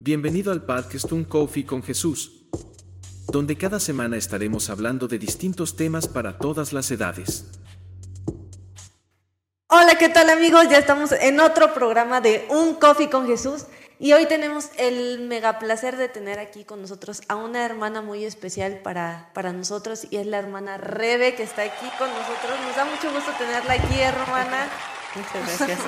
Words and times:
Bienvenido 0.00 0.52
al 0.52 0.62
podcast 0.62 1.10
Un 1.10 1.24
Coffee 1.24 1.66
con 1.66 1.82
Jesús, 1.82 2.46
donde 3.26 3.58
cada 3.58 3.80
semana 3.80 4.16
estaremos 4.16 4.70
hablando 4.70 5.08
de 5.08 5.18
distintos 5.18 5.74
temas 5.74 6.06
para 6.06 6.38
todas 6.38 6.72
las 6.72 6.88
edades. 6.92 7.46
Hola, 9.66 9.98
¿qué 9.98 10.08
tal 10.08 10.30
amigos? 10.30 10.68
Ya 10.70 10.78
estamos 10.78 11.10
en 11.10 11.40
otro 11.40 11.74
programa 11.74 12.20
de 12.20 12.46
Un 12.48 12.76
Coffee 12.76 13.10
con 13.10 13.26
Jesús 13.26 13.64
y 13.98 14.12
hoy 14.12 14.26
tenemos 14.26 14.68
el 14.76 15.26
mega 15.26 15.58
placer 15.58 15.96
de 15.96 16.08
tener 16.08 16.38
aquí 16.38 16.62
con 16.62 16.80
nosotros 16.80 17.22
a 17.26 17.34
una 17.34 17.64
hermana 17.64 18.00
muy 18.00 18.24
especial 18.24 18.78
para, 18.84 19.32
para 19.34 19.52
nosotros 19.52 20.06
y 20.10 20.18
es 20.18 20.28
la 20.28 20.38
hermana 20.38 20.78
Rebe 20.78 21.34
que 21.34 21.42
está 21.42 21.62
aquí 21.62 21.86
con 21.98 22.08
nosotros. 22.08 22.56
Nos 22.64 22.76
da 22.76 22.84
mucho 22.84 23.12
gusto 23.12 23.32
tenerla 23.36 23.72
aquí, 23.72 23.98
hermana. 23.98 24.68
Muchas 25.14 25.58
gracias, 25.58 25.78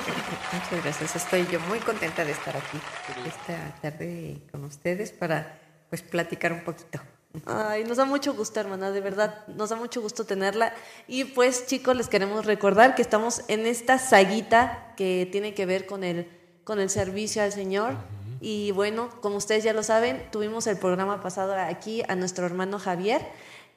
muchas 0.53 0.83
gracias. 0.83 1.15
Estoy 1.15 1.47
yo 1.47 1.59
muy 1.61 1.79
contenta 1.79 2.25
de 2.25 2.31
estar 2.31 2.57
aquí 2.57 2.79
esta 3.27 3.75
tarde 3.81 4.41
con 4.51 4.63
ustedes 4.63 5.11
para 5.11 5.59
pues 5.89 6.01
platicar 6.01 6.51
un 6.51 6.63
poquito. 6.63 6.99
Ay, 7.45 7.83
nos 7.83 7.97
da 7.97 8.05
mucho 8.05 8.33
gusto, 8.33 8.59
hermana, 8.59 8.91
de 8.91 8.99
verdad, 8.99 9.45
nos 9.47 9.69
da 9.69 9.75
mucho 9.75 10.01
gusto 10.01 10.25
tenerla. 10.25 10.73
Y 11.07 11.25
pues, 11.25 11.67
chicos, 11.67 11.95
les 11.95 12.09
queremos 12.09 12.45
recordar 12.45 12.95
que 12.95 13.01
estamos 13.01 13.43
en 13.47 13.67
esta 13.67 13.99
saguita 13.99 14.93
que 14.97 15.29
tiene 15.31 15.53
que 15.53 15.65
ver 15.65 15.85
con 15.85 16.03
el, 16.03 16.27
con 16.63 16.79
el 16.79 16.89
servicio 16.89 17.43
al 17.43 17.51
Señor. 17.51 17.95
Y 18.41 18.71
bueno, 18.71 19.09
como 19.21 19.37
ustedes 19.37 19.63
ya 19.63 19.71
lo 19.71 19.83
saben, 19.83 20.27
tuvimos 20.31 20.65
el 20.65 20.77
programa 20.77 21.21
pasado 21.21 21.53
aquí 21.53 22.03
a 22.07 22.15
nuestro 22.15 22.45
hermano 22.45 22.79
Javier 22.79 23.21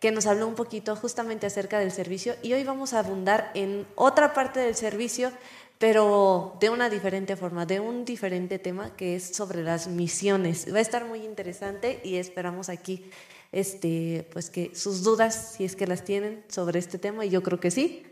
que 0.05 0.13
nos 0.13 0.27
habló 0.27 0.47
un 0.47 0.55
poquito 0.55 0.95
justamente 0.97 1.47
acerca 1.47 1.79
del 1.79 1.91
servicio 1.91 2.35
y 2.43 2.53
hoy 2.53 2.63
vamos 2.63 2.93
a 2.93 2.99
abundar 2.99 3.51
en 3.55 3.87
otra 3.95 4.35
parte 4.35 4.61
del 4.61 4.75
servicio, 4.75 5.33
pero 5.79 6.59
de 6.61 6.69
una 6.69 6.91
diferente 6.91 7.37
forma, 7.37 7.65
de 7.65 7.81
un 7.81 8.05
diferente 8.05 8.59
tema 8.59 8.95
que 8.97 9.17
es 9.17 9.35
sobre 9.35 9.63
las 9.63 9.87
misiones. 9.89 10.71
Va 10.71 10.77
a 10.77 10.83
estar 10.83 11.07
muy 11.07 11.25
interesante 11.25 12.03
y 12.05 12.17
esperamos 12.17 12.69
aquí 12.69 13.11
este, 13.51 14.29
pues 14.31 14.51
que 14.51 14.73
sus 14.75 15.05
dudas, 15.05 15.55
si 15.57 15.65
es 15.65 15.75
que 15.75 15.87
las 15.87 16.05
tienen 16.05 16.45
sobre 16.49 16.81
este 16.81 16.99
tema, 16.99 17.25
y 17.25 17.31
yo 17.31 17.43
creo 17.43 17.59
que 17.59 17.71
sí, 17.71 18.05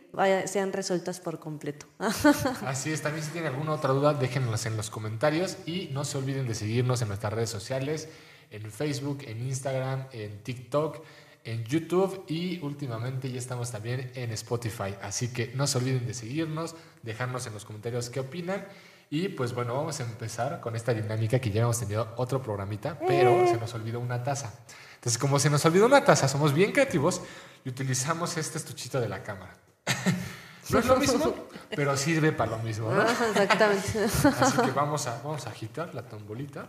sean 0.46 0.72
resueltas 0.72 1.20
por 1.20 1.40
completo. 1.40 1.84
Así 2.64 2.90
es, 2.90 3.02
también 3.02 3.22
si 3.22 3.32
tienen 3.32 3.52
alguna 3.52 3.74
otra 3.74 3.92
duda, 3.92 4.14
déjenlas 4.14 4.64
en 4.64 4.78
los 4.78 4.88
comentarios 4.88 5.58
y 5.66 5.90
no 5.92 6.06
se 6.06 6.16
olviden 6.16 6.48
de 6.48 6.54
seguirnos 6.54 7.02
en 7.02 7.08
nuestras 7.08 7.34
redes 7.34 7.50
sociales, 7.50 8.08
en 8.50 8.72
Facebook, 8.72 9.24
en 9.27 9.46
Instagram, 9.46 10.06
en 10.12 10.42
TikTok 10.42 11.02
en 11.44 11.64
YouTube 11.64 12.24
y 12.28 12.60
últimamente 12.62 13.30
ya 13.30 13.38
estamos 13.38 13.70
también 13.70 14.10
en 14.14 14.30
Spotify. 14.32 14.94
Así 15.02 15.32
que 15.32 15.52
no 15.54 15.66
se 15.66 15.78
olviden 15.78 16.06
de 16.06 16.14
seguirnos, 16.14 16.74
dejarnos 17.02 17.46
en 17.46 17.54
los 17.54 17.64
comentarios 17.64 18.10
qué 18.10 18.20
opinan. 18.20 18.64
Y 19.10 19.28
pues 19.28 19.52
bueno, 19.52 19.74
vamos 19.74 20.00
a 20.00 20.04
empezar 20.04 20.60
con 20.60 20.74
esta 20.74 20.94
dinámica 20.94 21.38
que 21.38 21.50
ya 21.50 21.62
hemos 21.62 21.78
tenido 21.78 22.14
otro 22.16 22.42
programita, 22.42 22.98
pero 23.06 23.46
se 23.46 23.58
nos 23.58 23.74
olvidó 23.74 24.00
una 24.00 24.22
taza. 24.22 24.54
Entonces, 24.94 25.18
como 25.18 25.38
se 25.38 25.50
nos 25.50 25.64
olvidó 25.66 25.84
una 25.84 26.04
taza, 26.04 26.28
somos 26.28 26.54
bien 26.54 26.72
creativos 26.72 27.20
y 27.64 27.68
utilizamos 27.68 28.36
este 28.36 28.56
estuchito 28.56 29.00
de 29.00 29.08
la 29.08 29.22
cámara. 29.22 29.54
no 30.70 30.78
es 30.78 30.86
lo 30.86 30.96
mismo, 30.96 31.34
pero 31.70 31.96
sirve 31.96 32.32
para 32.32 32.52
lo 32.52 32.58
mismo, 32.60 32.90
¿no? 32.90 33.02
Exactamente. 33.02 34.04
Así 34.40 34.56
que 34.58 34.70
vamos 34.70 35.06
a, 35.06 35.20
vamos 35.22 35.46
a 35.46 35.50
agitar 35.50 35.94
la 35.94 36.02
tombolita. 36.02 36.68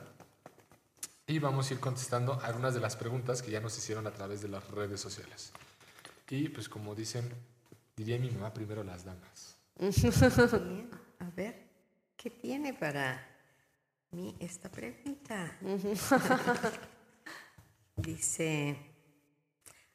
Y 1.25 1.39
vamos 1.39 1.69
a 1.69 1.73
ir 1.73 1.79
contestando 1.79 2.39
algunas 2.41 2.73
de 2.73 2.81
las 2.81 2.97
preguntas 2.97 3.41
que 3.41 3.49
ya 3.49 3.61
nos 3.61 3.77
hicieron 3.77 4.05
a 4.07 4.11
través 4.11 4.41
de 4.41 4.49
las 4.49 4.67
redes 4.69 4.99
sociales. 4.99 5.53
Y 6.29 6.49
pues 6.49 6.67
como 6.67 6.95
dicen, 6.95 7.31
diría 7.95 8.19
mi 8.19 8.29
mamá, 8.31 8.53
primero 8.53 8.83
las 8.83 9.05
damas. 9.05 9.55
A 11.19 11.29
ver, 11.35 11.69
¿qué 12.17 12.29
tiene 12.29 12.73
para 12.73 13.25
mí 14.11 14.35
esta 14.39 14.69
pregunta? 14.69 15.57
Dice, 17.95 18.75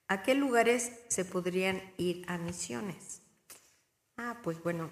¿a 0.06 0.22
qué 0.22 0.34
lugares 0.34 0.92
se 1.08 1.24
podrían 1.24 1.82
ir 1.96 2.24
a 2.28 2.38
misiones? 2.38 3.22
Ah, 4.16 4.38
pues 4.42 4.62
bueno, 4.62 4.90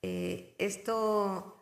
eh, 0.00 0.54
esto, 0.58 1.60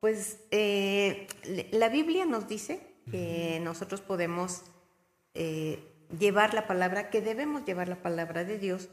pues 0.00 0.38
eh, 0.50 1.26
la 1.72 1.90
Biblia 1.90 2.24
nos 2.24 2.48
dice 2.48 2.85
que 3.10 3.60
nosotros 3.62 4.00
podemos 4.00 4.62
eh, 5.34 5.92
llevar 6.18 6.54
la 6.54 6.66
palabra, 6.66 7.10
que 7.10 7.20
debemos 7.20 7.64
llevar 7.64 7.88
la 7.88 8.02
palabra 8.02 8.44
de 8.44 8.58
Dios 8.58 8.88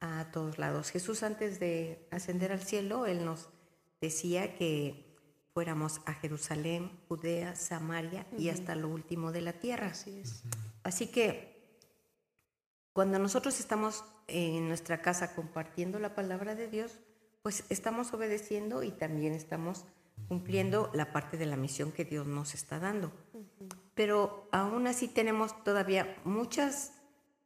a 0.00 0.30
todos 0.32 0.58
lados. 0.58 0.90
Jesús 0.90 1.22
antes 1.22 1.60
de 1.60 2.06
ascender 2.10 2.52
al 2.52 2.62
cielo, 2.62 3.06
Él 3.06 3.24
nos 3.24 3.48
decía 4.00 4.54
que 4.54 5.08
fuéramos 5.52 6.00
a 6.06 6.14
Jerusalén, 6.14 6.90
Judea, 7.08 7.56
Samaria 7.56 8.26
y 8.36 8.48
hasta 8.48 8.74
lo 8.74 8.88
último 8.88 9.32
de 9.32 9.40
la 9.40 9.54
tierra. 9.54 9.88
Así 9.88 10.20
es. 10.20 10.42
Así 10.84 11.08
que 11.08 11.58
cuando 12.92 13.18
nosotros 13.18 13.58
estamos 13.58 14.04
en 14.26 14.68
nuestra 14.68 15.02
casa 15.02 15.34
compartiendo 15.34 15.98
la 15.98 16.14
palabra 16.14 16.54
de 16.54 16.68
Dios, 16.68 16.98
pues 17.42 17.64
estamos 17.68 18.12
obedeciendo 18.12 18.82
y 18.82 18.90
también 18.90 19.32
estamos 19.32 19.84
cumpliendo 20.26 20.90
la 20.92 21.12
parte 21.12 21.36
de 21.36 21.46
la 21.46 21.56
misión 21.56 21.92
que 21.92 22.04
Dios 22.04 22.26
nos 22.26 22.54
está 22.54 22.78
dando. 22.78 23.12
Pero 23.94 24.48
aún 24.52 24.86
así 24.86 25.08
tenemos 25.08 25.62
todavía 25.64 26.16
muchos 26.24 26.90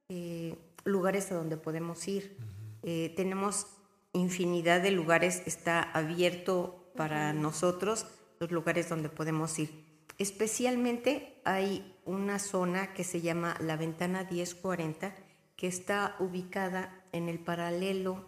eh, 0.09 0.57
lugares 0.85 1.31
a 1.33 1.37
donde 1.37 1.57
podemos 1.57 2.07
ir. 2.09 2.37
Eh, 2.83 3.13
tenemos 3.17 3.67
infinidad 4.13 4.83
de 4.83 4.91
lugares, 4.91 5.43
está 5.47 5.83
abierto 5.83 6.93
para 6.97 7.33
nosotros 7.33 8.07
los 8.41 8.51
lugares 8.51 8.89
donde 8.89 9.09
podemos 9.09 9.59
ir. 9.59 9.85
Especialmente 10.19 11.41
hay 11.45 11.97
una 12.05 12.39
zona 12.39 12.93
que 12.93 13.05
se 13.05 13.21
llama 13.21 13.57
la 13.61 13.77
ventana 13.77 14.29
1040, 14.31 15.15
que 15.57 15.67
está 15.67 16.17
ubicada 16.19 17.05
en 17.13 17.29
el 17.29 17.39
paralelo 17.39 18.27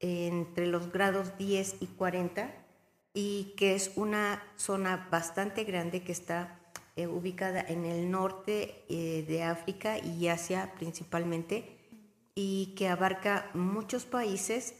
entre 0.00 0.66
los 0.66 0.92
grados 0.92 1.36
10 1.38 1.76
y 1.80 1.86
40 1.86 2.67
y 3.14 3.54
que 3.56 3.74
es 3.74 3.92
una 3.96 4.42
zona 4.56 5.08
bastante 5.10 5.64
grande 5.64 6.02
que 6.02 6.12
está 6.12 6.58
eh, 6.96 7.06
ubicada 7.06 7.60
en 7.60 7.84
el 7.84 8.10
norte 8.10 8.84
eh, 8.88 9.24
de 9.28 9.42
África 9.42 9.98
y 9.98 10.28
Asia 10.28 10.72
principalmente 10.76 11.78
y 12.34 12.74
que 12.76 12.88
abarca 12.88 13.50
muchos 13.54 14.04
países 14.04 14.74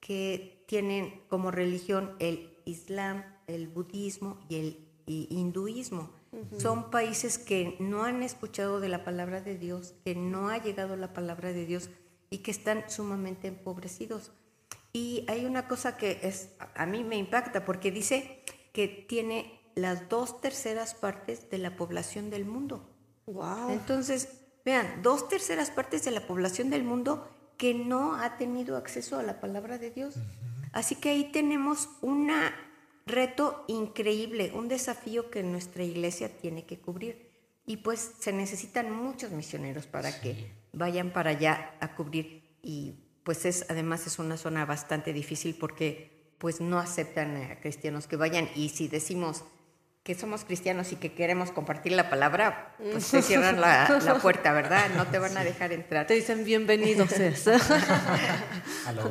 que 0.00 0.64
tienen 0.66 1.22
como 1.28 1.50
religión 1.50 2.14
el 2.18 2.56
Islam, 2.64 3.24
el 3.46 3.68
budismo 3.68 4.40
y 4.48 4.56
el 4.56 4.88
hinduismo. 5.06 6.10
Son 6.58 6.90
países 6.90 7.38
que 7.38 7.76
no 7.78 8.04
han 8.04 8.22
escuchado 8.22 8.80
de 8.80 8.88
la 8.88 9.04
palabra 9.04 9.40
de 9.40 9.56
Dios, 9.56 9.94
que 10.04 10.14
no 10.14 10.48
ha 10.48 10.58
llegado 10.58 10.96
la 10.96 11.12
palabra 11.12 11.52
de 11.52 11.64
Dios 11.64 11.90
y 12.30 12.38
que 12.38 12.50
están 12.50 12.90
sumamente 12.90 13.48
empobrecidos. 13.48 14.32
Y 14.94 15.24
hay 15.26 15.44
una 15.44 15.66
cosa 15.66 15.96
que 15.96 16.20
es, 16.22 16.50
a 16.76 16.86
mí 16.86 17.02
me 17.02 17.16
impacta 17.16 17.64
porque 17.64 17.90
dice 17.90 18.44
que 18.72 18.86
tiene 18.86 19.60
las 19.74 20.08
dos 20.08 20.40
terceras 20.40 20.94
partes 20.94 21.50
de 21.50 21.58
la 21.58 21.74
población 21.74 22.30
del 22.30 22.44
mundo. 22.44 22.88
Wow. 23.26 23.70
Entonces, 23.70 24.28
vean, 24.64 25.02
dos 25.02 25.28
terceras 25.28 25.72
partes 25.72 26.04
de 26.04 26.12
la 26.12 26.28
población 26.28 26.70
del 26.70 26.84
mundo 26.84 27.28
que 27.56 27.74
no 27.74 28.14
ha 28.14 28.38
tenido 28.38 28.76
acceso 28.76 29.18
a 29.18 29.24
la 29.24 29.40
palabra 29.40 29.78
de 29.78 29.90
Dios. 29.90 30.14
Así 30.72 30.94
que 30.94 31.10
ahí 31.10 31.32
tenemos 31.32 31.88
un 32.00 32.30
reto 33.04 33.64
increíble, 33.66 34.52
un 34.54 34.68
desafío 34.68 35.28
que 35.28 35.42
nuestra 35.42 35.82
iglesia 35.82 36.36
tiene 36.38 36.66
que 36.66 36.78
cubrir. 36.78 37.32
Y 37.66 37.78
pues 37.78 38.12
se 38.20 38.32
necesitan 38.32 38.92
muchos 38.92 39.32
misioneros 39.32 39.86
para 39.86 40.20
que 40.20 40.52
vayan 40.72 41.12
para 41.12 41.30
allá 41.30 41.74
a 41.80 41.96
cubrir. 41.96 42.44
Y 42.62 43.03
pues 43.24 43.44
es 43.44 43.66
además 43.68 44.06
es 44.06 44.18
una 44.18 44.36
zona 44.36 44.64
bastante 44.64 45.12
difícil 45.12 45.56
porque 45.58 46.34
pues 46.38 46.60
no 46.60 46.78
aceptan 46.78 47.36
a 47.36 47.60
cristianos 47.60 48.06
que 48.06 48.16
vayan 48.16 48.48
y 48.54 48.68
si 48.68 48.88
decimos 48.88 49.44
que 50.04 50.14
somos 50.14 50.44
cristianos 50.44 50.92
y 50.92 50.96
que 50.96 51.14
queremos 51.14 51.50
compartir 51.50 51.92
la 51.92 52.10
palabra, 52.10 52.74
pues 52.92 53.10
te 53.10 53.22
cierran 53.22 53.58
la, 53.58 53.88
la 54.04 54.18
puerta, 54.18 54.52
¿verdad? 54.52 54.90
No 54.94 55.06
te 55.06 55.18
van 55.18 55.34
a 55.38 55.42
dejar 55.42 55.72
entrar. 55.72 56.06
Te 56.06 56.12
dicen 56.12 56.44
bienvenidos. 56.44 57.10
A 58.86 58.92
la. 58.92 59.10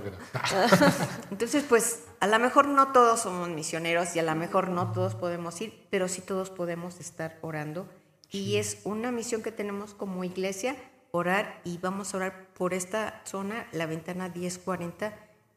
Entonces, 1.32 1.66
pues 1.68 2.04
a 2.20 2.28
lo 2.28 2.38
mejor 2.38 2.68
no 2.68 2.92
todos 2.92 3.22
somos 3.22 3.50
misioneros 3.50 4.16
y 4.16 4.20
a 4.20 4.24
lo 4.24 4.36
mejor 4.36 4.70
no 4.70 4.92
todos 4.92 5.16
podemos 5.16 5.60
ir, 5.62 5.88
pero 5.90 6.08
sí 6.08 6.22
todos 6.22 6.52
podemos 6.52 7.00
estar 7.00 7.40
orando. 7.42 7.90
Y 8.30 8.58
es 8.58 8.78
una 8.84 9.12
misión 9.12 9.42
que 9.42 9.52
tenemos 9.52 9.96
como 9.96 10.24
iglesia, 10.24 10.76
orar 11.10 11.60
y 11.64 11.80
vamos 11.80 12.14
a 12.14 12.18
orar 12.18 12.43
por 12.58 12.74
esta 12.74 13.22
zona, 13.26 13.68
la 13.72 13.86
ventana 13.86 14.30
1040, 14.30 15.14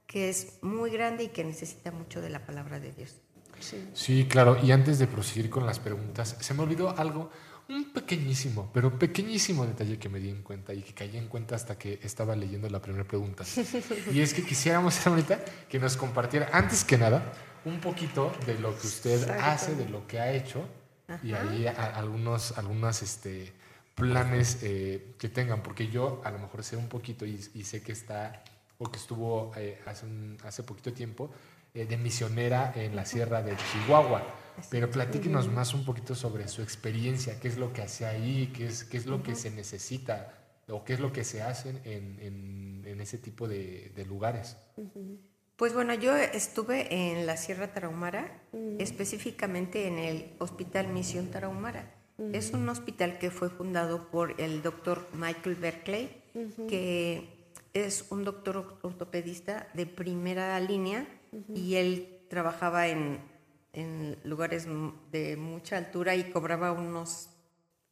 que 0.06 0.28
es 0.28 0.58
muy 0.62 0.90
grande 0.90 1.24
y 1.24 1.28
que 1.28 1.44
necesita 1.44 1.90
mucho 1.90 2.20
de 2.20 2.30
la 2.30 2.44
palabra 2.46 2.80
de 2.80 2.92
Dios. 2.92 3.16
Sí. 3.60 3.88
Sí, 3.94 4.26
claro. 4.28 4.58
Y 4.62 4.70
antes 4.72 4.98
de 4.98 5.06
proseguir 5.06 5.48
con 5.50 5.66
las 5.66 5.78
preguntas, 5.78 6.36
se 6.40 6.54
me 6.54 6.62
olvidó 6.62 6.96
algo, 6.96 7.30
un 7.68 7.92
pequeñísimo, 7.92 8.70
pero 8.72 8.96
pequeñísimo 8.98 9.66
detalle 9.66 9.98
que 9.98 10.08
me 10.08 10.20
di 10.20 10.28
en 10.28 10.42
cuenta 10.42 10.72
y 10.74 10.82
que 10.82 10.94
caí 10.94 11.16
en 11.16 11.26
cuenta 11.26 11.56
hasta 11.56 11.76
que 11.76 11.98
estaba 12.02 12.36
leyendo 12.36 12.68
la 12.70 12.80
primera 12.80 13.04
pregunta. 13.04 13.44
Y 14.12 14.20
es 14.20 14.34
que 14.34 14.44
quisiéramos, 14.44 14.94
ahorita, 15.06 15.44
que 15.68 15.78
nos 15.78 15.96
compartiera, 15.96 16.48
antes 16.52 16.84
que 16.84 16.96
nada, 16.98 17.32
un 17.64 17.80
poquito 17.80 18.32
de 18.46 18.58
lo 18.60 18.78
que 18.78 18.86
usted 18.86 19.20
Exacto. 19.22 19.42
hace, 19.44 19.74
de 19.74 19.88
lo 19.88 20.06
que 20.06 20.20
ha 20.20 20.32
hecho 20.32 20.68
y 21.24 21.32
ahí 21.32 21.66
a- 21.66 21.72
algunos, 21.96 22.56
algunos 22.58 23.02
este, 23.02 23.52
planes 23.96 24.58
eh, 24.62 25.14
que 25.18 25.28
tengan, 25.28 25.62
porque 25.64 25.88
yo 25.88 26.20
a 26.24 26.30
lo 26.30 26.38
mejor 26.38 26.62
sé 26.62 26.76
un 26.76 26.88
poquito 26.88 27.26
y, 27.26 27.40
y 27.54 27.64
sé 27.64 27.82
que 27.82 27.90
está, 27.92 28.44
o 28.78 28.88
que 28.92 28.98
estuvo 28.98 29.50
eh, 29.56 29.80
hace, 29.86 30.06
un- 30.06 30.36
hace 30.44 30.62
poquito 30.62 30.92
tiempo, 30.92 31.30
eh, 31.74 31.86
de 31.86 31.96
misionera 31.96 32.72
en 32.76 32.94
la 32.94 33.04
sierra 33.04 33.42
de 33.42 33.56
Chihuahua. 33.56 34.22
Pero 34.70 34.90
platíquenos 34.90 35.48
más 35.48 35.74
un 35.74 35.84
poquito 35.84 36.14
sobre 36.14 36.46
su 36.48 36.62
experiencia, 36.62 37.40
qué 37.40 37.48
es 37.48 37.58
lo 37.58 37.72
que 37.72 37.82
hace 37.82 38.06
ahí, 38.06 38.52
qué 38.54 38.66
es, 38.68 38.84
qué 38.84 38.96
es 38.98 39.06
lo 39.06 39.22
que 39.22 39.34
se 39.34 39.50
necesita 39.50 40.32
o 40.68 40.84
qué 40.84 40.94
es 40.94 41.00
lo 41.00 41.12
que 41.12 41.24
se 41.24 41.42
hace 41.42 41.70
en, 41.70 42.18
en- 42.20 42.82
en 42.86 43.00
ese 43.00 43.18
tipo 43.18 43.48
de, 43.48 43.92
de 43.96 44.04
lugares. 44.06 44.56
Pues 45.56 45.72
bueno, 45.74 45.94
yo 45.94 46.14
estuve 46.16 46.94
en 46.94 47.24
la 47.26 47.36
Sierra 47.38 47.72
Tarahumara, 47.72 48.42
específicamente 48.78 49.86
en 49.88 49.98
el 49.98 50.34
Hospital 50.38 50.88
Misión 50.88 51.30
Tarahumara. 51.30 51.94
Es 52.32 52.52
un 52.52 52.68
hospital 52.68 53.18
que 53.18 53.30
fue 53.30 53.50
fundado 53.50 54.08
por 54.10 54.40
el 54.40 54.62
doctor 54.62 55.06
Michael 55.12 55.56
Berkeley, 55.56 56.22
que 56.68 57.28
es 57.74 58.06
un 58.10 58.24
doctor 58.24 58.56
or- 58.56 58.78
ortopedista 58.82 59.68
de 59.74 59.86
primera 59.86 60.58
línea 60.60 61.06
y 61.54 61.74
él 61.74 62.20
trabajaba 62.30 62.88
en, 62.88 63.20
en 63.74 64.16
lugares 64.24 64.64
m- 64.64 64.92
de 65.12 65.36
mucha 65.36 65.76
altura 65.76 66.14
y 66.16 66.30
cobraba 66.30 66.72
unos, 66.72 67.28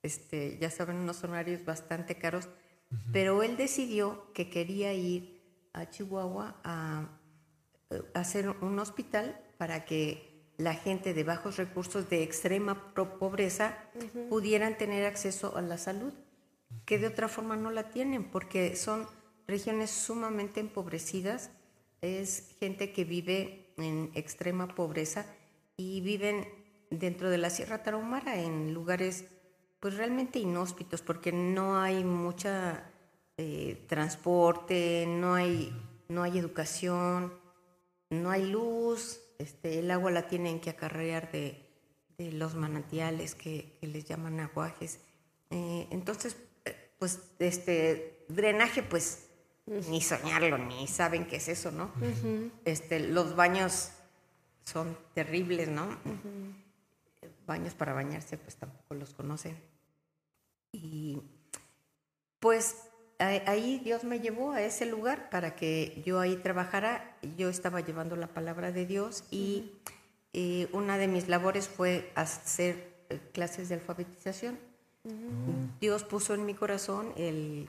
este, 0.03 0.57
ya 0.59 0.71
saben, 0.71 0.97
unos 0.97 1.23
horarios 1.25 1.65
bastante 1.65 2.17
caros, 2.17 2.49
pero 3.13 3.43
él 3.43 3.57
decidió 3.59 4.33
que 4.33 4.49
quería 4.49 4.95
ir 4.95 5.43
a 5.75 5.91
Chihuahua 5.91 6.57
a 6.65 7.09
eh, 7.91 8.01
hacer 8.15 8.49
un 8.49 8.79
hospital 8.79 9.39
para 9.59 9.85
que 9.85 10.34
la 10.57 10.75
gente 10.75 11.15
de 11.15 11.25
bajos 11.25 11.57
recursos, 11.57 12.09
de 12.09 12.23
extrema 12.23 12.95
pobreza, 12.95 13.77
pudieran 14.29 14.79
tener 14.79 15.05
acceso 15.05 15.57
a 15.57 15.63
la 15.63 15.79
salud, 15.79 16.13
que 16.85 16.99
de 16.99 17.09
otra 17.09 17.29
forma 17.29 17.57
no 17.57 17.71
la 17.71 17.91
tienen, 17.91 18.25
porque 18.25 18.77
son 18.77 19.07
regiones 19.47 19.91
sumamente 19.91 20.61
empobrecidas, 20.61 21.51
es 22.01 22.57
gente 22.61 22.93
que 22.93 23.05
vive 23.05 23.73
en 23.77 24.11
extrema 24.15 24.69
pobreza 24.69 25.27
y 25.77 26.01
viven 26.01 26.47
dentro 26.91 27.31
de 27.31 27.39
la 27.39 27.51
Sierra 27.51 27.83
Tarahumara 27.83 28.41
en 28.41 28.73
lugares 28.73 29.25
pues 29.81 29.97
realmente 29.97 30.39
inhóspitos 30.39 31.03
porque 31.03 31.33
no 31.33 31.79
hay 31.81 32.05
mucha 32.05 32.91
eh, 33.37 33.85
transporte, 33.89 35.05
no 35.07 35.35
hay, 35.35 35.73
no 36.09 36.23
hay 36.23 36.39
educación, 36.39 37.35
no 38.09 38.31
hay 38.31 38.47
luz, 38.47 39.21
este, 39.45 39.79
el 39.79 39.91
agua 39.91 40.11
la 40.11 40.27
tienen 40.27 40.59
que 40.59 40.71
acarrear 40.71 41.31
de, 41.31 41.63
de 42.17 42.33
los 42.33 42.55
manantiales 42.55 43.35
que, 43.35 43.77
que 43.79 43.87
les 43.87 44.07
llaman 44.07 44.41
aguajes. 44.41 45.01
Eh, 45.51 45.87
entonces, 45.91 46.37
eh, 46.65 46.75
pues 46.99 47.21
este 47.39 48.25
drenaje, 48.29 48.83
pues 48.83 49.27
ni 49.67 50.01
soñarlo, 50.01 50.57
ni 50.57 50.87
saben 50.87 51.27
qué 51.27 51.37
es 51.37 51.49
eso, 51.49 51.71
¿no? 51.71 51.91
este, 52.65 53.01
los 53.01 53.37
baños 53.37 53.91
son 54.65 54.97
terribles, 55.15 55.69
¿no? 55.69 55.99
Baños 57.47 57.75
para 57.75 57.93
bañarse, 57.93 58.39
pues 58.39 58.57
tampoco 58.57 58.95
los 58.95 59.13
conocen. 59.13 59.59
Y 60.73 61.21
pues 62.41 62.77
ahí 63.25 63.81
Dios 63.85 64.05
me 64.05 64.21
llevó 64.21 64.53
a 64.53 64.63
ese 64.63 64.87
lugar 64.87 65.31
para 65.31 65.55
que 65.57 66.03
yo 66.05 66.21
ahí 66.21 66.37
trabajara. 66.37 67.17
Yo 67.37 67.49
estaba 67.49 67.81
llevando 67.81 68.17
la 68.17 68.29
palabra 68.29 68.73
de 68.73 68.87
Dios 68.87 69.25
y 69.31 69.73
eh, 70.33 70.69
una 70.73 70.99
de 70.99 71.09
mis 71.09 71.29
labores 71.29 71.69
fue 71.69 72.11
hacer 72.15 72.95
eh, 73.09 73.21
clases 73.33 73.69
de 73.69 73.77
alfabetización. 73.77 74.59
Dios 75.81 76.03
puso 76.03 76.35
en 76.35 76.47
mi 76.47 76.55
corazón 76.55 77.13
el 77.17 77.69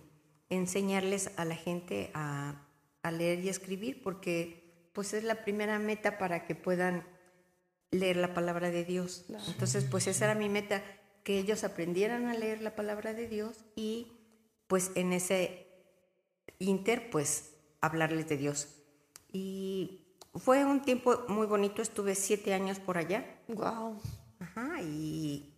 enseñarles 0.49 1.31
a 1.35 1.43
la 1.43 1.55
gente 1.55 2.09
a, 2.13 2.55
a 3.03 3.11
leer 3.11 3.39
y 3.39 3.49
escribir 3.49 4.01
porque 4.01 4.63
pues 4.93 5.13
es 5.13 5.25
la 5.25 5.43
primera 5.43 5.77
meta 5.77 6.17
para 6.17 6.45
que 6.45 6.55
puedan 6.55 7.03
leer 7.91 8.17
la 8.17 8.33
palabra 8.33 8.71
de 8.71 8.85
Dios. 8.85 9.25
Entonces, 9.47 9.85
pues 9.85 10.07
esa 10.07 10.25
era 10.25 10.35
mi 10.35 10.49
meta, 10.49 10.81
que 11.23 11.39
ellos 11.39 11.63
aprendieran 11.63 12.27
a 12.27 12.33
leer 12.33 12.61
la 12.61 12.75
palabra 12.75 13.13
de 13.13 13.27
Dios 13.27 13.65
y 13.75 14.11
pues 14.67 14.91
en 14.95 15.13
ese 15.13 15.67
inter, 16.59 17.09
pues 17.09 17.56
hablarles 17.81 18.27
de 18.27 18.38
Dios. 18.38 18.75
Y 19.31 20.06
fue 20.33 20.65
un 20.65 20.81
tiempo 20.81 21.25
muy 21.27 21.47
bonito, 21.47 21.81
estuve 21.81 22.15
siete 22.15 22.53
años 22.53 22.79
por 22.79 22.97
allá. 22.97 23.25
Wow. 23.47 24.00
Ajá, 24.39 24.81
y 24.81 25.53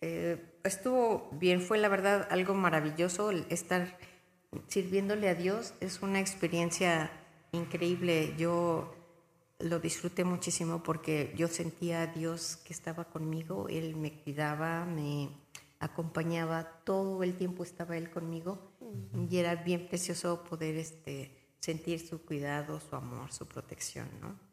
eh, 0.00 0.58
estuvo 0.64 1.28
bien, 1.32 1.60
fue 1.60 1.78
la 1.78 1.88
verdad 1.88 2.26
algo 2.30 2.54
maravilloso 2.54 3.30
el 3.30 3.46
estar 3.50 3.98
sirviéndole 4.66 5.28
a 5.28 5.34
Dios, 5.34 5.74
es 5.80 6.00
una 6.02 6.20
experiencia 6.20 7.10
increíble. 7.52 8.34
Yo 8.38 8.94
lo 9.58 9.80
disfruté 9.80 10.24
muchísimo 10.24 10.82
porque 10.82 11.32
yo 11.36 11.48
sentía 11.48 12.02
a 12.02 12.06
Dios 12.06 12.56
que 12.64 12.72
estaba 12.72 13.04
conmigo, 13.04 13.68
Él 13.68 13.96
me 13.96 14.12
cuidaba, 14.12 14.84
me 14.84 15.30
acompañaba, 15.80 16.82
todo 16.84 17.22
el 17.22 17.36
tiempo 17.36 17.62
estaba 17.62 17.96
Él 17.96 18.10
conmigo 18.10 18.72
y 19.30 19.36
era 19.36 19.54
bien 19.54 19.88
precioso 19.88 20.42
poder 20.44 20.76
este, 20.76 21.36
sentir 21.60 22.04
su 22.06 22.24
cuidado, 22.24 22.80
su 22.80 22.96
amor, 22.96 23.32
su 23.32 23.46
protección, 23.46 24.08
¿no? 24.20 24.48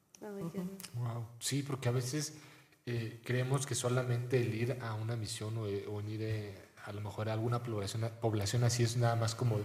Wow. 0.95 1.27
Sí, 1.39 1.63
porque 1.63 1.89
a 1.89 1.91
veces 1.91 2.37
eh, 2.85 3.21
creemos 3.23 3.65
que 3.65 3.75
solamente 3.75 4.41
el 4.41 4.53
ir 4.53 4.77
a 4.81 4.93
una 4.95 5.15
misión 5.15 5.57
o, 5.57 5.67
eh, 5.67 5.85
o 5.87 6.01
ir 6.01 6.21
eh, 6.21 6.55
a 6.85 6.93
lo 6.93 7.01
mejor 7.01 7.29
a 7.29 7.33
alguna 7.33 7.61
población, 7.61 8.09
población 8.21 8.63
así 8.63 8.83
es 8.83 8.97
nada 8.97 9.15
más 9.15 9.35
como, 9.35 9.57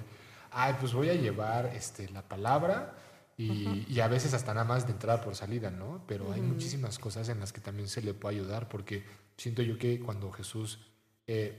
ay, 0.51 0.75
pues 0.81 0.93
voy 0.93 1.11
a 1.11 1.15
llevar 1.15 1.67
este, 1.75 2.09
la 2.11 2.23
palabra 2.23 2.97
y, 3.37 3.87
y 3.89 4.01
a 4.01 4.09
veces 4.09 4.35
hasta 4.35 4.53
nada 4.53 4.67
más 4.67 4.87
de 4.87 4.93
entrada 4.93 5.23
por 5.23 5.35
salida, 5.35 5.71
¿no? 5.71 6.05
Pero 6.07 6.31
hay 6.33 6.43
muchísimas 6.43 6.99
cosas 6.99 7.29
en 7.31 7.41
las 7.41 7.55
que 7.55 7.61
también 7.61 7.89
se 7.89 8.03
le 8.03 8.13
puede 8.13 8.37
ayudar 8.37 8.69
porque 8.69 9.05
siento 9.39 9.63
yo 9.63 9.79
que 9.79 9.99
cuando 10.01 10.31
Jesús 10.31 10.90
eh, 11.33 11.53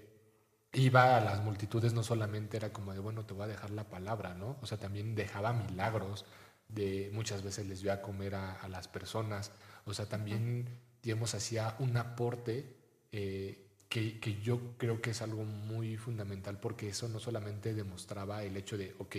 iba 0.74 1.16
a 1.16 1.22
las 1.22 1.42
multitudes 1.42 1.94
no 1.94 2.04
solamente 2.04 2.58
era 2.58 2.74
como 2.74 2.92
de, 2.92 3.00
bueno, 3.00 3.26
te 3.26 3.34
voy 3.34 3.46
a 3.46 3.48
dejar 3.48 3.70
la 3.70 3.86
palabra, 3.86 4.34
¿no? 4.34 4.58
O 4.62 4.66
sea, 4.66 4.78
también 4.78 5.16
dejaba 5.16 5.54
milagros, 5.54 6.26
de 6.68 7.10
muchas 7.14 7.42
veces 7.42 7.66
les 7.68 7.82
dio 7.82 7.94
a 7.94 8.02
comer 8.02 8.36
a, 8.36 8.68
las 8.68 8.90
personas, 8.90 9.54
o 9.86 9.94
sea, 9.94 10.08
también, 10.08 10.68
digamos, 11.02 11.36
hacía 11.36 11.78
un 11.80 11.96
aporte 11.96 12.76
eh, 13.14 13.78
que, 13.88 14.42
yo 14.44 14.76
creo 14.78 15.02
que 15.02 15.12
es 15.12 15.22
algo 15.22 15.46
muy 15.46 15.96
fundamental 15.96 16.60
porque 16.60 16.90
eso 16.90 17.08
no 17.08 17.20
solamente 17.22 17.74
demostraba 17.74 18.44
el 18.44 18.58
hecho 18.58 18.78
de, 18.78 18.94
ok, 19.00 19.16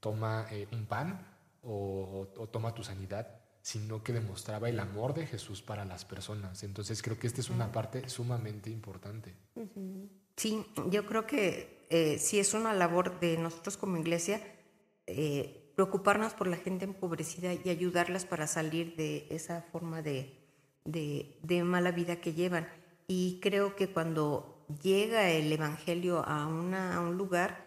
toma 0.00 0.46
eh, 0.50 0.66
un 0.72 0.86
pan 0.86 1.24
o 1.62 2.48
toma 2.50 2.74
tu 2.74 2.82
sanidad, 2.82 3.43
sino 3.64 4.02
que 4.02 4.12
demostraba 4.12 4.68
el 4.68 4.78
amor 4.78 5.14
de 5.14 5.26
Jesús 5.26 5.62
para 5.62 5.86
las 5.86 6.04
personas. 6.04 6.62
Entonces 6.64 7.00
creo 7.00 7.18
que 7.18 7.26
esta 7.26 7.40
es 7.40 7.48
una 7.48 7.72
parte 7.72 8.10
sumamente 8.10 8.68
importante. 8.68 9.34
Sí, 10.36 10.66
yo 10.90 11.06
creo 11.06 11.26
que 11.26 11.86
eh, 11.88 12.18
sí 12.18 12.38
es 12.38 12.52
una 12.52 12.74
labor 12.74 13.18
de 13.20 13.38
nosotros 13.38 13.78
como 13.78 13.96
iglesia 13.96 14.42
eh, 15.06 15.72
preocuparnos 15.76 16.34
por 16.34 16.46
la 16.46 16.58
gente 16.58 16.84
empobrecida 16.84 17.54
y 17.54 17.70
ayudarlas 17.70 18.26
para 18.26 18.46
salir 18.46 18.96
de 18.96 19.28
esa 19.30 19.62
forma 19.62 20.02
de, 20.02 20.36
de, 20.84 21.38
de 21.42 21.64
mala 21.64 21.90
vida 21.90 22.20
que 22.20 22.34
llevan. 22.34 22.68
Y 23.06 23.40
creo 23.40 23.76
que 23.76 23.88
cuando 23.88 24.66
llega 24.82 25.30
el 25.30 25.50
Evangelio 25.50 26.22
a, 26.26 26.46
una, 26.48 26.96
a 26.96 27.00
un 27.00 27.16
lugar, 27.16 27.66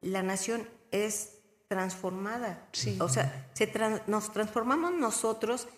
la 0.00 0.24
nación 0.24 0.68
es 0.90 1.37
transformada. 1.68 2.66
O 3.00 3.08
sea, 3.08 3.50
se 3.52 3.70
nos 4.06 4.32
transformamos 4.32 4.92
nosotros 4.92 5.68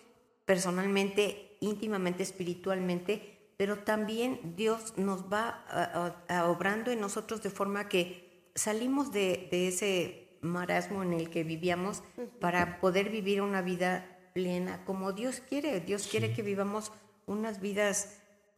personalmente, 0.45 1.57
íntimamente, 1.61 2.23
espiritualmente, 2.23 3.53
pero 3.57 3.79
también 3.79 4.55
Dios 4.55 4.93
nos 4.97 5.31
va 5.31 5.63
a- 5.69 6.15
a- 6.27 6.39
a 6.39 6.49
obrando 6.49 6.91
en 6.91 6.99
nosotros 6.99 7.43
de 7.43 7.49
forma 7.51 7.87
que 7.87 8.49
salimos 8.55 9.11
de, 9.11 9.47
de 9.51 9.67
ese 9.67 10.37
marasmo 10.41 11.03
en 11.03 11.13
el 11.13 11.29
que 11.29 11.43
vivíamos 11.43 12.01
para 12.39 12.79
poder 12.81 13.09
vivir 13.09 13.41
una 13.41 13.61
vida 13.61 14.17
plena 14.33 14.83
como 14.85 15.11
Dios 15.13 15.41
quiere. 15.47 15.79
Dios 15.81 16.07
quiere 16.07 16.33
que 16.33 16.41
vivamos 16.41 16.91
unas 17.27 17.61
vidas 17.61 18.17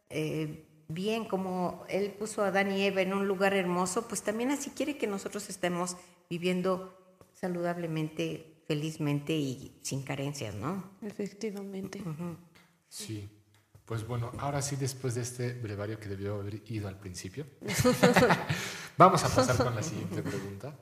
eh, 0.09 0.65
bien, 0.87 1.25
como 1.25 1.83
Él 1.89 2.11
puso 2.11 2.43
a 2.43 2.47
Adán 2.47 2.71
y 2.71 2.83
Eva 2.85 3.01
en 3.01 3.13
un 3.13 3.27
lugar 3.27 3.53
hermoso, 3.53 4.07
pues 4.07 4.21
también 4.21 4.51
así 4.51 4.69
quiere 4.69 4.97
que 4.97 5.07
nosotros 5.07 5.49
estemos 5.49 5.97
viviendo 6.29 6.97
saludablemente, 7.43 8.63
felizmente 8.65 9.33
y 9.33 9.77
sin 9.81 10.01
carencias, 10.03 10.55
¿no? 10.55 10.91
Efectivamente. 11.01 12.01
Sí. 12.87 13.29
Pues 13.83 14.07
bueno, 14.07 14.31
ahora 14.37 14.61
sí, 14.61 14.77
después 14.77 15.15
de 15.15 15.23
este 15.23 15.53
brevario 15.53 15.99
que 15.99 16.07
debió 16.07 16.35
haber 16.35 16.61
ido 16.71 16.87
al 16.87 16.97
principio, 16.97 17.45
vamos 18.97 19.25
a 19.25 19.35
pasar 19.35 19.57
con 19.57 19.75
la 19.75 19.83
siguiente 19.83 20.23
pregunta. 20.23 20.73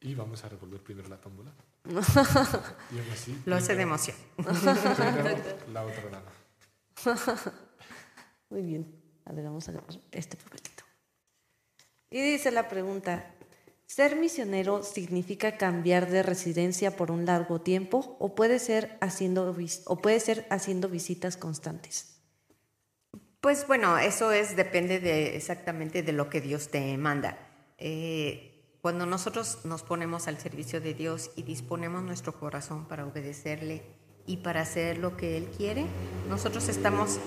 Y 0.00 0.14
vamos 0.14 0.44
a 0.44 0.48
revolver 0.48 0.80
primero 0.80 1.08
la 1.08 1.20
tómbola. 1.20 1.52
Y 1.88 2.98
ahora 2.98 3.16
sí, 3.16 3.42
Lo 3.46 3.56
hace 3.56 3.74
de 3.74 3.82
emoción. 3.82 4.16
la 5.72 5.82
otra 5.84 6.04
dama. 6.08 6.32
Muy 8.50 8.62
bien. 8.62 8.94
A 9.24 9.32
ver, 9.32 9.44
vamos 9.44 9.68
a 9.68 9.72
ver 9.72 9.82
este 10.12 10.36
papelito. 10.36 10.84
Y 12.10 12.20
dice 12.22 12.52
la 12.52 12.68
pregunta, 12.68 13.34
¿ser 13.88 14.14
misionero 14.14 14.84
significa 14.84 15.56
cambiar 15.56 16.08
de 16.08 16.22
residencia 16.22 16.96
por 16.96 17.10
un 17.10 17.26
largo 17.26 17.60
tiempo 17.60 18.16
o 18.20 18.36
puede 18.36 18.60
ser 18.60 18.96
haciendo, 19.00 19.56
o 19.86 19.96
puede 19.96 20.20
ser 20.20 20.46
haciendo 20.50 20.88
visitas 20.88 21.36
constantes? 21.36 22.20
Pues 23.40 23.66
bueno, 23.66 23.98
eso 23.98 24.30
es 24.30 24.54
depende 24.56 25.00
de 25.00 25.36
exactamente 25.36 26.02
de 26.02 26.12
lo 26.12 26.28
que 26.28 26.40
Dios 26.40 26.68
te 26.68 26.96
manda. 26.98 27.38
Eh, 27.78 28.76
cuando 28.82 29.06
nosotros 29.06 29.64
nos 29.64 29.82
ponemos 29.82 30.28
al 30.28 30.38
servicio 30.38 30.80
de 30.80 30.94
Dios 30.94 31.30
y 31.34 31.42
disponemos 31.42 32.02
nuestro 32.02 32.38
corazón 32.38 32.86
para 32.86 33.06
obedecerle 33.06 33.82
y 34.28 34.36
para 34.36 34.60
hacer 34.60 34.98
lo 34.98 35.16
que 35.16 35.36
Él 35.36 35.48
quiere, 35.56 35.86
nosotros 36.28 36.68
estamos, 36.68 37.18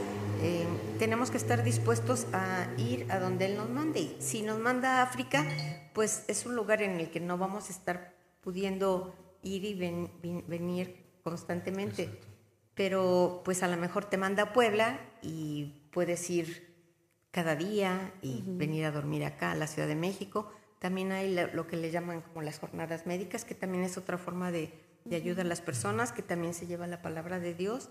eh, 0.41 0.65
tenemos 0.99 1.31
que 1.31 1.37
estar 1.37 1.63
dispuestos 1.63 2.27
a 2.31 2.67
ir 2.77 3.11
a 3.11 3.19
donde 3.19 3.47
Él 3.47 3.57
nos 3.57 3.69
mande. 3.69 4.15
Si 4.19 4.43
nos 4.43 4.59
manda 4.59 4.99
a 4.99 5.01
África, 5.01 5.45
pues 5.93 6.23
es 6.27 6.45
un 6.45 6.55
lugar 6.55 6.81
en 6.81 6.99
el 6.99 7.09
que 7.09 7.19
no 7.19 7.37
vamos 7.37 7.67
a 7.69 7.73
estar 7.73 8.13
pudiendo 8.41 9.15
ir 9.41 9.65
y 9.65 9.73
venir 10.47 11.03
constantemente. 11.23 12.09
Pero 12.75 13.41
pues 13.43 13.63
a 13.63 13.67
lo 13.67 13.77
mejor 13.77 14.05
te 14.05 14.17
manda 14.17 14.43
a 14.43 14.53
Puebla 14.53 14.99
y 15.21 15.87
puedes 15.91 16.29
ir 16.29 16.71
cada 17.31 17.55
día 17.55 18.13
y 18.21 18.43
venir 18.45 18.85
a 18.85 18.91
dormir 18.91 19.25
acá 19.25 19.51
a 19.51 19.55
la 19.55 19.67
Ciudad 19.67 19.87
de 19.87 19.95
México. 19.95 20.51
También 20.79 21.11
hay 21.11 21.35
lo, 21.53 21.67
que 21.67 21.77
le 21.77 21.91
llaman 21.91 22.21
como 22.21 22.41
las 22.41 22.59
jornadas 22.59 23.05
médicas, 23.05 23.45
que 23.45 23.55
también 23.55 23.83
es 23.83 23.97
otra 23.97 24.17
forma 24.17 24.51
de, 24.51 24.73
de 25.05 25.15
ayuda 25.15 25.41
a 25.41 25.45
las 25.45 25.61
personas, 25.61 26.11
que 26.11 26.21
también 26.21 26.53
se 26.53 26.67
lleva 26.67 26.87
la 26.87 27.01
palabra 27.01 27.39
de 27.39 27.53
Dios. 27.53 27.89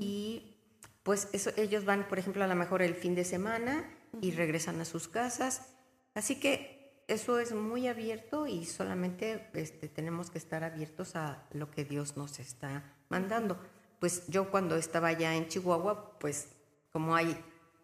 Y 0.00 0.56
pues 1.02 1.28
eso, 1.32 1.50
ellos 1.56 1.84
van, 1.84 2.08
por 2.08 2.18
ejemplo, 2.18 2.44
a 2.44 2.46
lo 2.46 2.54
mejor 2.54 2.82
el 2.82 2.94
fin 2.94 3.14
de 3.14 3.24
semana 3.24 3.88
y 4.20 4.32
regresan 4.32 4.80
a 4.80 4.84
sus 4.84 5.08
casas. 5.08 5.74
Así 6.14 6.40
que 6.40 6.78
eso 7.08 7.38
es 7.38 7.54
muy 7.54 7.88
abierto 7.88 8.46
y 8.46 8.66
solamente 8.66 9.48
este, 9.54 9.88
tenemos 9.88 10.30
que 10.30 10.38
estar 10.38 10.62
abiertos 10.62 11.16
a 11.16 11.46
lo 11.52 11.70
que 11.70 11.84
Dios 11.84 12.16
nos 12.16 12.38
está 12.38 12.84
mandando. 13.08 13.58
Pues 13.98 14.26
yo 14.28 14.50
cuando 14.50 14.76
estaba 14.76 15.08
allá 15.08 15.34
en 15.34 15.48
Chihuahua, 15.48 16.18
pues 16.18 16.50
como 16.92 17.16
hay 17.16 17.36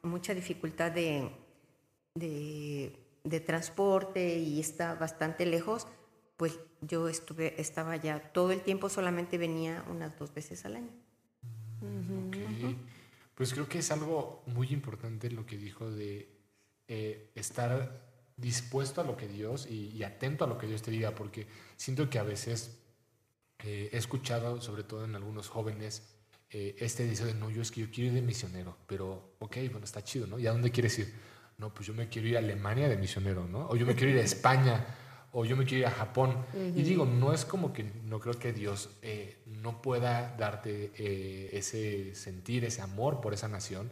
mucha 0.02 0.34
dificultad 0.34 0.92
de, 0.92 1.30
de, 2.14 3.40
transporte 3.40 4.38
y 4.38 4.60
está 4.60 4.94
bastante 4.94 5.46
lejos, 5.46 5.86
pues 6.36 6.58
yo 6.80 7.08
estuve, 7.08 7.60
estaba 7.60 7.96
ya 7.96 8.32
todo 8.32 8.52
el 8.52 8.60
tiempo, 8.62 8.88
solamente 8.88 9.38
venía 9.38 9.84
unas 9.88 10.18
dos 10.18 10.34
veces 10.34 10.64
al 10.64 10.76
año. 10.76 10.90
Pues 13.34 13.52
creo 13.52 13.68
que 13.68 13.78
es 13.78 13.90
algo 13.90 14.42
muy 14.46 14.68
importante 14.68 15.30
lo 15.30 15.44
que 15.44 15.58
dijo 15.58 15.90
de 15.90 16.28
eh, 16.88 17.30
estar 17.34 18.04
dispuesto 18.36 19.00
a 19.00 19.04
lo 19.04 19.16
que 19.16 19.28
Dios 19.28 19.66
y, 19.66 20.02
atento 20.02 20.44
a 20.44 20.48
lo 20.48 20.58
que 20.58 20.66
Dios 20.66 20.82
te 20.82 20.90
diga, 20.90 21.14
porque 21.14 21.46
siento 21.76 22.10
que 22.10 22.18
a 22.18 22.22
veces 22.22 22.78
eh, 23.60 23.90
he 23.92 23.96
escuchado, 23.96 24.60
sobre 24.60 24.82
todo 24.82 25.04
en 25.04 25.14
algunos 25.14 25.48
jóvenes, 25.48 26.02
eh, 26.50 26.76
este 26.78 27.04
dice 27.04 27.24
de 27.24 27.34
no, 27.34 27.50
yo 27.50 27.62
es 27.62 27.70
que 27.70 27.80
yo 27.80 27.90
quiero 27.90 28.08
ir 28.08 28.14
de 28.14 28.22
misionero, 28.22 28.76
pero 28.86 29.34
ok, 29.38 29.56
bueno, 29.70 29.84
está 29.84 30.02
chido, 30.02 30.26
¿no? 30.26 30.38
¿Y 30.38 30.46
a 30.46 30.52
dónde 30.52 30.70
quieres 30.70 30.98
ir? 30.98 31.12
No, 31.58 31.72
pues 31.72 31.86
yo 31.86 31.94
me 31.94 32.08
quiero 32.08 32.28
ir 32.28 32.36
a 32.36 32.40
Alemania 32.40 32.88
de 32.88 32.96
misionero, 32.96 33.46
¿no? 33.46 33.68
O 33.68 33.76
yo 33.76 33.86
me 33.86 33.94
quiero 33.94 34.12
ir 34.12 34.18
a 34.18 34.22
España, 34.22 34.84
o 35.34 35.44
yo 35.44 35.56
me 35.56 35.64
quiero 35.64 35.80
ir 35.80 35.86
a 35.86 35.90
Japón. 35.90 36.36
Y 36.54 36.82
digo, 36.82 37.04
no 37.04 37.32
es 37.32 37.44
como 37.44 37.72
que 37.72 37.84
no 38.04 38.20
creo 38.20 38.38
que 38.38 38.52
Dios 38.52 38.88
eh, 39.02 39.36
no 39.46 39.82
pueda 39.82 40.34
darte 40.38 40.92
eh, 40.96 41.50
ese 41.52 42.14
sentir, 42.14 42.64
ese 42.64 42.80
amor 42.80 43.20
por 43.20 43.34
esa 43.34 43.48
nación, 43.48 43.90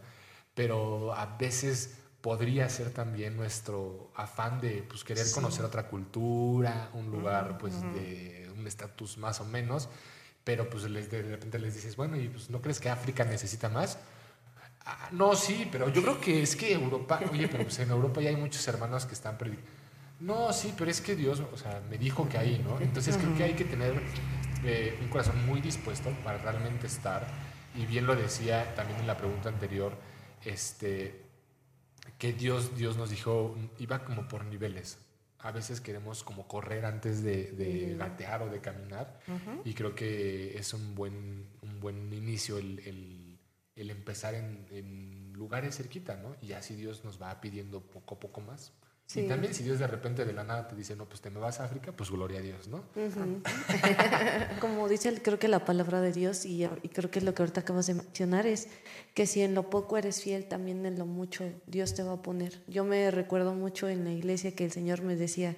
pero 0.55 1.13
a 1.13 1.37
veces 1.37 1.99
podría 2.21 2.69
ser 2.69 2.89
también 2.89 3.35
nuestro 3.37 4.11
afán 4.15 4.61
de 4.61 4.83
pues, 4.87 5.03
querer 5.03 5.27
conocer 5.31 5.65
otra 5.65 5.87
cultura, 5.87 6.89
un 6.93 7.11
lugar 7.11 7.57
pues 7.57 7.79
de 7.93 8.49
un 8.57 8.65
estatus 8.65 9.17
más 9.17 9.41
o 9.41 9.45
menos 9.45 9.89
pero 10.43 10.69
pues 10.69 10.83
de 10.83 11.21
repente 11.21 11.57
les 11.59 11.75
dices, 11.75 11.95
bueno, 11.95 12.17
¿y 12.17 12.27
pues 12.27 12.49
no 12.49 12.61
crees 12.61 12.79
que 12.79 12.89
África 12.89 13.23
necesita 13.23 13.69
más? 13.69 13.97
Ah, 14.85 15.07
no, 15.11 15.35
sí, 15.35 15.67
pero 15.71 15.87
yo 15.89 16.01
creo 16.01 16.19
que 16.19 16.43
es 16.43 16.55
que 16.55 16.73
Europa, 16.73 17.21
oye, 17.31 17.47
pero 17.47 17.63
pues 17.63 17.79
en 17.79 17.89
Europa 17.89 18.19
ya 18.21 18.29
hay 18.29 18.35
muchos 18.35 18.67
hermanos 18.67 19.05
que 19.05 19.13
están 19.13 19.37
predicando. 19.37 19.82
No, 20.19 20.53
sí, 20.53 20.73
pero 20.77 20.89
es 20.89 21.01
que 21.01 21.15
Dios, 21.15 21.41
o 21.51 21.57
sea, 21.57 21.81
me 21.89 21.97
dijo 21.97 22.27
que 22.29 22.37
ahí, 22.37 22.63
¿no? 22.63 22.79
Entonces 22.79 23.17
creo 23.17 23.35
que 23.35 23.43
hay 23.43 23.53
que 23.53 23.65
tener 23.65 24.01
eh, 24.63 24.97
un 25.01 25.09
corazón 25.09 25.45
muy 25.45 25.59
dispuesto 25.59 26.09
para 26.23 26.37
realmente 26.37 26.87
estar, 26.87 27.27
y 27.75 27.85
bien 27.85 28.05
lo 28.05 28.15
decía 28.15 28.73
también 28.75 28.99
en 28.99 29.07
la 29.07 29.17
pregunta 29.17 29.49
anterior, 29.49 29.97
este, 30.45 31.25
que 32.17 32.33
Dios, 32.33 32.75
Dios 32.77 32.95
nos 32.97 33.09
dijo, 33.09 33.55
iba 33.79 34.05
como 34.05 34.27
por 34.27 34.45
niveles 34.45 34.97
a 35.43 35.51
veces 35.51 35.81
queremos 35.81 36.23
como 36.23 36.47
correr 36.47 36.85
antes 36.85 37.21
de, 37.21 37.95
gatear 37.99 38.43
o 38.43 38.49
de 38.49 38.61
caminar 38.61 39.19
y 39.65 39.73
creo 39.73 39.93
que 39.93 40.57
es 40.57 40.73
un 40.73 40.95
buen, 40.95 41.45
un 41.61 41.79
buen 41.81 42.13
inicio 42.13 42.57
el, 42.57 43.37
el, 43.75 43.89
empezar 43.89 44.35
en, 44.35 44.65
en, 44.71 45.33
lugares 45.33 45.75
cerquita, 45.75 46.15
¿no? 46.15 46.37
Y 46.41 46.53
así 46.53 46.75
Dios 46.75 47.03
nos 47.03 47.21
va 47.21 47.41
pidiendo 47.41 47.81
poco 47.81 48.15
a 48.15 48.19
poco 48.19 48.39
más. 48.39 48.71
Y 49.15 49.27
también 49.27 49.53
si 49.53 49.63
Dios 49.63 49.77
de 49.77 49.85
repente 49.85 50.25
de 50.25 50.33
la 50.33 50.43
nada 50.43 50.67
te 50.67 50.75
dice, 50.75 50.95
no, 50.95 51.05
pues 51.05 51.21
te 51.21 51.29
me 51.29 51.39
vas 51.39 51.59
a 51.59 51.65
África, 51.65 51.91
pues 51.91 52.09
gloria 52.09 52.39
a 52.39 52.41
Dios, 52.41 52.67
¿no? 52.67 52.83
Como 54.59 54.87
dice, 54.87 55.21
creo 55.21 55.37
que 55.37 55.47
la 55.47 55.65
palabra 55.65 56.01
de 56.01 56.11
Dios, 56.11 56.45
y, 56.45 56.63
y, 56.63 56.89
creo 56.89 57.11
que 57.11 57.19
es 57.19 57.25
lo 57.25 57.35
que 57.35 57.43
ahorita 57.43 57.61
acabas 57.61 57.85
de 57.87 57.93
mencionar, 57.93 58.47
es 58.47 58.69
que 59.13 59.27
si 59.27 59.41
en 59.41 59.53
lo 59.53 59.69
poco 59.69 59.97
eres 59.97 60.23
fiel, 60.23 60.45
también 60.45 60.85
en 60.85 60.97
lo 60.97 61.05
mucho 61.05 61.43
Dios 61.67 61.93
te 61.93 62.01
va 62.01 62.13
a 62.13 62.21
poner. 62.21 62.63
Yo 62.67 62.85
me 62.85 63.11
recuerdo 63.11 63.53
mucho 63.53 63.87
en 63.87 64.03
la 64.03 64.11
iglesia 64.11 64.55
que 64.55 64.65
el 64.65 64.71
Señor 64.71 65.03
me 65.03 65.15
decía 65.15 65.55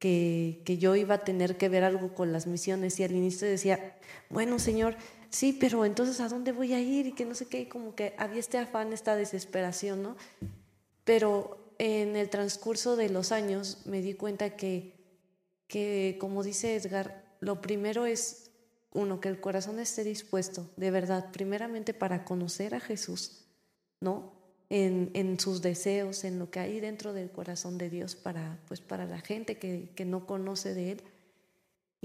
que, 0.00 0.62
que 0.64 0.76
yo 0.76 0.96
iba 0.96 1.14
a 1.14 1.24
tener 1.24 1.56
que 1.56 1.68
ver 1.68 1.84
algo 1.84 2.14
con 2.14 2.32
las 2.32 2.48
misiones, 2.48 2.98
y 2.98 3.04
al 3.04 3.12
inicio 3.12 3.46
decía, 3.46 3.98
bueno, 4.30 4.58
Señor, 4.58 4.96
sí, 5.30 5.56
pero 5.60 5.84
entonces 5.84 6.18
¿a 6.20 6.28
dónde 6.28 6.50
voy 6.50 6.72
a 6.72 6.80
ir? 6.80 7.06
Y 7.06 7.12
que 7.12 7.24
no 7.24 7.36
sé 7.36 7.46
qué, 7.46 7.60
y 7.60 7.66
como 7.66 7.94
que 7.94 8.14
había 8.18 8.40
este 8.40 8.58
afán, 8.58 8.92
esta 8.92 9.14
desesperación, 9.14 10.02
¿no? 10.02 10.16
Pero 11.04 11.63
en 11.78 12.16
el 12.16 12.30
transcurso 12.30 12.96
de 12.96 13.08
los 13.08 13.32
años 13.32 13.78
me 13.84 14.02
di 14.02 14.14
cuenta 14.14 14.56
que, 14.56 14.94
que, 15.66 16.16
como 16.20 16.42
dice 16.42 16.76
Edgar, 16.76 17.24
lo 17.40 17.60
primero 17.60 18.06
es, 18.06 18.50
uno, 18.92 19.20
que 19.20 19.28
el 19.28 19.40
corazón 19.40 19.80
esté 19.80 20.04
dispuesto, 20.04 20.70
de 20.76 20.90
verdad, 20.90 21.30
primeramente 21.32 21.94
para 21.94 22.24
conocer 22.24 22.74
a 22.74 22.80
Jesús, 22.80 23.44
¿no? 24.00 24.32
En, 24.70 25.10
en, 25.14 25.38
sus 25.38 25.60
deseos, 25.62 26.24
en 26.24 26.38
lo 26.38 26.50
que 26.50 26.60
hay 26.60 26.80
dentro 26.80 27.12
del 27.12 27.30
corazón 27.30 27.76
de 27.76 27.90
Dios 27.90 28.14
para, 28.14 28.58
pues, 28.66 28.80
para 28.80 29.04
la 29.04 29.20
gente 29.20 29.58
que, 29.58 29.90
que 29.94 30.04
no 30.04 30.26
conoce 30.26 30.74
de 30.74 30.92
Él. 30.92 31.02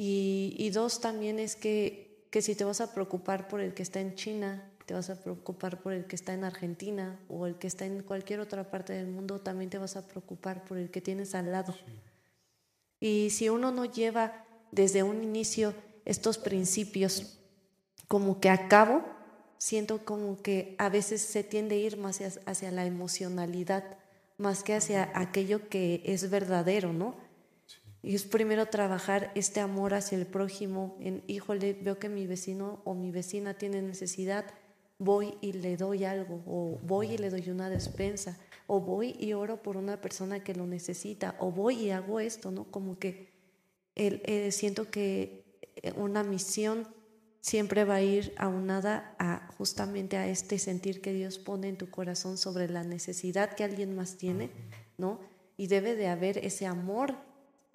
Y, 0.01 0.69
dos, 0.69 1.01
también 1.01 1.39
es 1.39 1.57
que, 1.57 2.25
que 2.31 2.41
si 2.41 2.55
te 2.55 2.63
vas 2.63 2.79
a 2.79 2.93
preocupar 2.93 3.49
por 3.49 3.59
el 3.59 3.73
que 3.73 3.83
está 3.83 3.99
en 3.99 4.15
China, 4.15 4.68
te 4.89 4.95
vas 4.95 5.11
a 5.11 5.21
preocupar 5.21 5.83
por 5.83 5.93
el 5.93 6.05
que 6.05 6.15
está 6.15 6.33
en 6.33 6.43
Argentina 6.43 7.19
o 7.29 7.45
el 7.45 7.59
que 7.59 7.67
está 7.67 7.85
en 7.85 8.01
cualquier 8.01 8.39
otra 8.39 8.71
parte 8.71 8.91
del 8.91 9.05
mundo, 9.05 9.39
también 9.39 9.69
te 9.69 9.77
vas 9.77 9.95
a 9.95 10.07
preocupar 10.07 10.65
por 10.65 10.79
el 10.79 10.89
que 10.89 10.99
tienes 10.99 11.35
al 11.35 11.51
lado. 11.51 11.75
Y 12.99 13.29
si 13.29 13.49
uno 13.49 13.69
no 13.69 13.85
lleva 13.85 14.47
desde 14.71 15.03
un 15.03 15.21
inicio 15.21 15.75
estos 16.05 16.39
principios 16.39 17.37
como 18.07 18.39
que 18.39 18.49
a 18.49 18.67
cabo, 18.67 19.05
siento 19.59 20.03
como 20.05 20.41
que 20.41 20.73
a 20.79 20.89
veces 20.89 21.21
se 21.21 21.43
tiende 21.43 21.75
a 21.75 21.77
ir 21.77 21.97
más 21.97 22.19
hacia, 22.47 22.71
la 22.71 22.87
emocionalidad, 22.87 23.83
más 24.39 24.63
que 24.63 24.73
hacia 24.73 25.11
aquello 25.13 25.69
que 25.69 26.01
es 26.03 26.31
verdadero, 26.31 26.93
¿no? 26.93 27.15
Y 28.01 28.15
es 28.15 28.23
primero 28.23 28.65
trabajar 28.65 29.31
este 29.35 29.59
amor 29.59 29.93
hacia 29.93 30.17
el 30.17 30.25
prójimo, 30.25 30.97
en, 30.99 31.21
híjole, 31.27 31.77
veo 31.79 31.99
que 31.99 32.09
mi 32.09 32.25
vecino 32.25 32.81
o 32.85 32.95
mi 32.95 33.11
vecina 33.11 33.53
tiene 33.53 33.83
necesidad, 33.83 34.45
voy 34.99 35.33
y 35.41 35.53
le 35.53 35.77
doy 35.77 36.03
algo, 36.03 36.43
o 36.45 36.77
voy 36.83 37.13
y 37.13 37.17
le 37.17 37.29
doy 37.29 37.49
una 37.49 37.69
despensa, 37.69 38.37
o 38.67 38.81
voy 38.81 39.15
y 39.17 39.33
oro 39.33 39.63
por 39.63 39.77
una 39.77 39.99
persona 39.99 40.43
que 40.43 40.53
lo 40.53 40.67
necesita, 40.67 41.35
o 41.39 41.51
voy 41.51 41.75
y 41.75 41.91
hago 41.91 42.19
esto, 42.19 42.51
¿no? 42.51 42.65
Como 42.65 42.99
que 42.99 43.29
el, 43.95 44.21
eh, 44.25 44.51
siento 44.51 44.91
que 44.91 45.61
eh, 45.77 45.93
una 45.95 46.23
misión 46.23 46.87
siempre 47.41 47.85
va 47.85 47.95
a 47.95 48.01
ir 48.01 48.33
aunada 48.37 49.15
a 49.17 49.49
justamente 49.57 50.17
a 50.17 50.27
este 50.27 50.59
sentir 50.59 51.01
que 51.01 51.13
Dios 51.13 51.39
pone 51.39 51.69
en 51.69 51.77
tu 51.77 51.89
corazón 51.89 52.37
sobre 52.37 52.69
la 52.69 52.83
necesidad 52.83 53.55
que 53.55 53.63
alguien 53.63 53.95
más 53.95 54.17
tiene, 54.17 54.51
¿no? 54.97 55.21
Y 55.55 55.67
debe 55.67 55.95
de 55.95 56.07
haber 56.07 56.37
ese 56.39 56.65
amor 56.65 57.15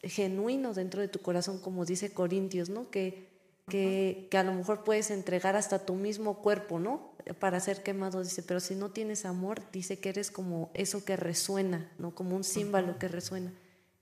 genuino 0.03 0.75
dentro 0.75 1.01
de 1.01 1.09
tu 1.09 1.21
corazón, 1.21 1.59
como 1.59 1.87
dice 1.87 2.13
Corintios, 2.13 2.69
¿no? 2.69 2.91
Que, 2.91 3.31
que, 3.69 4.29
que 4.31 4.37
a 4.37 4.45
lo 4.45 4.53
mejor 4.53 4.85
puedes 4.85 5.11
entregar 5.11 5.57
hasta 5.57 5.87
tu 5.87 5.95
mismo 5.95 6.43
cuerpo, 6.43 6.79
¿no? 6.79 7.14
Para 7.39 7.61
ser 7.61 7.83
quemado, 7.83 8.23
dice, 8.23 8.43
pero 8.43 8.61
si 8.61 8.75
no 8.75 8.91
tienes 8.91 9.25
amor, 9.25 9.63
dice 9.73 9.99
que 9.99 10.11
eres 10.11 10.31
como 10.31 10.71
eso 10.75 11.05
que 11.05 11.17
resuena, 11.17 11.91
¿no? 11.99 12.15
Como 12.15 12.37
un 12.37 12.45
símbolo 12.45 12.99
que 12.99 13.09
resuena. 13.09 13.53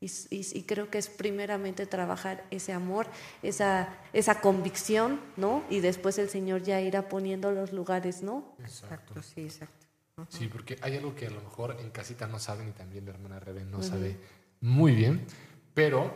Y, 0.01 0.11
y, 0.31 0.65
creo 0.65 0.91
que 0.91 0.99
es 0.99 1.09
primeramente 1.09 1.87
trabajar 1.87 2.45
ese 2.51 2.73
amor, 2.73 3.07
esa, 3.45 3.97
esa 4.13 4.41
convicción, 4.41 5.21
¿no? 5.37 5.63
Y 5.71 5.79
después 5.79 6.19
el 6.19 6.29
Señor 6.29 6.65
ya 6.65 6.81
irá 6.81 7.09
poniendo 7.09 7.53
los 7.53 7.73
lugares, 7.73 8.21
¿no? 8.21 8.57
Exacto, 8.59 9.23
sí, 9.23 9.43
exacto. 9.43 9.87
Sí, 10.29 10.49
porque 10.49 10.77
hay 10.83 10.97
algo 10.97 11.15
que 11.15 11.29
a 11.29 11.31
lo 11.31 11.41
mejor 11.41 11.77
en 11.81 11.91
casita 11.91 12.27
no 12.27 12.41
saben 12.41 12.69
y 12.69 12.73
también 12.73 13.05
la 13.05 13.13
hermana 13.13 13.39
Rebe 13.39 13.65
no 13.65 13.83
sabe 13.83 14.19
muy 14.61 14.93
bien, 14.93 15.25
pero 15.73 16.13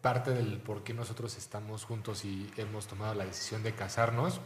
parte 0.00 0.30
del 0.30 0.58
por 0.58 0.82
qué 0.82 0.94
nosotros 0.94 1.36
estamos 1.36 1.84
juntos 1.84 2.24
y 2.24 2.50
hemos 2.56 2.86
tomado 2.86 3.14
la 3.14 3.24
decisión 3.24 3.62
de 3.62 3.74
casarnos 3.74 4.40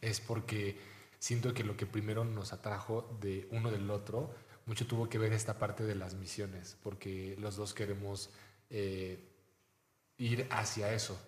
es 0.00 0.20
porque 0.20 0.78
siento 1.18 1.54
que 1.54 1.64
lo 1.64 1.76
que 1.76 1.86
primero 1.86 2.24
nos 2.24 2.52
atrajo 2.52 3.16
de 3.20 3.48
uno 3.50 3.70
del 3.70 3.90
otro, 3.90 4.34
mucho 4.66 4.86
tuvo 4.86 5.08
que 5.08 5.18
ver 5.18 5.32
esta 5.32 5.58
parte 5.58 5.84
de 5.84 5.94
las 5.94 6.14
misiones, 6.14 6.76
porque 6.82 7.36
los 7.38 7.56
dos 7.56 7.74
queremos 7.74 8.30
eh, 8.70 9.18
ir 10.18 10.46
hacia 10.50 10.92
eso. 10.92 11.18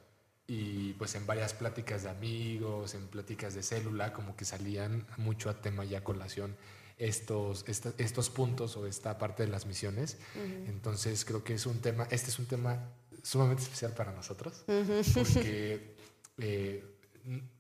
Y 0.47 0.95
pues 0.95 1.15
en 1.15 1.27
varias 1.27 1.55
pláticas 1.55 2.03
de 2.03 2.11
amigos, 2.11 2.95
en 2.95 3.07
pláticas 3.07 3.55
de 3.55 3.63
célula, 3.63 4.13
como 4.13 4.37
que 4.37 4.45
salían 4.45 5.07
mucho 5.17 5.49
a 5.49 5.61
tema 5.61 5.85
y 5.85 5.95
a 5.95 6.03
colación 6.03 6.57
estos, 7.01 7.65
estos 7.67 8.31
puntos 8.31 8.77
o 8.77 8.87
esta 8.87 9.17
parte 9.17 9.45
de 9.45 9.49
las 9.49 9.65
misiones. 9.65 10.19
Entonces 10.67 11.25
creo 11.25 11.43
que 11.43 11.55
es 11.55 11.67
un 11.67 11.81
tema, 11.81 12.07
este 12.11 12.31
es 12.31 12.39
un 12.39 12.47
tema 12.47 12.93
sumamente 13.23 13.63
especial 13.63 13.93
para 13.93 14.13
nosotros, 14.13 14.65
porque 14.67 15.95
eh, 16.39 16.90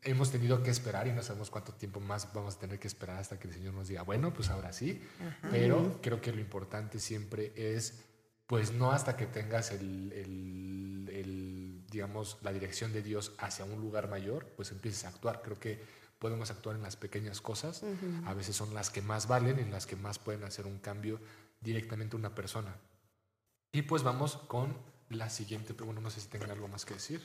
hemos 0.02 0.30
tenido 0.30 0.62
que 0.62 0.70
esperar 0.70 1.06
y 1.06 1.12
no 1.12 1.22
sabemos 1.22 1.50
cuánto 1.50 1.72
tiempo 1.74 2.00
más 2.00 2.32
vamos 2.32 2.56
a 2.56 2.58
tener 2.58 2.78
que 2.78 2.88
esperar 2.88 3.18
hasta 3.18 3.38
que 3.38 3.48
el 3.48 3.54
Señor 3.54 3.74
nos 3.74 3.88
diga, 3.88 4.02
bueno, 4.02 4.32
pues 4.32 4.50
ahora 4.50 4.72
sí, 4.72 5.00
pero 5.50 6.00
creo 6.02 6.20
que 6.20 6.32
lo 6.32 6.40
importante 6.40 6.98
siempre 6.98 7.52
es, 7.56 8.04
pues 8.46 8.72
no 8.72 8.92
hasta 8.92 9.16
que 9.16 9.26
tengas 9.26 9.70
el, 9.70 10.12
el, 10.12 11.84
digamos, 11.90 12.38
la 12.42 12.52
dirección 12.52 12.92
de 12.92 13.02
Dios 13.02 13.34
hacia 13.38 13.64
un 13.64 13.80
lugar 13.80 14.08
mayor, 14.08 14.46
pues 14.56 14.70
empieces 14.70 15.04
a 15.04 15.08
actuar. 15.08 15.42
Creo 15.42 15.58
que 15.58 15.82
podemos 16.18 16.50
actuar 16.50 16.76
en 16.76 16.82
las 16.82 16.96
pequeñas 16.96 17.40
cosas, 17.40 17.82
a 18.26 18.34
veces 18.34 18.54
son 18.54 18.74
las 18.74 18.90
que 18.90 19.02
más 19.02 19.26
valen, 19.26 19.58
en 19.58 19.70
las 19.70 19.86
que 19.86 19.96
más 19.96 20.18
pueden 20.18 20.44
hacer 20.44 20.66
un 20.66 20.78
cambio 20.78 21.20
directamente 21.60 22.16
una 22.16 22.34
persona. 22.34 22.76
Y 23.72 23.82
pues 23.82 24.02
vamos 24.02 24.36
con 24.36 24.76
la 25.08 25.28
siguiente 25.30 25.74
pregunta, 25.74 26.00
no 26.00 26.10
sé 26.10 26.20
si 26.20 26.28
tengan 26.28 26.50
algo 26.50 26.68
más 26.68 26.84
que 26.84 26.94
decir. 26.94 27.20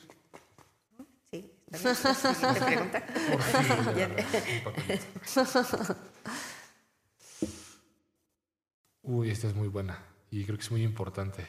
Uy, 9.02 9.30
esta 9.30 9.48
es 9.48 9.54
muy 9.54 9.68
buena 9.68 9.98
y 10.30 10.44
creo 10.44 10.56
que 10.56 10.62
es 10.64 10.70
muy 10.70 10.82
importante. 10.82 11.46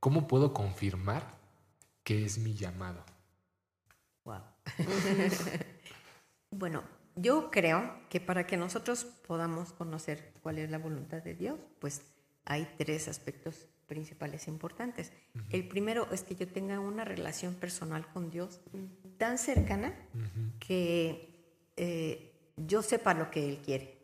¿Cómo 0.00 0.26
puedo 0.26 0.52
confirmar 0.52 1.38
que 2.02 2.24
es 2.24 2.38
mi 2.38 2.54
llamado? 2.54 3.04
Wow. 4.24 4.42
bueno, 6.50 6.82
yo 7.14 7.50
creo 7.50 8.08
que 8.08 8.20
para 8.20 8.46
que 8.46 8.56
nosotros 8.56 9.04
podamos 9.04 9.72
conocer 9.72 10.32
cuál 10.42 10.58
es 10.58 10.70
la 10.70 10.78
voluntad 10.78 11.22
de 11.22 11.34
Dios, 11.34 11.60
pues 11.78 12.02
hay 12.44 12.68
tres 12.78 13.06
aspectos 13.08 13.68
principales 13.92 14.48
importantes. 14.48 15.12
El 15.50 15.68
primero 15.68 16.08
es 16.12 16.22
que 16.22 16.34
yo 16.34 16.48
tenga 16.48 16.80
una 16.80 17.04
relación 17.04 17.54
personal 17.54 18.06
con 18.14 18.30
Dios 18.30 18.60
tan 19.18 19.36
cercana 19.36 19.92
que 20.58 21.28
eh, 21.76 22.32
yo 22.56 22.80
sepa 22.82 23.12
lo 23.12 23.30
que 23.30 23.46
Él 23.46 23.58
quiere, 23.62 23.98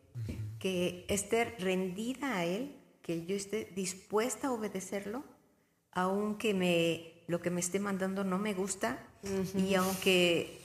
que 0.58 1.06
esté 1.08 1.56
rendida 1.58 2.36
a 2.36 2.44
Él, 2.44 2.76
que 3.00 3.24
yo 3.24 3.34
esté 3.34 3.72
dispuesta 3.74 4.48
a 4.48 4.52
obedecerlo, 4.52 5.24
aunque 5.92 6.52
me, 6.52 7.24
lo 7.26 7.40
que 7.40 7.48
me 7.48 7.60
esté 7.60 7.80
mandando 7.80 8.24
no 8.24 8.38
me 8.38 8.52
gusta 8.52 8.98
y 9.56 9.74
aunque 9.74 10.57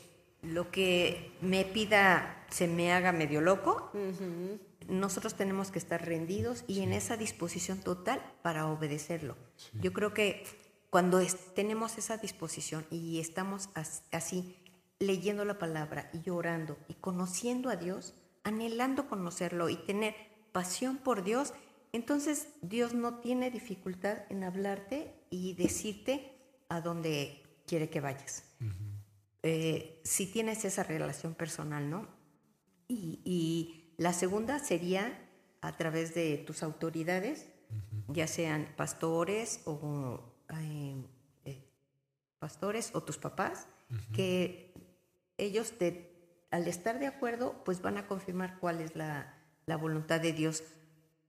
lo 0.44 0.70
que 0.72 1.32
me 1.42 1.66
pida 1.66 2.46
se 2.50 2.68
me 2.68 2.94
haga 2.94 3.12
medio 3.12 3.42
loco, 3.42 3.92
nosotros 4.88 5.36
tenemos 5.36 5.72
que 5.72 5.80
estar 5.80 6.06
rendidos 6.06 6.64
y 6.68 6.82
en 6.82 6.94
esa 6.94 7.18
disposición 7.18 7.80
total 7.80 8.22
para 8.42 8.68
obedecerlo. 8.68 9.38
Yo 9.74 9.94
creo 9.94 10.14
que 10.14 10.44
cuando 10.90 11.20
tenemos 11.56 11.98
esa 11.98 12.18
disposición 12.18 12.86
y 12.92 13.20
estamos 13.20 13.70
así 14.12 14.56
leyendo 15.00 15.46
la 15.46 15.58
palabra 15.58 16.12
y 16.14 16.30
orando 16.30 16.78
y 16.88 16.94
conociendo 16.96 17.70
a 17.70 17.76
Dios, 17.76 18.14
anhelando 18.44 19.08
conocerlo 19.08 19.70
y 19.70 19.78
tener 19.78 20.16
pasión 20.52 20.98
por 20.98 21.24
Dios, 21.24 21.54
entonces 21.94 22.50
Dios 22.62 22.94
no 22.94 23.20
tiene 23.20 23.50
dificultad 23.50 24.20
en 24.30 24.44
hablarte 24.44 25.14
y 25.30 25.54
decirte 25.56 26.38
a 26.70 26.82
dónde 26.82 27.42
quiere 27.66 27.90
que 27.90 28.02
vayas. 28.02 28.44
Eh, 29.44 30.02
si 30.04 30.26
tienes 30.26 30.66
esa 30.66 30.84
relación 30.84 31.36
personal, 31.36 31.90
¿no? 31.90 32.08
y 32.88 33.94
la 33.98 34.14
segunda 34.14 34.60
sería 34.60 35.18
a 35.62 35.78
través 35.78 36.14
de 36.14 36.38
tus 36.38 36.62
autoridades, 36.62 37.48
ya 38.10 38.28
sean 38.28 38.68
pastores 38.76 39.62
o 39.66 40.20
eh, 40.50 40.96
eh, 41.46 41.64
pastores 42.40 42.92
o 42.94 43.02
tus 43.02 43.18
papás, 43.18 43.68
que 44.12 44.74
ellos 45.38 45.78
te, 45.78 46.12
al 46.52 46.68
estar 46.68 47.00
de 47.00 47.08
acuerdo, 47.08 47.64
pues 47.64 47.82
van 47.82 47.98
a 47.98 48.08
confirmar 48.08 48.60
cuál 48.60 48.82
es 48.82 48.96
la, 48.96 49.38
la, 49.68 49.78
voluntad 49.78 50.20
de 50.20 50.34
Dios, 50.34 50.64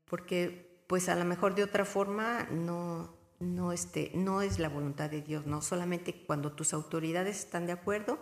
porque 0.06 0.82
pues 0.86 1.08
a 1.08 1.14
lo 1.14 1.24
mejor 1.24 1.54
de 1.54 1.62
otra 1.62 1.84
forma 1.84 2.44
no, 2.50 3.14
no, 3.44 3.72
este, 3.72 4.10
no 4.14 4.42
es 4.42 4.58
la 4.58 4.68
voluntad 4.68 5.10
de 5.10 5.22
Dios, 5.22 5.46
no 5.46 5.62
solamente 5.62 6.24
cuando 6.26 6.52
tus 6.52 6.72
autoridades 6.72 7.38
están 7.38 7.66
de 7.66 7.72
acuerdo 7.72 8.18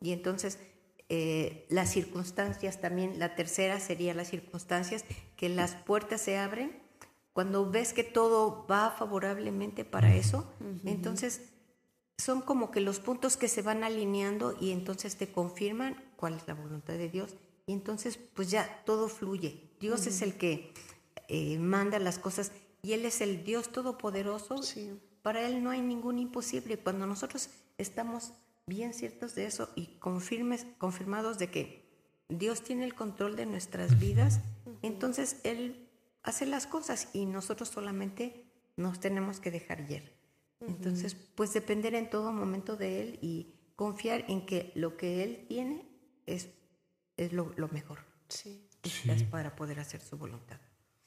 y 0.00 0.12
entonces 0.12 0.58
eh, 1.08 1.66
las 1.68 1.90
circunstancias 1.90 2.80
también, 2.80 3.18
la 3.18 3.36
tercera 3.36 3.78
sería 3.78 4.14
las 4.14 4.28
circunstancias, 4.28 5.04
que 5.36 5.48
las 5.48 5.74
puertas 5.74 6.20
se 6.20 6.38
abren. 6.38 6.82
Cuando 7.32 7.70
ves 7.70 7.92
que 7.92 8.02
todo 8.02 8.66
va 8.66 8.90
favorablemente 8.90 9.84
para 9.84 10.14
eso, 10.14 10.50
entonces 10.84 11.52
son 12.16 12.40
como 12.40 12.70
que 12.70 12.80
los 12.80 12.98
puntos 12.98 13.36
que 13.36 13.46
se 13.46 13.60
van 13.60 13.84
alineando 13.84 14.56
y 14.58 14.72
entonces 14.72 15.16
te 15.16 15.30
confirman 15.30 16.02
cuál 16.16 16.34
es 16.34 16.48
la 16.48 16.54
voluntad 16.54 16.94
de 16.94 17.10
Dios. 17.10 17.36
Y 17.66 17.74
entonces 17.74 18.18
pues 18.34 18.50
ya 18.50 18.82
todo 18.86 19.08
fluye. 19.08 19.70
Dios 19.80 20.06
es 20.06 20.22
el 20.22 20.38
que 20.38 20.72
eh, 21.28 21.58
manda 21.58 21.98
las 21.98 22.18
cosas 22.18 22.52
y 22.86 22.92
Él 22.92 23.04
es 23.04 23.20
el 23.20 23.42
Dios 23.42 23.72
todopoderoso. 23.72 24.54
Para 25.22 25.44
Él 25.44 25.64
no 25.64 25.70
hay 25.70 25.80
ningún 25.80 26.20
imposible. 26.20 26.78
Cuando 26.78 27.04
nosotros 27.04 27.50
estamos 27.78 28.32
bien 28.64 28.94
ciertos 28.94 29.34
de 29.34 29.46
eso 29.46 29.68
y 29.74 29.98
confirmes, 29.98 30.68
confirmados 30.78 31.36
de 31.36 31.50
que 31.50 31.84
Dios 32.28 32.62
tiene 32.62 32.84
el 32.84 32.94
control 32.94 33.34
de 33.34 33.44
nuestras 33.44 33.98
vidas, 33.98 34.38
entonces 34.82 35.40
Él 35.42 35.88
hace 36.22 36.46
las 36.46 36.68
cosas 36.68 37.08
y 37.12 37.26
nosotros 37.26 37.70
solamente 37.70 38.44
nos 38.76 39.00
tenemos 39.00 39.40
que 39.40 39.50
dejar 39.50 39.90
ir. 39.90 40.12
Entonces, 40.60 41.16
pues 41.34 41.52
depender 41.52 41.96
en 41.96 42.08
todo 42.08 42.30
momento 42.30 42.76
de 42.76 43.02
Él 43.02 43.18
y 43.20 43.52
confiar 43.74 44.26
en 44.28 44.46
que 44.46 44.70
lo 44.76 44.96
que 44.96 45.24
Él 45.24 45.44
tiene 45.48 45.88
es, 46.26 46.50
es 47.16 47.32
lo, 47.32 47.52
mejor. 47.72 47.98
Sí. 48.28 48.68
Es 48.84 49.24
para 49.24 49.56
poder 49.56 49.80
hacer 49.80 50.00
su 50.00 50.16
voluntad. 50.16 50.60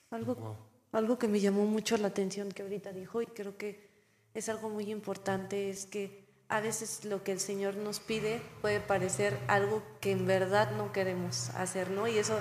Algo, 0.09 0.68
algo 0.91 1.19
que 1.19 1.27
me 1.27 1.39
llamó 1.39 1.65
mucho 1.65 1.97
la 1.97 2.07
atención 2.07 2.51
que 2.51 2.63
ahorita 2.63 2.91
dijo 2.91 3.21
y 3.21 3.27
creo 3.27 3.57
que 3.57 3.87
es 4.33 4.49
algo 4.49 4.69
muy 4.69 4.91
importante 4.91 5.69
es 5.69 5.85
que 5.85 6.29
a 6.49 6.61
veces 6.61 7.05
lo 7.05 7.23
que 7.23 7.31
el 7.31 7.39
Señor 7.39 7.75
nos 7.75 7.99
pide 7.99 8.41
puede 8.61 8.79
parecer 8.79 9.37
algo 9.47 9.83
que 10.01 10.11
en 10.11 10.25
verdad 10.25 10.71
no 10.71 10.91
queremos 10.91 11.49
hacer, 11.51 11.91
¿no? 11.91 12.07
Y 12.07 12.17
eso, 12.17 12.39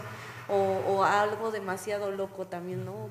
o, 0.49 1.05
algo 1.05 1.51
demasiado 1.51 2.11
loco 2.11 2.47
también, 2.47 2.87
¿no? 2.87 3.11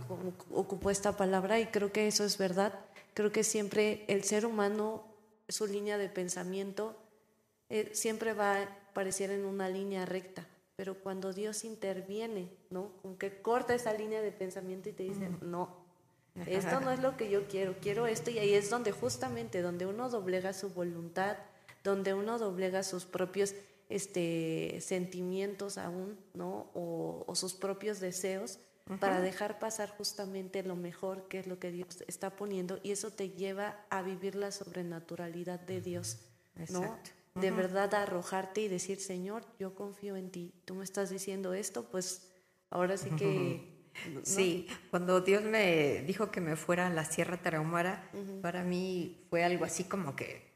Ocupó 0.51 0.89
esta 0.89 1.15
palabra 1.15 1.59
y 1.59 1.67
creo 1.67 1.91
que 1.91 2.07
eso 2.07 2.23
es 2.25 2.39
verdad. 2.39 2.73
Creo 3.13 3.31
que 3.31 3.43
siempre 3.43 4.05
el 4.07 4.23
ser 4.23 4.45
humano, 4.45 5.03
su 5.47 5.67
línea 5.67 5.99
de 5.99 6.09
pensamiento, 6.09 6.97
eh, 7.69 7.91
siempre 7.93 8.33
va 8.33 8.61
a 8.61 8.69
parecer 8.93 9.29
en 9.29 9.45
una 9.45 9.69
línea 9.69 10.03
recta. 10.05 10.47
Pero 10.77 10.93
cuando 10.93 11.33
Dios 11.33 11.63
interviene, 11.63 12.49
¿no? 12.69 12.91
Como 13.01 13.17
que 13.17 13.41
corta 13.41 13.73
esa 13.73 13.93
línea 13.93 14.21
de 14.21 14.31
pensamiento 14.31 14.89
y 14.89 14.93
te 14.93 15.03
dice, 15.03 15.27
no, 15.41 15.75
esto 16.45 16.79
no 16.81 16.91
es 16.91 16.99
lo 16.99 17.17
que 17.17 17.31
yo 17.31 17.47
quiero, 17.47 17.75
quiero 17.81 18.05
esto 18.05 18.29
y 18.29 18.37
ahí 18.37 18.53
es 18.53 18.69
donde 18.69 18.91
justamente, 18.91 19.63
donde 19.63 19.87
uno 19.87 20.07
doblega 20.09 20.53
su 20.53 20.69
voluntad, 20.69 21.37
donde 21.83 22.13
uno 22.13 22.37
doblega 22.37 22.83
sus 22.83 23.05
propios 23.05 23.55
este, 23.89 24.77
sentimientos 24.81 25.79
aún, 25.79 26.15
¿no? 26.35 26.69
O, 26.75 27.33
sus 27.33 27.55
propios 27.55 27.99
deseos 27.99 28.59
para 28.99 29.19
dejar 29.19 29.57
pasar 29.57 29.89
justamente 29.89 30.61
lo 30.61 30.75
mejor 30.75 31.27
que 31.27 31.39
es 31.39 31.47
lo 31.47 31.57
que 31.59 31.71
Dios 31.71 32.03
está 32.07 32.35
poniendo 32.35 32.79
y 32.83 32.91
eso 32.91 33.11
te 33.11 33.31
lleva 33.31 33.83
a 33.89 34.03
vivir 34.03 34.35
la 34.35 34.51
sobrenaturalidad 34.51 35.59
de 35.59 35.81
Dios, 35.81 36.19
¿no? 36.69 36.97
De 37.41 37.51
verdad 37.51 37.93
arrojarte 37.93 38.61
y 38.61 38.67
decir, 38.67 38.99
Señor, 38.99 39.43
yo 39.59 39.75
confío 39.75 40.15
en 40.15 40.31
ti, 40.31 40.53
tú 40.65 40.75
me 40.75 40.83
estás 40.83 41.09
diciendo 41.09 41.53
esto, 41.53 41.83
pues 41.89 42.31
ahora 42.69 42.97
sí 42.97 43.09
que... 43.11 43.75
Sí, 44.21 44.67
cuando 44.91 45.21
Dios 45.21 45.41
me 45.41 46.03
dijo 46.03 46.29
que 46.29 46.39
me 46.39 46.55
fuera 46.55 46.85
a 46.85 46.89
la 46.91 47.03
Sierra 47.03 47.37
Tarahumara, 47.37 48.11
para 48.43 48.63
mí 48.63 49.25
fue 49.31 49.43
algo 49.43 49.65
así 49.65 49.85
como 49.85 50.15
que, 50.15 50.53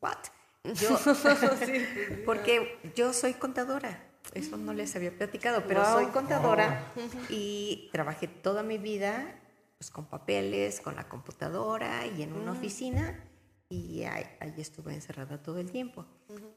¿what? 0.00 0.16
Yo, 0.64 0.98
porque 2.24 2.78
yo 2.94 3.12
soy 3.12 3.34
contadora 3.34 4.08
eso 4.34 4.56
no 4.56 4.72
les 4.72 4.94
había 4.96 5.16
platicado, 5.16 5.64
pero 5.66 5.82
Wow. 5.82 5.92
soy 5.92 6.06
contadora 6.06 6.92
y 7.28 7.88
trabajé 7.92 8.28
toda 8.28 8.62
mi 8.62 8.78
vida 8.78 9.40
pues, 9.78 9.90
con 9.90 10.06
papeles, 10.06 10.80
con 10.80 10.96
la 10.96 11.08
computadora 11.08 12.06
y 12.06 12.22
en 12.22 12.32
una 12.32 12.52
oficina 12.52 13.24
y 13.68 14.02
ahí, 14.04 14.24
ahí 14.40 14.54
estuve 14.58 14.94
encerrada 14.94 15.42
todo 15.42 15.58
el 15.58 15.70
tiempo. 15.70 16.06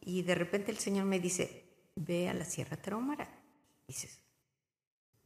Y 0.02 0.22
de 0.24 0.36
repente 0.36 0.72
el 0.72 0.78
Señor 0.78 1.06
me 1.06 1.20
dice, 1.20 1.66
ve 1.96 2.30
a 2.30 2.34
la 2.34 2.46
Sierra 2.46 2.78
Tarahumara. 2.78 3.30
Dices, 3.88 4.20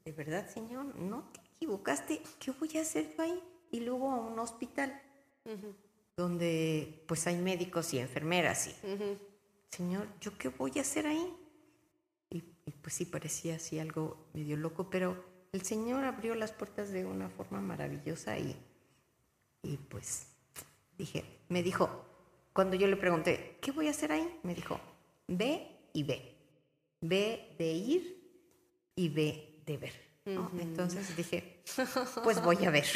¿de 0.04 0.12
verdad, 0.12 0.50
Señor? 0.50 0.96
¿No 0.96 1.30
te 1.32 1.40
equivocaste? 1.42 2.22
¿Qué 2.40 2.52
voy 2.52 2.78
a 2.78 2.82
hacer 2.82 3.16
yo 3.16 3.24
ahí? 3.24 3.44
Y 3.72 3.82
luego 3.82 4.12
a 4.12 4.16
un 4.16 4.40
hospital 4.40 5.02
donde 6.18 7.04
pues 7.08 7.28
hay 7.28 7.38
médicos 7.38 7.94
y 7.94 8.00
enfermeras 8.00 8.68
y 8.68 9.18
Señor, 9.70 10.08
¿yo 10.22 10.38
qué 10.38 10.48
voy 10.50 10.72
a 10.78 10.82
hacer 10.82 11.06
ahí? 11.06 11.34
Y, 12.30 12.38
y, 12.38 12.72
pues 12.82 12.96
sí, 12.96 13.06
parecía 13.06 13.58
así 13.58 13.78
algo 13.78 14.30
medio 14.34 14.56
loco, 14.56 14.90
pero 14.90 15.26
el 15.52 15.62
Señor 15.64 16.06
abrió 16.06 16.34
las 16.34 16.54
puertas 16.54 16.92
de 16.92 17.06
una 17.06 17.30
forma 17.30 17.60
maravillosa 17.60 18.40
y, 18.40 18.56
y 19.64 19.78
pues 19.78 20.28
dije, 20.98 21.24
me 21.50 21.62
dijo, 21.64 22.06
cuando 22.54 22.76
yo 22.76 22.88
le 22.88 22.96
pregunté, 22.98 23.58
¿qué 23.62 23.72
voy 23.72 23.88
a 23.88 23.92
hacer 23.92 24.12
ahí? 24.12 24.40
Me 24.44 24.56
dijo, 24.56 24.80
ve 25.28 25.68
y 25.94 26.04
ve. 26.04 26.34
Ve 27.02 27.56
de 27.58 27.72
ir 27.74 28.24
y 28.96 29.10
ve 29.10 29.62
de 29.66 29.78
ver. 29.78 30.06
¿no? 30.26 30.50
Entonces 30.60 31.16
dije, 31.16 31.62
pues 32.24 32.42
voy 32.44 32.66
a 32.66 32.72
ver. 32.72 32.86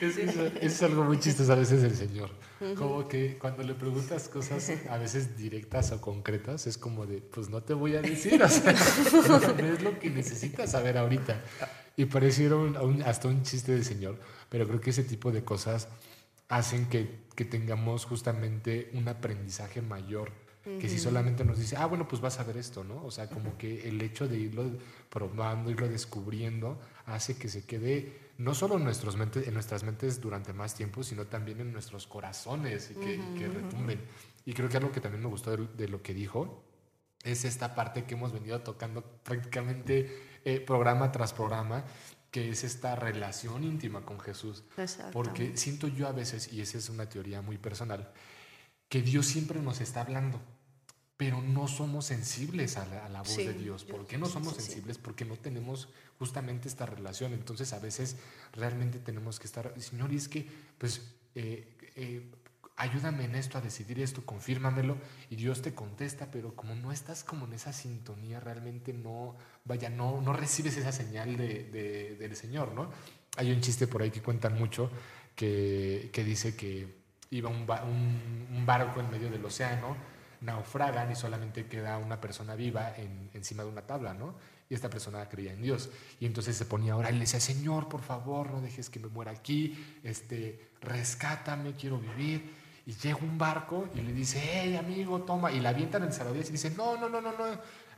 Es, 0.00 0.18
eso, 0.18 0.44
eso 0.44 0.58
es 0.60 0.82
algo 0.82 1.04
muy 1.04 1.18
chistoso 1.18 1.50
a 1.54 1.56
veces 1.56 1.80
del 1.80 1.94
Señor. 1.96 2.28
Como 2.76 3.08
que 3.08 3.38
cuando 3.38 3.62
le 3.62 3.72
preguntas 3.72 4.28
cosas 4.28 4.70
a 4.90 4.98
veces 4.98 5.38
directas 5.38 5.90
o 5.92 6.00
concretas, 6.02 6.66
es 6.66 6.76
como 6.76 7.06
de, 7.06 7.22
pues 7.22 7.48
no 7.48 7.62
te 7.62 7.72
voy 7.72 7.96
a 7.96 8.02
decir, 8.02 8.42
o 8.42 8.48
sea, 8.48 8.74
no, 8.74 9.36
es 9.74 9.82
lo 9.82 9.98
que 9.98 10.10
necesitas 10.10 10.72
saber 10.72 10.98
ahorita. 10.98 11.42
Y 11.96 12.04
pareciera 12.04 12.56
un- 12.56 12.76
un- 12.76 13.02
hasta 13.04 13.28
un 13.28 13.42
chiste 13.42 13.72
del 13.72 13.86
Señor, 13.86 14.18
pero 14.50 14.66
creo 14.68 14.82
que 14.82 14.90
ese 14.90 15.04
tipo 15.04 15.32
de 15.32 15.42
cosas 15.42 15.88
hacen 16.48 16.88
que, 16.88 17.26
que 17.34 17.44
tengamos 17.44 18.04
justamente 18.04 18.90
un 18.94 19.08
aprendizaje 19.08 19.82
mayor. 19.82 20.32
Que 20.80 20.88
si 20.88 20.98
solamente 20.98 21.44
nos 21.44 21.60
dice, 21.60 21.76
ah, 21.76 21.86
bueno, 21.86 22.08
pues 22.08 22.20
vas 22.20 22.40
a 22.40 22.42
ver 22.42 22.56
esto, 22.56 22.82
¿no? 22.82 23.04
O 23.04 23.12
sea, 23.12 23.28
como 23.28 23.56
que 23.56 23.88
el 23.88 24.02
hecho 24.02 24.26
de 24.26 24.36
irlo 24.36 24.64
probando, 25.08 25.70
irlo 25.70 25.88
descubriendo, 25.88 26.80
hace 27.04 27.38
que 27.38 27.48
se 27.48 27.64
quede 27.64 28.32
no 28.38 28.52
solo 28.52 28.76
en, 28.76 28.82
nuestros 28.82 29.16
mentes, 29.16 29.46
en 29.46 29.54
nuestras 29.54 29.84
mentes 29.84 30.20
durante 30.20 30.52
más 30.52 30.74
tiempo, 30.74 31.04
sino 31.04 31.26
también 31.26 31.60
en 31.60 31.72
nuestros 31.72 32.08
corazones 32.08 32.90
y 32.90 32.94
que, 32.94 33.20
que 33.38 33.46
retumben. 33.46 34.00
Y 34.44 34.54
creo 34.54 34.68
que 34.68 34.76
algo 34.76 34.90
que 34.90 35.00
también 35.00 35.22
me 35.22 35.28
gustó 35.28 35.56
de, 35.56 35.68
de 35.68 35.88
lo 35.88 36.02
que 36.02 36.12
dijo 36.12 36.64
es 37.22 37.44
esta 37.44 37.74
parte 37.74 38.04
que 38.04 38.14
hemos 38.14 38.32
venido 38.32 38.60
tocando 38.60 39.02
prácticamente 39.22 40.40
eh, 40.44 40.60
programa 40.60 41.10
tras 41.10 41.32
programa, 41.32 41.84
que 42.30 42.50
es 42.50 42.64
esta 42.64 42.96
relación 42.96 43.64
íntima 43.64 44.04
con 44.04 44.20
Jesús. 44.20 44.64
Porque 45.12 45.56
siento 45.56 45.88
yo 45.88 46.06
a 46.08 46.12
veces, 46.12 46.52
y 46.52 46.60
esa 46.60 46.78
es 46.78 46.88
una 46.88 47.08
teoría 47.08 47.42
muy 47.42 47.58
personal, 47.58 48.12
que 48.88 49.02
Dios 49.02 49.26
siempre 49.26 49.60
nos 49.60 49.80
está 49.80 50.02
hablando, 50.02 50.40
pero 51.16 51.40
no 51.40 51.66
somos 51.66 52.04
sensibles 52.06 52.76
a 52.76 52.86
la, 52.86 53.06
a 53.06 53.08
la 53.08 53.20
voz 53.20 53.30
Sí, 53.30 53.44
de 53.44 53.54
Dios. 53.54 53.84
¿Por 53.84 54.06
qué 54.06 54.18
no 54.18 54.26
somos 54.26 54.54
sí, 54.54 54.60
sí. 54.60 54.66
sensibles? 54.66 54.98
Porque 54.98 55.24
no 55.24 55.36
tenemos 55.36 55.88
justamente 56.18 56.68
esta 56.68 56.84
relación. 56.84 57.32
Entonces 57.32 57.72
a 57.72 57.78
veces 57.78 58.16
realmente 58.52 58.98
tenemos 58.98 59.40
que 59.40 59.46
estar, 59.46 59.72
Señor, 59.80 60.12
y 60.12 60.16
es 60.16 60.28
que, 60.28 60.46
pues, 60.78 61.14
eh, 61.34 61.74
eh, 61.96 62.30
ayúdame 62.76 63.24
en 63.24 63.34
esto, 63.34 63.58
a 63.58 63.60
decidir 63.60 64.00
esto, 64.00 64.24
confírmamelo, 64.24 64.96
y 65.30 65.36
Dios 65.36 65.62
te 65.62 65.74
contesta, 65.74 66.28
pero 66.30 66.54
como 66.54 66.74
no 66.74 66.92
estás 66.92 67.24
como 67.24 67.46
en 67.46 67.54
esa 67.54 67.72
sintonía, 67.72 68.38
realmente 68.40 68.92
no, 68.92 69.34
vaya, 69.64 69.88
no, 69.90 70.20
no 70.20 70.32
recibes 70.32 70.76
esa 70.76 70.92
señal 70.92 71.36
de, 71.36 71.64
de- 71.64 72.16
del 72.16 72.36
Señor, 72.36 72.72
¿no? 72.74 72.90
Hay 73.38 73.50
un 73.50 73.60
chiste 73.60 73.86
por 73.86 74.02
ahí 74.02 74.10
que 74.10 74.22
cuentan 74.22 74.54
mucho 74.58 74.90
que, 75.34 76.10
que 76.12 76.24
dice 76.24 76.54
que 76.56 76.94
iba 77.30 77.48
un, 77.50 77.66
ba- 77.66 77.84
un- 77.84 78.46
un 78.54 78.66
barco 78.66 79.00
en 79.00 79.10
medio 79.10 79.30
del 79.30 79.44
océano, 79.44 79.96
naufragan 80.42 81.10
y 81.10 81.16
solamente 81.16 81.66
queda 81.66 81.98
una 81.98 82.20
persona 82.20 82.54
viva 82.54 82.94
en- 82.96 83.30
encima 83.34 83.62
de 83.62 83.70
una 83.70 83.82
tabla, 83.82 84.14
¿no? 84.14 84.34
Y 84.68 84.74
esta 84.74 84.90
persona 84.90 85.28
creía 85.28 85.52
en 85.52 85.62
Dios. 85.62 85.88
Y 86.20 86.26
entonces 86.26 86.56
se 86.56 86.64
ponía 86.66 86.92
a 86.92 86.96
orar 86.96 87.12
y 87.12 87.14
le 87.14 87.20
decía, 87.20 87.40
Señor, 87.40 87.88
por 87.88 88.02
favor, 88.02 88.50
no 88.50 88.60
dejes 88.60 88.90
que 88.90 88.98
me 88.98 89.08
muera 89.08 89.30
aquí, 89.32 89.78
este, 90.02 90.68
rescátame, 90.82 91.72
quiero 91.74 91.98
vivir. 91.98 92.65
Y 92.86 92.92
llega 92.94 93.18
un 93.20 93.36
barco 93.36 93.88
y 93.94 94.00
le 94.00 94.12
dice, 94.12 94.40
hey, 94.40 94.76
amigo, 94.76 95.20
toma. 95.22 95.50
Y 95.50 95.60
la 95.60 95.70
avientan 95.70 96.04
en 96.04 96.12
salvavidas 96.12 96.48
y 96.48 96.52
dice, 96.52 96.70
no, 96.70 96.96
no, 96.96 97.08
no, 97.08 97.20
no, 97.20 97.32
no. 97.32 97.44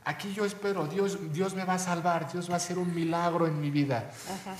Aquí 0.05 0.33
yo 0.33 0.45
espero, 0.45 0.87
Dios, 0.87 1.31
Dios 1.31 1.53
me 1.53 1.63
va 1.63 1.75
a 1.75 1.79
salvar, 1.79 2.31
Dios 2.31 2.49
va 2.49 2.53
a 2.55 2.57
hacer 2.57 2.79
un 2.79 2.95
milagro 2.95 3.45
en 3.45 3.59
mi 3.61 3.69
vida. 3.69 4.09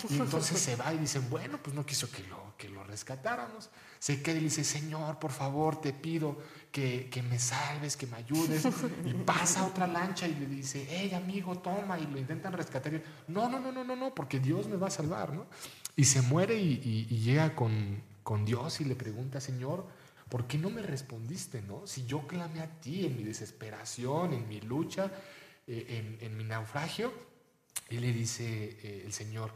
Y 0.09 0.17
entonces 0.25 0.59
se 0.59 0.75
va 0.75 0.93
y 0.93 0.97
dicen, 0.99 1.27
bueno, 1.29 1.57
pues 1.63 1.75
no 1.75 1.83
quiso 1.85 2.11
que 2.11 2.21
lo, 2.27 2.53
que 2.57 2.69
lo 2.69 2.83
rescatáramos. 2.83 3.69
Se 3.97 4.21
queda 4.21 4.35
y 4.35 4.39
le 4.39 4.43
dice, 4.45 4.63
Señor, 4.63 5.17
por 5.17 5.31
favor, 5.31 5.81
te 5.81 5.93
pido 5.93 6.37
que, 6.71 7.09
que 7.09 7.23
me 7.23 7.39
salves, 7.39 7.97
que 7.97 8.05
me 8.05 8.17
ayudes. 8.17 8.61
Y 9.05 9.13
pasa 9.13 9.65
otra 9.65 9.87
lancha 9.87 10.27
y 10.27 10.35
le 10.35 10.45
dice, 10.45 10.85
hey, 10.89 11.11
amigo, 11.15 11.57
toma. 11.57 11.97
Y 11.97 12.05
lo 12.05 12.19
intentan 12.19 12.53
rescatar. 12.53 12.93
Y, 12.93 13.01
no, 13.29 13.49
no, 13.49 13.59
no, 13.59 13.71
no, 13.71 13.83
no, 13.83 13.95
no, 13.95 14.13
porque 14.13 14.39
Dios 14.39 14.67
me 14.67 14.75
va 14.75 14.87
a 14.87 14.91
salvar, 14.91 15.33
¿no? 15.33 15.47
Y 15.95 16.03
se 16.05 16.21
muere 16.21 16.55
y, 16.59 16.73
y- 16.83 17.07
y 17.15 17.19
llega 17.19 17.55
con, 17.55 18.03
con 18.23 18.45
Dios 18.45 18.79
y 18.81 18.85
le 18.85 18.95
pregunta, 18.95 19.41
Señor, 19.41 19.87
¿por 20.29 20.47
qué 20.47 20.57
no 20.57 20.69
me 20.69 20.81
respondiste, 20.81 21.61
no? 21.61 21.85
Si 21.87 22.05
yo 22.05 22.27
clamé 22.27 22.61
a 22.61 22.79
ti 22.79 23.05
en 23.05 23.17
mi 23.17 23.23
desesperación, 23.23 24.33
en 24.33 24.47
mi 24.47 24.61
lucha, 24.61 25.11
eh, 25.67 26.17
en, 26.19 26.37
mi 26.37 26.43
naufragio. 26.43 27.11
Y 27.89 27.97
le 27.99 28.13
dice 28.13 28.77
eh, 28.83 29.03
el 29.05 29.13
Señor, 29.13 29.51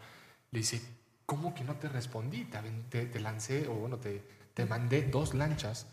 le 0.51 0.59
dice, 0.59 0.81
¿cómo 1.25 1.53
que 1.53 1.63
no 1.63 1.75
te 1.75 1.89
respondí? 1.89 2.45
Te, 2.45 2.59
te- 2.89 3.05
te 3.05 3.19
lancé, 3.19 3.67
o 3.67 3.73
bueno, 3.75 3.97
te, 3.99 4.23
te 4.53 4.65
mandé 4.65 5.03
dos 5.03 5.33
lanchas 5.33 5.87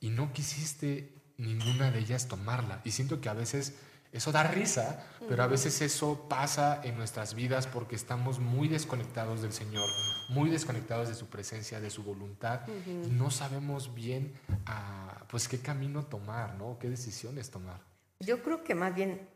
y 0.00 0.10
no 0.10 0.32
quisiste 0.32 1.12
ninguna 1.36 1.90
de 1.90 2.00
ellas 2.00 2.28
tomarla. 2.28 2.80
Y 2.84 2.92
siento 2.92 3.20
que 3.20 3.28
a 3.28 3.34
veces 3.34 3.74
eso 4.12 4.32
da 4.32 4.42
risa, 4.42 5.04
pero 5.28 5.42
a 5.42 5.46
veces 5.46 5.82
eso 5.82 6.26
pasa 6.28 6.80
en 6.82 6.96
nuestras 6.96 7.34
vidas 7.34 7.66
porque 7.66 7.94
estamos 7.94 8.38
muy 8.38 8.68
desconectados 8.68 9.42
del 9.42 9.52
Señor, 9.52 9.86
muy 10.30 10.50
desconectados 10.50 11.08
de 11.08 11.14
su 11.14 11.26
presencia, 11.26 11.80
de 11.80 11.90
su 11.90 12.02
voluntad, 12.02 12.60
y 12.86 13.10
no 13.10 13.30
sabemos 13.30 13.94
bien 13.94 14.32
ah, 14.66 15.24
pues 15.28 15.46
qué 15.48 15.58
camino 15.58 16.06
tomar, 16.06 16.54
¿no? 16.54 16.78
¿Qué 16.78 16.88
decisiones 16.88 17.50
tomar? 17.50 17.80
Yo 18.20 18.42
creo 18.42 18.64
que 18.64 18.74
más 18.74 18.94
bien, 18.94 19.28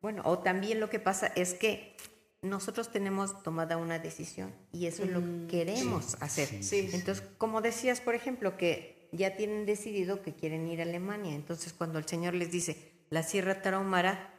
bueno, 0.00 0.22
o 0.24 0.38
también 0.38 0.80
lo 0.80 0.88
que 0.88 1.00
pasa 1.00 1.26
es 1.26 1.54
que 1.54 1.96
nosotros 2.42 2.90
tenemos 2.90 3.42
tomada 3.42 3.76
una 3.76 3.98
decisión 3.98 4.54
y 4.72 4.86
eso 4.86 5.02
es 5.02 5.10
lo 5.10 5.20
que 5.20 5.46
queremos 5.48 6.16
hacer. 6.20 6.48
sí, 6.48 6.62
sí, 6.62 6.88
sí. 6.88 6.96
Entonces, 6.96 7.24
como 7.36 7.60
decías, 7.60 8.00
por 8.00 8.14
ejemplo, 8.14 8.56
que 8.56 9.08
ya 9.12 9.36
tienen 9.36 9.66
decidido 9.66 10.22
que 10.22 10.34
quieren 10.34 10.68
ir 10.68 10.80
a 10.80 10.84
Alemania, 10.84 11.34
entonces 11.34 11.72
cuando 11.72 11.98
el 11.98 12.06
Señor 12.06 12.34
les 12.34 12.50
dice, 12.50 12.89
la 13.10 13.22
Sierra 13.22 13.60
Tarahumara, 13.62 14.32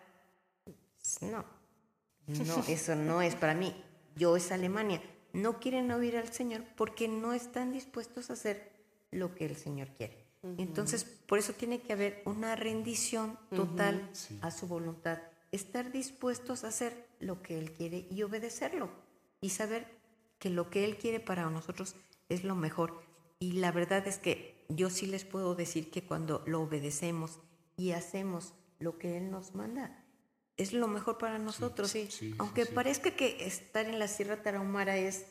no, 1.22 1.46
no, 2.28 2.64
eso 2.68 2.96
no 2.96 3.22
es 3.22 3.36
para 3.36 3.54
mí, 3.54 3.76
yo 4.16 4.36
es 4.36 4.52
Alemania. 4.52 5.02
No 5.34 5.60
quieren 5.60 5.90
oír 5.92 6.18
al 6.18 6.34
Señor 6.34 6.64
porque 6.76 7.08
no 7.08 7.32
están 7.34 7.72
dispuestos 7.72 8.30
a 8.30 8.34
hacer 8.34 8.72
lo 9.12 9.34
que 9.34 9.46
el 9.46 9.56
Señor 9.56 9.88
quiere. 9.90 10.26
Entonces, 10.58 11.04
por 11.06 11.38
eso 11.38 11.54
tiene 11.54 11.82
que 11.82 11.94
haber 11.94 12.22
una 12.26 12.56
rendición 12.56 13.38
total 13.56 14.10
Sí. 14.12 14.38
a 14.42 14.52
su 14.52 14.68
voluntad. 14.68 15.20
Estar 15.52 15.92
dispuestos 15.92 16.64
a 16.64 16.70
hacer 16.70 17.08
lo 17.20 17.42
que 17.42 17.60
Él 17.60 17.72
quiere 17.72 18.08
y 18.10 18.24
obedecerlo. 18.24 18.90
Y 19.40 19.50
saber 19.52 19.88
que 20.40 20.50
lo 20.50 20.70
que 20.70 20.84
Él 20.84 20.98
quiere 20.98 21.20
para 21.20 21.50
nosotros 21.50 21.96
es 22.28 22.44
lo 22.44 22.56
mejor. 22.56 23.04
Y 23.40 23.54
la 23.54 23.72
verdad 23.72 24.06
es 24.08 24.18
que 24.18 24.66
yo 24.68 24.90
sí 24.90 25.06
les 25.06 25.24
puedo 25.26 25.56
decir 25.56 25.92
que 25.92 26.04
cuando 26.04 26.44
lo 26.48 26.62
obedecemos 26.62 27.40
y 27.78 27.92
hacemos 27.92 28.54
lo 28.82 28.98
que 28.98 29.18
Él 29.18 29.32
nos 29.32 29.56
manda, 29.56 30.04
es 30.58 30.74
lo 30.74 30.88
mejor 30.88 31.18
para 31.18 31.40
nosotros. 31.40 31.90
sí, 31.92 32.08
sí, 32.12 32.36
Aunque 32.38 32.66
sí. 32.66 32.74
parezca 32.74 33.12
que 33.12 33.46
estar 33.46 33.86
en 33.86 34.00
la 34.00 34.08
Sierra 34.08 34.42
Tarahumara 34.44 34.98
es 34.98 35.26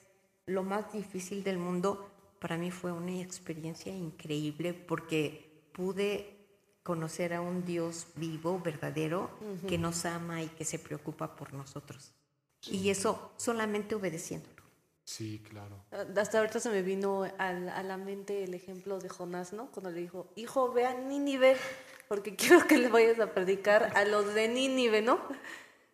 lo 0.46 0.62
más 0.62 0.92
difícil 0.92 1.44
del 1.44 1.58
mundo, 1.58 2.10
para 2.40 2.56
mí 2.56 2.70
fue 2.70 2.90
una 2.92 3.20
experiencia 3.20 3.94
increíble 3.94 4.72
porque 4.72 5.70
pude 5.74 6.36
conocer 6.82 7.34
a 7.34 7.40
un 7.40 7.64
Dios 7.64 8.06
vivo, 8.16 8.58
verdadero, 8.58 9.30
que 9.68 9.78
nos 9.78 10.06
ama 10.06 10.42
y 10.42 10.48
que 10.48 10.64
se 10.64 10.78
preocupa 10.78 11.36
por 11.36 11.52
nosotros. 11.52 12.14
Y 12.66 12.90
eso 12.90 13.32
solamente 13.36 13.94
obedeciéndolo. 13.94 14.60
Sí, 15.04 15.42
claro. 15.48 15.84
Hasta 16.16 16.38
ahorita 16.38 16.60
se 16.60 16.70
me 16.70 16.82
vino 16.82 17.24
a 17.38 17.52
la, 17.52 17.76
a 17.76 17.82
la 17.82 17.96
mente 17.96 18.44
el 18.44 18.54
ejemplo 18.54 18.98
de 18.98 19.08
Jonás, 19.08 19.52
¿no? 19.52 19.70
Cuando 19.70 19.90
le 19.90 20.00
dijo, 20.00 20.32
hijo, 20.36 20.72
ve 20.72 20.86
a 20.86 20.94
Nínive, 20.94 21.56
porque 22.11 22.35
quiero 22.37 22.66
que 22.66 22.77
le 22.77 22.88
vayas 22.88 23.20
a 23.20 23.33
predicar 23.33 23.92
a 23.94 24.05
los 24.05 24.35
de 24.35 24.49
Nínive, 24.49 25.01
¿no? 25.01 25.20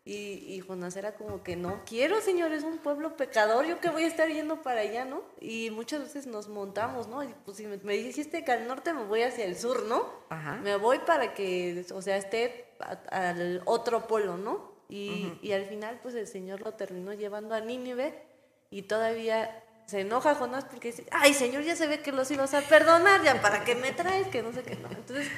Y, 0.02 0.44
y 0.54 0.60
Jonás 0.60 0.96
era 0.96 1.14
como 1.16 1.42
que, 1.42 1.56
no 1.56 1.82
quiero, 1.84 2.20
señor, 2.22 2.52
es 2.52 2.62
un 2.62 2.78
pueblo 2.78 3.16
pecador, 3.16 3.66
yo 3.66 3.80
que 3.80 3.90
voy 3.90 4.04
a 4.04 4.06
estar 4.06 4.28
yendo 4.28 4.62
para 4.62 4.80
allá, 4.80 5.04
¿no? 5.04 5.22
Y 5.40 5.70
muchas 5.72 6.00
veces 6.00 6.26
nos 6.26 6.48
montamos, 6.48 7.08
¿no? 7.08 7.22
Y 7.22 7.34
pues 7.44 7.56
si 7.58 7.66
me, 7.66 7.76
me 7.78 7.94
dijiste 7.98 8.44
que 8.44 8.52
al 8.52 8.66
norte 8.66 8.94
me 8.94 9.02
voy 9.04 9.22
hacia 9.22 9.44
el 9.44 9.58
sur, 9.58 9.82
¿no? 9.86 10.08
Ajá. 10.30 10.54
Me 10.62 10.76
voy 10.76 11.00
para 11.00 11.34
que, 11.34 11.84
o 11.92 12.00
sea, 12.00 12.16
esté 12.16 12.66
a- 12.80 13.30
al 13.30 13.60
otro 13.66 14.06
polo, 14.06 14.36
¿no? 14.38 14.72
Y, 14.88 15.32
y 15.42 15.52
al 15.52 15.66
final, 15.66 15.98
pues 16.02 16.14
el 16.14 16.28
Señor 16.28 16.60
lo 16.62 16.72
terminó 16.74 17.12
llevando 17.12 17.54
a 17.56 17.60
Nínive 17.60 18.22
y 18.70 18.82
todavía 18.82 19.64
se 19.86 20.00
enoja 20.00 20.36
Jonás 20.36 20.64
porque 20.66 20.92
dice, 20.92 21.04
ay, 21.10 21.34
Señor, 21.34 21.62
ya 21.64 21.74
se 21.76 21.88
ve 21.88 22.00
que 22.00 22.12
los 22.12 22.30
ibas 22.30 22.54
a 22.54 22.60
perdonar, 22.62 23.22
ya 23.24 23.42
para 23.42 23.64
qué 23.64 23.74
me 23.74 23.90
traes, 23.92 24.28
que 24.28 24.42
no 24.42 24.52
sé 24.52 24.62
qué. 24.62 24.76
No. 24.76 24.88
Entonces, 24.88 25.28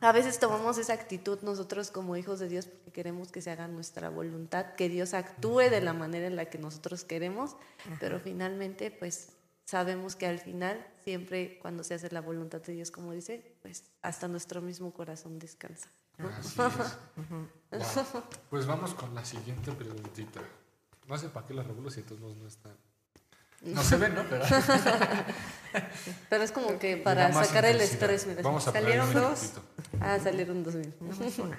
a 0.00 0.12
veces 0.12 0.38
tomamos 0.38 0.78
esa 0.78 0.94
actitud 0.94 1.38
nosotros 1.42 1.90
como 1.90 2.16
hijos 2.16 2.38
de 2.38 2.48
Dios 2.48 2.66
porque 2.66 2.90
queremos 2.90 3.30
que 3.30 3.42
se 3.42 3.50
haga 3.50 3.68
nuestra 3.68 4.08
voluntad, 4.08 4.74
que 4.74 4.88
Dios 4.88 5.14
actúe 5.14 5.70
de 5.70 5.80
la 5.80 5.92
manera 5.92 6.26
en 6.26 6.36
la 6.36 6.46
que 6.46 6.58
nosotros 6.58 7.04
queremos, 7.04 7.56
pero 7.98 8.18
finalmente 8.20 8.90
pues 8.90 9.30
sabemos 9.64 10.16
que 10.16 10.26
al 10.26 10.38
final 10.38 10.86
siempre 11.04 11.58
cuando 11.60 11.84
se 11.84 11.94
hace 11.94 12.10
la 12.10 12.20
voluntad 12.20 12.60
de 12.62 12.72
Dios 12.72 12.90
como 12.90 13.12
dice, 13.12 13.56
pues 13.62 13.84
hasta 14.02 14.28
nuestro 14.28 14.60
mismo 14.62 14.92
corazón 14.92 15.38
descansa. 15.38 15.88
Así 16.18 16.48
es. 16.48 16.56
Wow. 17.70 18.24
Pues 18.50 18.66
vamos 18.66 18.94
con 18.94 19.14
la 19.14 19.24
siguiente 19.24 19.70
preguntita. 19.70 20.40
No 21.06 21.16
sé 21.16 21.28
para 21.28 21.46
qué 21.46 21.54
la 21.54 21.62
regulo 21.62 21.88
si 21.88 22.02
de 22.02 22.08
todos 22.08 22.36
no 22.36 22.48
está. 22.48 22.70
No 23.62 23.82
se 23.82 23.96
ve, 23.96 24.08
¿no? 24.08 24.24
Pero 24.28 24.44
Pero 26.30 26.42
es 26.42 26.50
como 26.50 26.78
que 26.78 26.96
para 26.96 27.32
sacar 27.32 27.64
el 27.66 27.80
estrés. 27.80 28.26
mira. 28.26 28.42
Vamos 28.42 28.66
a 28.66 28.72
Salieron 28.72 29.08
un 29.08 29.14
dos. 29.14 29.52
Ah, 30.00 30.18
salieron 30.18 30.64
dos 30.64 30.74
mil. 30.74 30.94
Nomás 31.00 31.38
una. 31.38 31.58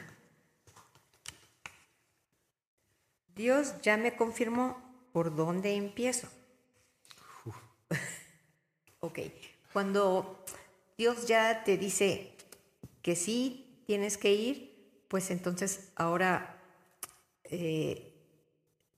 Dios 3.36 3.75
ya 3.82 3.97
me 3.97 4.15
confirmó 4.15 4.82
por 5.13 5.36
dónde 5.36 5.75
empiezo. 5.75 6.27
ok, 8.99 9.19
cuando 9.73 10.43
Dios 10.97 11.27
ya 11.27 11.63
te 11.63 11.77
dice 11.77 12.36
que 13.01 13.15
sí 13.15 13.84
tienes 13.88 14.17
que 14.17 14.34
ir, 14.34 15.06
pues 15.08 15.32
entonces 15.32 15.91
ahora, 15.95 16.62
eh, 17.45 18.13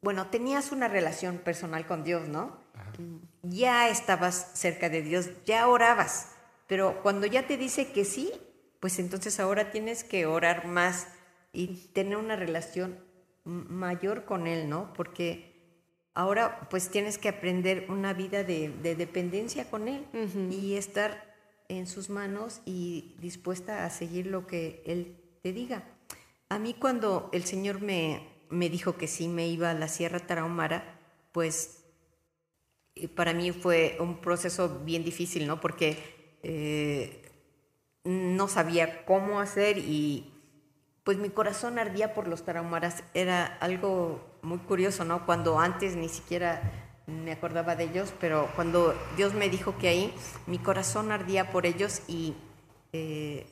bueno, 0.01 0.27
tenías 0.27 0.71
una 0.71 0.88
relación 0.88 1.38
personal 1.38 1.86
con 1.88 2.03
Dios, 2.03 2.27
¿no? 2.27 2.62
Ya 3.43 3.89
estabas 3.89 4.51
cerca 4.53 4.89
de 4.89 5.01
Dios, 5.01 5.29
ya 5.45 5.67
orabas, 5.67 6.29
pero 6.67 7.01
cuando 7.01 7.25
ya 7.25 7.47
te 7.47 7.58
dice 7.58 7.91
que 7.91 8.06
sí, 8.06 8.32
pues 8.84 9.00
entonces 9.00 9.39
ahora 9.39 9.72
tienes 9.72 10.04
que 10.04 10.26
orar 10.26 10.67
más 10.67 11.08
y 11.54 11.67
tener 11.93 12.17
una 12.17 12.36
relación 12.36 13.00
mayor 13.46 14.26
con 14.26 14.46
Él, 14.46 14.67
¿no? 14.67 14.91
Porque 14.91 15.54
ahora 16.13 16.67
pues 16.69 16.89
tienes 16.89 17.17
que 17.17 17.30
aprender 17.30 17.86
una 17.88 18.12
vida 18.13 18.43
de, 18.43 18.67
de 18.67 18.98
dependencia 18.98 19.69
con 19.69 19.88
Él 19.88 20.06
y 20.52 20.76
estar 20.76 21.34
en 21.69 21.88
sus 21.88 22.10
manos 22.10 22.60
y 22.65 23.15
dispuesta 23.22 23.86
a 23.86 23.89
seguir 23.89 24.28
lo 24.28 24.48
que 24.48 24.84
Él 24.86 25.15
te 25.41 25.54
diga. 25.54 25.86
A 26.50 26.60
mí 26.60 26.74
cuando 26.74 27.30
el 27.32 27.46
Señor 27.46 27.80
me, 27.80 28.28
me 28.50 28.69
dijo 28.69 28.98
que 28.98 29.08
sí 29.08 29.30
me 29.30 29.48
iba 29.48 29.72
a 29.72 29.76
la 29.76 29.88
Sierra 29.88 30.19
Tarahumara, 30.19 31.00
pues 31.32 31.86
y 32.96 33.08
para 33.08 33.34
mí 33.34 33.54
fue 33.54 33.96
un 34.02 34.19
proceso 34.19 34.82
bien 34.84 35.06
difícil, 35.06 35.48
¿no? 35.48 35.62
Porque 35.62 36.38
eh, 36.43 37.22
no 38.03 38.47
sabía 38.47 39.05
cómo 39.05 39.39
hacer 39.39 39.77
y 39.77 40.31
pues 41.03 41.17
mi 41.17 41.29
corazón 41.29 41.79
ardía 41.79 42.13
por 42.13 42.27
los 42.27 42.43
tarahumaras. 42.43 43.03
Era 43.13 43.45
algo 43.59 44.23
muy 44.41 44.59
curioso, 44.59 45.05
¿no? 45.05 45.25
Cuando 45.25 45.59
antes 45.59 45.95
ni 45.95 46.09
siquiera 46.09 46.61
me 47.07 47.33
acordaba 47.33 47.75
de 47.75 47.85
ellos, 47.85 48.13
pero 48.19 48.49
cuando 48.55 48.95
Dios 49.17 49.33
me 49.33 49.49
dijo 49.49 49.77
que 49.77 49.89
ahí, 49.89 50.13
mi 50.47 50.57
corazón 50.57 51.11
ardía 51.11 51.51
por 51.51 51.65
ellos 51.65 52.01
y 52.07 52.35
eh, 52.93 53.45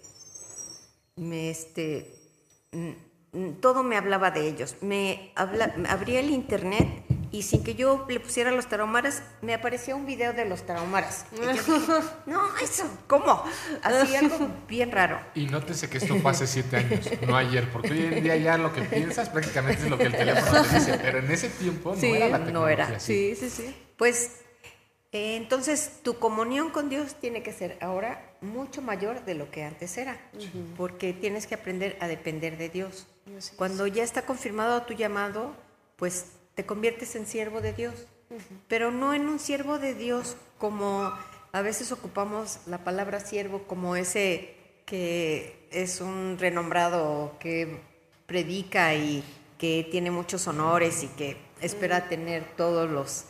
me 1.18 1.50
este 1.50 2.22
todo 3.62 3.84
me 3.84 3.98
hablaba 3.98 4.32
de 4.32 4.48
ellos. 4.48 4.78
Me 4.82 5.32
habla, 5.36 5.74
abría 5.90 6.20
el 6.20 6.30
internet 6.30 6.88
y 7.32 7.44
sin 7.44 7.64
que 7.64 7.76
yo 7.76 8.06
le 8.10 8.20
pusiera 8.20 8.52
los 8.52 8.68
tarahumaras, 8.68 9.24
me 9.42 9.54
aparecía 9.54 9.96
un 9.96 10.06
video 10.06 10.34
de 10.34 10.46
los 10.46 10.66
tarahumaras. 10.66 11.26
Y 11.32 11.38
yo 11.38 11.52
dije, 11.52 11.72
no, 12.26 12.42
eso, 12.62 12.84
¿cómo? 13.08 13.44
Así 13.84 14.16
algo 14.16 14.50
bien 14.68 14.92
raro. 14.92 15.20
Y 15.36 15.46
nótese 15.46 15.90
que 15.90 15.98
esto 16.00 16.16
fue 16.18 16.32
hace 16.32 16.46
siete 16.48 16.78
años, 16.78 17.10
no 17.26 17.36
ayer, 17.38 17.70
porque 17.72 17.92
hoy 17.94 18.06
en 18.14 18.24
día 18.24 18.36
ya 18.36 18.58
lo 18.58 18.74
que 18.74 18.82
piensas 18.82 19.30
prácticamente 19.30 19.84
es 19.84 19.90
lo 19.90 19.98
que 19.98 20.06
el 20.06 20.12
teléfono 20.16 20.62
te 20.64 20.76
dice, 20.76 21.00
pero 21.02 21.20
en 21.20 21.32
ese 21.32 21.50
tiempo 21.50 21.96
Sí, 21.96 22.10
no 22.10 22.16
era 22.16 22.28
la 22.30 22.38
no 22.40 22.46
tecnología 22.46 22.74
era. 22.86 22.98
así. 22.98 23.36
Sí, 23.36 23.50
sí, 23.50 23.64
sí. 23.64 23.76
Pues 23.98 24.32
eh, 25.14 25.36
entonces 25.38 26.00
tu 26.04 26.20
comunión 26.20 26.70
con 26.70 26.90
Dios 26.90 27.16
tiene 27.20 27.44
que 27.44 27.54
ser 27.54 27.78
ahora 27.82 28.36
mucho 28.42 28.82
mayor 28.82 29.24
de 29.26 29.36
lo 29.36 29.52
que 29.52 29.64
antes 29.64 29.98
era, 29.98 30.18
porque 30.78 31.14
tienes 31.14 31.48
que 31.48 31.56
aprender 31.56 31.96
a 32.02 32.08
depender 32.08 32.58
de 32.58 32.70
Dios. 32.70 33.08
Cuando 33.56 33.88
ya 33.88 34.04
está 34.04 34.24
confirmado 34.24 34.82
tu 34.84 34.94
llamado, 34.94 35.56
pues 35.96 36.26
te 36.56 36.66
conviertes 36.66 37.16
en 37.16 37.26
siervo 37.26 37.62
de 37.62 37.74
Dios, 37.74 37.94
pero 38.68 38.92
no 38.92 39.14
en 39.14 39.28
un 39.28 39.40
siervo 39.40 39.80
de 39.80 39.94
Dios 39.94 40.38
como 40.58 41.12
a 41.54 41.62
veces 41.62 41.92
ocupamos 41.92 42.60
la 42.66 42.84
palabra 42.84 43.20
siervo 43.20 43.64
como 43.64 43.96
ese 43.96 44.56
que 44.86 45.68
es 45.72 46.02
un 46.02 46.38
renombrado 46.40 47.38
que 47.40 47.80
predica 48.26 48.96
y 48.96 49.24
que 49.58 49.88
tiene 49.92 50.12
muchos 50.12 50.48
honores 50.48 51.04
y 51.04 51.08
que 51.08 51.38
espera 51.62 52.10
tener 52.10 52.44
todos 52.56 52.90
los 52.90 53.26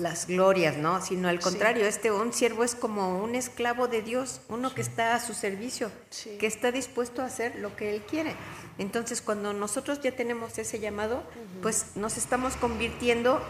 las 0.00 0.26
glorias, 0.26 0.76
¿no? 0.76 1.00
Sino 1.00 1.28
al 1.28 1.38
contrario, 1.40 1.86
este 1.86 2.10
un 2.10 2.32
siervo 2.32 2.64
es 2.64 2.74
como 2.74 3.22
un 3.22 3.34
esclavo 3.34 3.86
de 3.86 4.02
Dios, 4.02 4.40
uno 4.48 4.74
que 4.74 4.80
está 4.80 5.14
a 5.14 5.20
su 5.20 5.34
servicio, 5.34 5.90
Sí. 6.10 6.36
que 6.38 6.46
está 6.46 6.72
dispuesto 6.72 7.22
a 7.22 7.26
hacer 7.26 7.56
lo 7.56 7.76
que 7.76 7.94
él 7.94 8.02
quiere. 8.02 8.34
Entonces, 8.78 9.20
cuando 9.22 9.52
nosotros 9.52 10.00
ya 10.00 10.12
tenemos 10.16 10.58
ese 10.58 10.80
llamado, 10.80 11.22
pues 11.62 11.92
nos 11.94 12.16
estamos 12.16 12.56
convirtiendo 12.56 13.40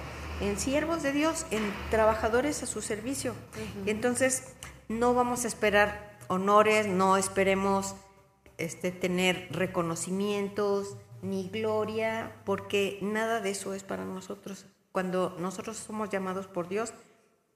en 0.41 0.59
siervos 0.59 1.03
de 1.03 1.13
Dios, 1.13 1.47
en 1.51 1.63
trabajadores 1.91 2.63
a 2.63 2.67
su 2.67 2.83
servicio. 2.83 3.35
Y 3.87 3.91
entonces 3.91 4.45
no 4.89 5.15
vamos 5.15 5.45
a 5.45 5.49
esperar 5.49 6.19
honores, 6.29 6.87
no 6.87 7.17
esperemos 7.17 7.95
este, 8.59 8.91
tener 8.91 9.49
reconocimientos 9.51 10.97
ni 11.23 11.49
gloria, 11.49 12.33
porque 12.45 12.99
nada 13.03 13.41
de 13.41 13.51
eso 13.51 13.75
es 13.75 13.83
para 13.83 14.05
nosotros. 14.05 14.67
Cuando 14.93 15.37
nosotros 15.39 15.77
somos 15.77 16.11
llamados 16.11 16.47
por 16.47 16.69
Dios, 16.69 16.93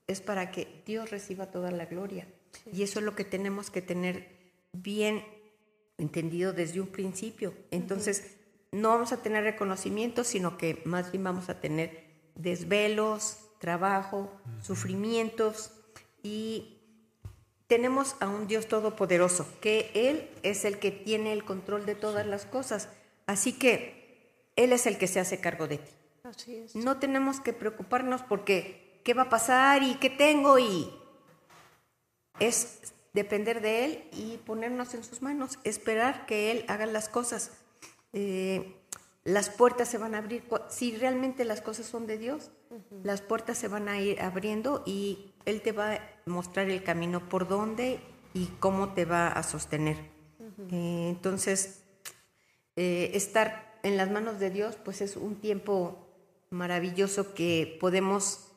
es 0.07 0.21
para 0.21 0.51
que 0.51 0.83
Dios 0.87 1.11
reciba 1.11 1.47
toda 1.47 1.71
la 1.71 1.87
gloria. 1.87 2.27
Y 2.73 2.83
eso 2.83 2.99
es 2.99 3.05
lo 3.05 3.15
que 3.15 3.25
tenemos 3.25 3.71
que 3.71 3.83
tener 3.83 4.29
bien 4.73 5.25
entendido 5.99 6.53
desde 6.53 6.81
un 6.81 6.89
principio. 6.89 7.55
Entonces, 7.71 8.37
no 8.73 8.91
vamos 8.91 9.13
a 9.13 9.23
tener 9.23 9.45
reconocimiento, 9.45 10.25
sino 10.25 10.59
que 10.59 10.83
más 10.85 11.13
bien 11.13 11.25
vamos 11.25 11.49
a 11.49 11.61
tener 11.61 12.05
desvelos, 12.35 13.39
trabajo, 13.59 14.33
sufrimientos 14.61 15.71
y 16.23 16.81
tenemos 17.67 18.17
a 18.21 18.29
un 18.29 18.47
Dios 18.47 18.67
todopoderoso, 18.67 19.47
que 19.61 19.91
Él 19.95 20.29
es 20.43 20.65
el 20.65 20.79
que 20.79 20.91
tiene 20.91 21.33
el 21.33 21.45
control 21.45 21.87
de 21.87 21.95
todas 21.95 22.27
las 22.27 22.47
cosas. 22.47 22.89
Así 23.27 23.53
que 23.53 24.51
Él 24.57 24.73
es 24.73 24.87
el 24.87 24.99
que 24.99 25.07
se 25.07 25.21
hace 25.21 25.41
cargo 25.41 25.67
de 25.67 25.79
ti. 25.79 25.91
Así 26.25 26.57
es. 26.57 26.75
No 26.75 26.99
tenemos 26.99 27.41
que 27.41 27.53
preocuparnos 27.53 28.23
porque 28.23 29.01
qué 29.05 29.15
va 29.15 29.23
a 29.23 29.29
pasar 29.29 29.83
y 29.83 29.95
qué 29.97 30.11
tengo 30.11 30.59
y 30.59 30.91
es 32.41 32.95
depender 33.13 33.61
de 33.61 33.85
Él 33.85 34.05
y 34.13 34.39
ponernos 34.39 34.95
en 34.95 35.05
sus 35.05 35.23
manos, 35.23 35.59
esperar 35.65 36.27
que 36.27 36.51
Él 36.51 36.65
haga 36.69 36.87
las 36.87 37.09
cosas. 37.09 37.53
Eh, 38.13 38.75
las 39.23 39.51
puertas 39.51 39.89
se 39.89 39.99
van 39.99 40.15
a 40.15 40.19
abrir. 40.19 40.45
Si 40.69 40.97
realmente 40.97 41.45
las 41.45 41.61
cosas 41.61 41.87
son 41.87 42.07
de 42.07 42.19
Dios, 42.19 42.51
las 43.03 43.21
puertas 43.21 43.57
se 43.57 43.69
van 43.69 43.89
a 43.89 44.01
ir 44.01 44.21
abriendo 44.21 44.83
y 44.85 45.33
Él 45.45 45.63
te 45.63 45.73
va 45.73 45.95
a 45.95 46.01
mostrar 46.27 46.69
el 46.71 46.83
camino 46.83 47.29
por 47.29 47.47
dónde 47.49 48.01
y 48.35 48.47
cómo 48.61 48.95
te 48.95 49.05
va 49.05 49.29
a 49.29 49.43
sostener. 49.43 49.97
Eh, 50.71 51.09
entonces, 51.09 51.83
eh, 52.77 53.13
estar 53.15 53.79
en 53.83 53.97
las 53.97 54.11
manos 54.11 54.39
de 54.41 54.51
Dios, 54.51 54.77
pues 54.77 55.01
es 55.01 55.17
un 55.17 55.37
tiempo 55.37 56.04
maravilloso 56.55 57.35
que 57.35 57.77
podemos 57.81 58.49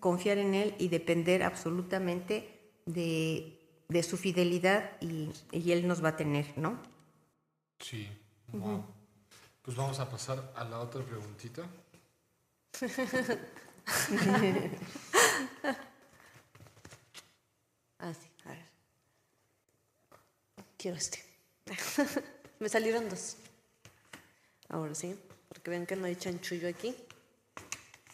confiar 0.00 0.38
en 0.38 0.54
Él 0.54 0.74
y 0.78 0.88
depender 0.88 1.42
absolutamente 1.42 2.58
de, 2.86 3.58
de 3.88 4.02
su 4.02 4.16
fidelidad 4.16 4.90
y, 5.00 5.30
y 5.52 5.72
Él 5.72 5.86
nos 5.86 6.02
va 6.02 6.10
a 6.10 6.16
tener, 6.16 6.56
¿no? 6.56 6.80
Sí, 7.78 8.08
wow. 8.52 8.84
Pues 9.62 9.76
vamos 9.76 10.00
a 10.00 10.10
pasar 10.10 10.52
a 10.56 10.64
la 10.64 10.80
otra 10.80 11.02
preguntita. 11.02 11.62
Ah, 17.98 18.12
sí, 18.12 18.28
a 18.44 18.48
ver. 18.48 18.64
Quiero 20.76 20.96
este. 20.96 21.24
Me 22.58 22.68
salieron 22.68 23.08
dos. 23.08 23.36
Ahora 24.68 24.92
sí, 24.96 25.16
porque 25.48 25.70
ven 25.70 25.86
que 25.86 25.94
no 25.94 26.06
hay 26.06 26.16
chanchullo 26.16 26.68
aquí. 26.68 26.96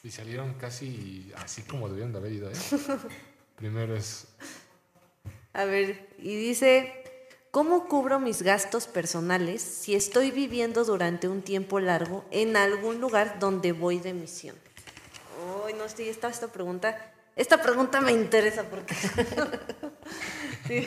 Y 0.02 0.10
salieron 0.10 0.54
casi 0.54 1.32
así 1.36 1.62
como 1.62 1.88
debían 1.88 2.12
de 2.12 2.18
haber 2.18 2.32
ido, 2.32 2.50
¿eh? 2.50 2.54
Primero 3.56 3.96
es 3.96 4.28
A 5.52 5.64
ver, 5.64 6.08
y 6.18 6.36
dice, 6.36 6.98
¿Cómo 7.50 7.88
cubro 7.88 8.20
mis 8.20 8.42
gastos 8.42 8.86
personales 8.86 9.62
si 9.62 9.94
estoy 9.94 10.30
viviendo 10.30 10.84
durante 10.84 11.28
un 11.28 11.40
tiempo 11.40 11.80
largo 11.80 12.26
en 12.30 12.58
algún 12.58 13.00
lugar 13.00 13.38
donde 13.38 13.72
voy 13.72 13.98
de 14.00 14.12
misión? 14.12 14.54
Ay, 15.66 15.72
no 15.72 15.88
sé, 15.88 16.10
esta, 16.10 16.28
esta 16.28 16.48
pregunta, 16.48 17.12
esta 17.36 17.62
pregunta 17.62 18.00
me 18.00 18.12
interesa 18.12 18.64
porque... 18.64 18.94
Sí. 20.66 20.86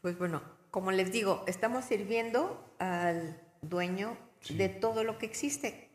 Pues 0.00 0.16
bueno, 0.16 0.40
como 0.70 0.92
les 0.92 1.10
digo, 1.10 1.42
estamos 1.48 1.84
sirviendo 1.84 2.64
al 2.78 3.40
dueño 3.62 4.16
de 4.48 4.68
todo 4.68 5.02
lo 5.02 5.18
que 5.18 5.26
existe. 5.26 5.85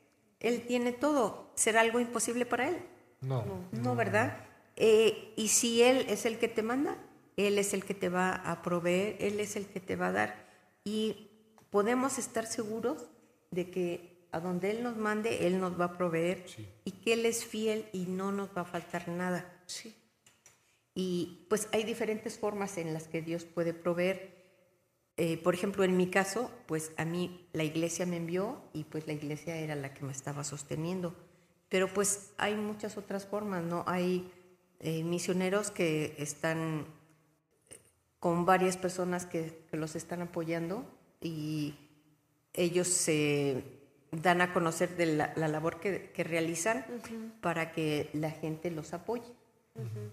Él 0.41 0.65
tiene 0.67 0.91
todo. 0.91 1.51
¿Será 1.55 1.81
algo 1.81 1.99
imposible 1.99 2.45
para 2.45 2.67
él? 2.69 2.77
No. 3.21 3.45
No, 3.71 3.95
¿verdad? 3.95 4.37
Eh, 4.75 5.33
y 5.37 5.49
si 5.49 5.83
Él 5.83 6.05
es 6.09 6.25
el 6.25 6.39
que 6.39 6.47
te 6.47 6.63
manda, 6.63 6.97
Él 7.37 7.57
es 7.57 7.73
el 7.73 7.85
que 7.85 7.93
te 7.93 8.09
va 8.09 8.33
a 8.33 8.61
proveer, 8.63 9.15
Él 9.19 9.39
es 9.39 9.55
el 9.55 9.67
que 9.67 9.79
te 9.79 9.95
va 9.95 10.07
a 10.07 10.11
dar. 10.11 10.47
Y 10.83 11.29
podemos 11.69 12.17
estar 12.17 12.45
seguros 12.47 13.05
de 13.51 13.69
que 13.69 14.25
a 14.31 14.39
donde 14.39 14.71
Él 14.71 14.81
nos 14.81 14.97
mande, 14.97 15.45
Él 15.45 15.59
nos 15.59 15.79
va 15.79 15.85
a 15.85 15.97
proveer 15.97 16.43
Sí. 16.47 16.67
y 16.85 16.91
que 16.91 17.13
Él 17.13 17.25
es 17.25 17.45
fiel 17.45 17.85
y 17.93 18.05
no 18.05 18.31
nos 18.31 18.49
va 18.57 18.61
a 18.61 18.65
faltar 18.65 19.07
nada. 19.07 19.53
Sí. 19.67 19.95
Y 20.95 21.45
pues 21.49 21.67
hay 21.71 21.83
diferentes 21.83 22.37
formas 22.39 22.77
en 22.77 22.93
las 22.93 23.07
que 23.07 23.21
Dios 23.21 23.45
puede 23.45 23.73
proveer. 23.73 24.40
Eh, 25.23 25.37
por 25.37 25.53
ejemplo, 25.53 25.83
en 25.83 25.95
mi 25.97 26.07
caso, 26.07 26.49
pues 26.65 26.93
a 26.97 27.05
mí 27.05 27.45
la 27.53 27.63
iglesia 27.63 28.07
me 28.07 28.17
envió 28.17 28.59
y 28.73 28.85
pues 28.85 29.05
la 29.05 29.13
iglesia 29.13 29.55
era 29.55 29.75
la 29.75 29.93
que 29.93 30.03
me 30.03 30.11
estaba 30.11 30.43
sosteniendo. 30.43 31.13
Pero 31.69 31.87
pues 31.87 32.31
hay 32.39 32.55
muchas 32.55 32.97
otras 32.97 33.27
formas, 33.27 33.63
¿no? 33.63 33.83
Hay 33.85 34.31
eh, 34.79 35.03
misioneros 35.03 35.69
que 35.69 36.15
están 36.17 36.87
con 38.19 38.47
varias 38.47 38.77
personas 38.77 39.27
que, 39.27 39.63
que 39.69 39.77
los 39.77 39.95
están 39.95 40.23
apoyando 40.23 40.85
y 41.21 41.75
ellos 42.53 42.87
se 42.87 43.63
dan 44.11 44.41
a 44.41 44.53
conocer 44.53 44.97
de 44.97 45.05
la, 45.05 45.33
la 45.35 45.47
labor 45.47 45.79
que, 45.79 46.09
que 46.09 46.23
realizan 46.23 46.83
para 47.41 47.73
que 47.73 48.09
la 48.13 48.31
gente 48.31 48.71
los 48.71 48.91
apoye. 48.95 49.31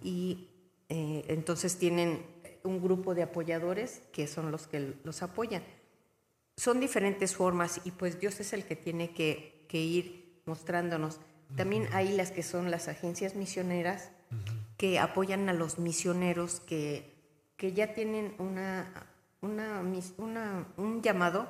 Y 0.03 0.49
eh, 0.90 1.25
entonces 1.29 1.79
tienen 1.79 2.27
un 2.64 2.81
grupo 2.83 3.14
de 3.14 3.23
apoyadores 3.23 4.03
que 4.12 4.27
son 4.27 4.51
los 4.51 4.66
que 4.66 4.94
los 5.05 5.23
apoyan. 5.23 5.62
Son 6.57 6.81
diferentes 6.81 7.37
formas 7.37 7.81
y 7.85 7.92
pues 7.92 8.18
Dios 8.21 8.40
es 8.40 8.53
el 8.53 8.64
que 8.64 8.77
tiene 8.77 9.12
que, 9.14 9.64
que 9.68 9.79
ir 9.79 10.40
mostrándonos. 10.44 11.21
También 11.57 11.88
hay 11.92 12.14
las 12.16 12.31
que 12.31 12.42
son 12.42 12.71
las 12.71 12.88
agencias 12.88 13.35
misioneras 13.35 14.11
que 14.77 14.99
apoyan 14.99 15.49
a 15.49 15.53
los 15.53 15.79
misioneros 15.79 16.61
que, 16.61 17.14
que 17.57 17.73
ya 17.73 17.94
tienen 17.94 18.35
una, 18.38 19.07
una, 19.40 19.83
mis- 19.83 20.14
una- 20.18 20.66
un 20.77 21.01
llamado. 21.03 21.49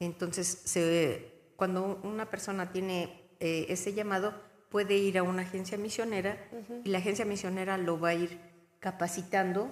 Entonces, 0.00 0.46
se, 0.64 1.30
cuando 1.56 2.00
una 2.02 2.28
persona 2.30 2.72
tiene 2.72 3.28
eh, 3.40 3.66
ese 3.68 3.92
llamado, 3.94 4.34
puede 4.70 4.96
ir 4.96 5.16
a 5.18 5.22
una 5.22 5.42
agencia 5.42 5.78
misionera 5.78 6.48
y 6.84 6.88
la 6.88 6.98
agencia 6.98 7.24
misionera 7.24 7.78
lo 7.78 8.00
va 8.00 8.08
a 8.10 8.14
ir 8.14 8.38
capacitando, 8.80 9.70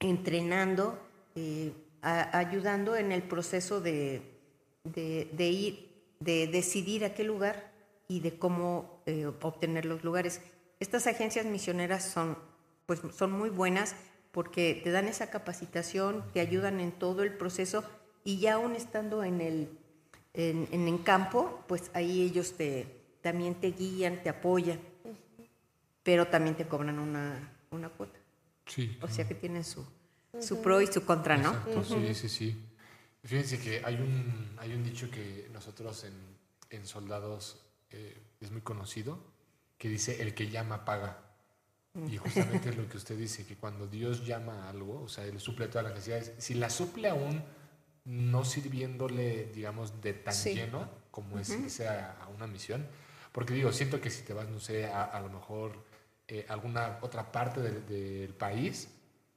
entrenando, 0.00 0.98
eh, 1.34 1.72
a- 2.02 2.38
ayudando 2.38 2.96
en 2.96 3.12
el 3.12 3.22
proceso 3.22 3.80
de, 3.80 4.22
de- 4.84 5.28
de 5.32 5.46
ir, 5.48 5.88
de 6.20 6.46
decidir 6.46 7.04
a 7.04 7.14
qué 7.14 7.24
lugar 7.24 7.72
y 8.08 8.20
de 8.20 8.38
cómo 8.38 9.02
eh, 9.06 9.26
obtener 9.26 9.84
los 9.84 10.04
lugares. 10.04 10.40
Estas 10.80 11.06
agencias 11.06 11.46
misioneras 11.46 12.04
son, 12.04 12.36
pues, 12.86 13.00
son 13.16 13.32
muy 13.32 13.50
buenas 13.50 13.96
porque 14.32 14.80
te 14.84 14.90
dan 14.90 15.08
esa 15.08 15.30
capacitación, 15.30 16.24
te 16.32 16.40
ayudan 16.40 16.80
en 16.80 16.92
todo 16.92 17.22
el 17.22 17.32
proceso 17.36 17.84
y 18.24 18.38
ya 18.38 18.54
aún 18.54 18.74
estando 18.76 19.24
en 19.24 19.40
el, 19.40 19.68
en, 20.34 20.68
en 20.70 20.98
campo, 20.98 21.64
pues 21.66 21.90
ahí 21.94 22.22
ellos 22.22 22.52
te, 22.56 22.86
también 23.22 23.54
te 23.54 23.70
guían, 23.70 24.22
te 24.22 24.28
apoyan, 24.28 24.78
pero 26.02 26.26
también 26.28 26.54
te 26.56 26.66
cobran 26.68 26.98
una, 26.98 27.50
una 27.70 27.88
cuota. 27.88 28.18
Sí. 28.66 28.98
O 29.00 29.08
sea 29.08 29.26
que 29.26 29.34
tienen 29.34 29.64
su, 29.64 29.86
su 30.40 30.60
pro 30.62 30.80
y 30.80 30.86
su 30.86 31.04
contra, 31.04 31.36
¿no? 31.36 31.50
Exacto, 31.50 31.84
sí, 31.84 32.14
sí, 32.14 32.28
sí. 32.28 32.62
Fíjense 33.24 33.58
que 33.58 33.82
hay 33.84 33.96
un, 33.96 34.56
hay 34.58 34.72
un 34.74 34.84
dicho 34.84 35.10
que 35.10 35.48
nosotros 35.52 36.04
en, 36.04 36.14
en 36.70 36.86
soldados 36.86 37.62
eh, 37.90 38.16
es 38.40 38.50
muy 38.50 38.60
conocido, 38.60 39.18
que 39.78 39.88
dice, 39.88 40.22
el 40.22 40.34
que 40.34 40.48
llama 40.48 40.84
paga. 40.84 41.22
Y 42.10 42.18
justamente 42.18 42.68
es 42.68 42.76
lo 42.76 42.86
que 42.90 42.98
usted 42.98 43.16
dice, 43.16 43.46
que 43.46 43.56
cuando 43.56 43.86
Dios 43.86 44.26
llama 44.26 44.66
a 44.66 44.68
algo, 44.68 45.00
o 45.02 45.08
sea, 45.08 45.24
Él 45.24 45.40
suple 45.40 45.66
todas 45.68 45.84
las 45.84 45.94
necesidades, 45.94 46.32
si 46.36 46.52
la 46.52 46.68
suple 46.68 47.08
aún 47.08 47.42
no 48.04 48.44
sirviéndole, 48.44 49.46
digamos, 49.46 50.02
de 50.02 50.12
tan 50.12 50.34
Sí. 50.34 50.54
lleno 50.54 50.90
como 51.10 51.38
es 51.38 51.48
irse 51.48 51.88
a, 51.88 52.12
a 52.22 52.28
una 52.28 52.46
misión, 52.46 52.86
porque 53.32 53.54
digo, 53.54 53.72
siento 53.72 53.98
que 54.00 54.10
si 54.10 54.22
te 54.24 54.34
vas, 54.34 54.46
no 54.48 54.60
sé, 54.60 54.84
a, 54.86 55.04
a 55.04 55.20
lo 55.20 55.30
mejor 55.30 55.84
eh, 56.28 56.46
alguna 56.48 56.98
otra 57.02 57.30
parte 57.30 57.60
del, 57.60 57.86
del 57.86 58.34
país, 58.34 58.88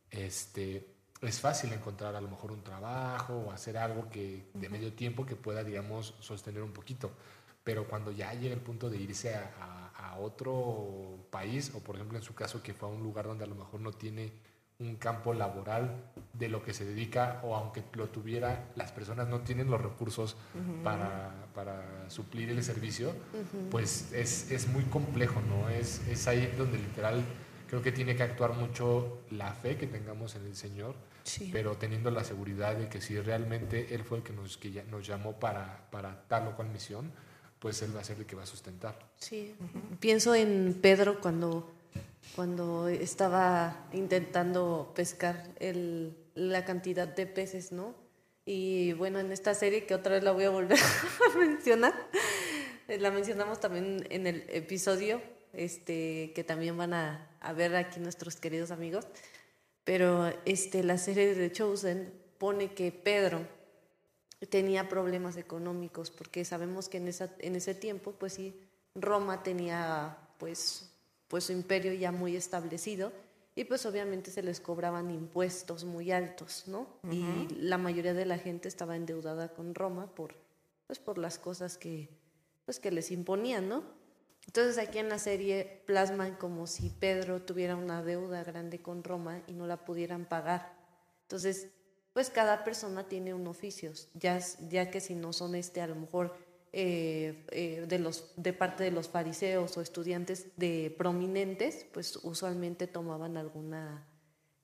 este, 0.10 0.95
es 1.21 1.39
fácil 1.39 1.71
encontrar 1.73 2.15
a 2.15 2.21
lo 2.21 2.30
mejor 2.30 2.52
un 2.52 2.63
trabajo 2.63 3.34
o 3.36 3.52
hacer 3.52 3.78
algo 3.78 4.10
que 4.10 4.49
de 4.54 4.69
medio 4.69 4.93
tiempo 4.93 5.25
que 5.25 5.36
pueda, 5.36 5.63
digamos, 5.63 6.15
sostener 6.19 6.63
un 6.63 6.71
poquito. 6.73 7.12
Pero 7.63 7.88
cuando 7.88 8.12
ya 8.12 8.34
llega 8.34 8.54
el 8.56 8.62
punto 8.62 8.89
de 8.89 8.97
irse 8.97 9.36
a, 9.36 9.54
a- 9.60 10.12
a 10.13 10.17
otro 10.19 11.28
país, 11.30 11.71
o 11.75 11.80
por 11.82 11.95
ejemplo 11.95 12.17
en 12.17 12.23
su 12.23 12.34
caso 12.34 12.63
que 12.63 12.73
fue 12.73 12.88
a 12.89 12.91
un 12.91 13.04
lugar 13.04 13.25
donde 13.28 13.43
a 13.43 13.47
lo 13.47 13.56
mejor 13.56 13.82
no 13.82 13.91
tiene 13.91 14.32
un 14.79 14.95
campo 14.95 15.33
laboral 15.33 15.91
de 16.33 16.47
lo 16.47 16.63
que 16.63 16.73
se 16.73 16.85
dedica, 16.85 17.41
o 17.43 17.53
aunque 17.55 17.83
lo 17.93 18.07
tuviera, 18.07 18.69
las 18.75 18.91
personas 18.93 19.27
no 19.27 19.41
tienen 19.41 19.69
los 19.69 19.81
recursos 19.81 20.37
para, 20.83 21.31
para 21.53 22.09
suplir 22.09 22.49
el 22.49 22.63
servicio, 22.63 23.13
pues 23.69 24.13
es, 24.13 24.49
es 24.51 24.67
muy 24.69 24.83
complejo, 24.85 25.41
¿no? 25.41 25.67
Es, 25.69 26.01
es 26.07 26.27
ahí 26.29 26.53
donde 26.57 26.77
literal 26.77 27.21
creo 27.67 27.81
que 27.81 27.91
tiene 27.91 28.15
que 28.15 28.23
actuar 28.23 28.53
mucho 28.53 29.19
la 29.31 29.51
fe 29.53 29.75
que 29.77 29.85
tengamos 29.87 30.35
en 30.35 30.45
el 30.45 30.55
Señor, 30.55 30.95
Sí. 31.23 31.49
pero 31.51 31.75
teniendo 31.75 32.09
la 32.09 32.23
seguridad 32.23 32.75
de 32.75 32.87
que 32.87 33.01
si 33.01 33.19
realmente 33.19 33.93
Él 33.93 34.03
fue 34.03 34.19
el 34.19 34.23
que 34.23 34.31
nos, 34.33 34.57
que 34.57 34.71
ya- 34.71 34.83
nos 34.85 35.05
llamó 35.05 35.33
para, 35.33 35.85
para 35.91 36.23
tal 36.27 36.47
o 36.47 36.55
cual 36.55 36.69
misión, 36.69 37.11
pues 37.59 37.81
Él 37.83 37.95
va 37.95 37.99
a 37.99 38.03
ser 38.03 38.17
el 38.17 38.25
que 38.25 38.35
va 38.37 38.43
a 38.43 38.47
sustentar. 38.47 38.97
Sí, 39.17 39.53
pienso 39.99 40.33
en 40.33 40.79
Pedro 40.81 41.19
cuando, 41.19 41.69
cuando 42.35 42.87
estaba 42.87 43.87
intentando 43.93 44.91
pescar 44.95 45.51
el, 45.59 46.17
la 46.35 46.65
cantidad 46.65 47.07
de 47.07 47.25
peces, 47.25 47.71
¿no? 47.71 47.95
Y 48.45 48.93
bueno, 48.93 49.19
en 49.19 49.31
esta 49.31 49.53
serie 49.53 49.85
que 49.85 49.93
otra 49.93 50.15
vez 50.15 50.23
la 50.23 50.31
voy 50.31 50.45
a 50.45 50.49
volver 50.49 50.79
a 51.33 51.37
mencionar, 51.37 51.93
eh, 52.87 52.97
la 52.97 53.11
mencionamos 53.11 53.59
también 53.59 54.05
en 54.09 54.27
el 54.27 54.45
episodio 54.49 55.21
este, 55.53 56.31
que 56.33 56.43
también 56.43 56.77
van 56.77 56.93
a, 56.93 57.29
a 57.39 57.53
ver 57.53 57.75
aquí 57.75 57.99
nuestros 57.99 58.35
queridos 58.35 58.71
amigos, 58.71 59.07
pero 59.83 60.31
este, 60.45 60.83
la 60.83 60.97
serie 60.97 61.33
de 61.35 61.51
Chosen 61.51 62.13
pone 62.37 62.73
que 62.73 62.91
Pedro, 62.91 63.45
tenía 64.47 64.87
problemas 64.87 65.35
económicos, 65.35 66.11
porque 66.11 66.45
sabemos 66.45 66.87
que 66.87 66.97
en, 66.97 67.07
esa, 67.09 67.35
en 67.39 67.55
ese 67.55 67.75
tiempo, 67.75 68.13
pues 68.13 68.33
sí, 68.33 68.55
Roma 68.95 69.43
tenía 69.43 70.17
pues, 70.37 70.89
pues 71.29 71.45
su 71.45 71.53
imperio 71.53 71.93
ya 71.93 72.11
muy 72.11 72.35
establecido 72.35 73.13
y 73.55 73.63
pues 73.63 73.85
obviamente 73.85 74.31
se 74.31 74.43
les 74.43 74.59
cobraban 74.59 75.11
impuestos 75.11 75.85
muy 75.85 76.11
altos, 76.11 76.63
¿no? 76.67 76.87
Y 77.11 77.47
la 77.55 77.77
mayoría 77.77 78.13
de 78.13 78.25
la 78.25 78.37
gente 78.37 78.67
estaba 78.67 78.95
endeudada 78.95 79.49
con 79.49 79.75
Roma 79.75 80.13
por, 80.13 80.35
pues, 80.87 80.99
por 80.99 81.17
las 81.17 81.37
cosas 81.37 81.77
que, 81.77 82.09
pues, 82.65 82.79
que 82.79 82.91
les 82.91 83.11
imponían, 83.11 83.69
¿no? 83.69 83.83
Entonces 84.47 84.77
aquí 84.77 84.97
en 84.97 85.09
la 85.09 85.19
serie 85.19 85.83
plasman 85.85 86.35
como 86.35 86.67
si 86.67 86.89
Pedro 86.89 87.41
tuviera 87.41 87.75
una 87.75 88.01
deuda 88.01 88.43
grande 88.43 88.81
con 88.81 89.03
Roma 89.03 89.43
y 89.45 89.53
no 89.53 89.67
la 89.67 89.85
pudieran 89.85 90.25
pagar. 90.25 90.73
Entonces, 91.23 91.67
pues 92.13 92.29
cada 92.29 92.63
persona 92.63 93.07
tiene 93.07 93.34
un 93.34 93.45
oficio, 93.45 93.91
ya, 94.13 94.39
ya 94.69 94.89
que 94.89 95.01
si 95.01 95.15
no 95.15 95.34
son 95.34 95.55
este, 95.55 95.82
a 95.82 95.88
lo 95.88 95.95
mejor 95.95 96.36
eh, 96.72 97.45
eh, 97.51 97.86
de, 97.88 97.99
los, 97.99 98.32
de 98.36 98.53
parte 98.53 98.84
de 98.84 98.91
los 98.91 99.09
fariseos 99.09 99.76
o 99.78 99.82
estudiantes 99.82 100.47
de 100.55 100.93
prominentes, 100.97 101.86
pues 101.91 102.17
usualmente 102.24 102.86
tomaban 102.86 103.38
alguna, 103.38 104.07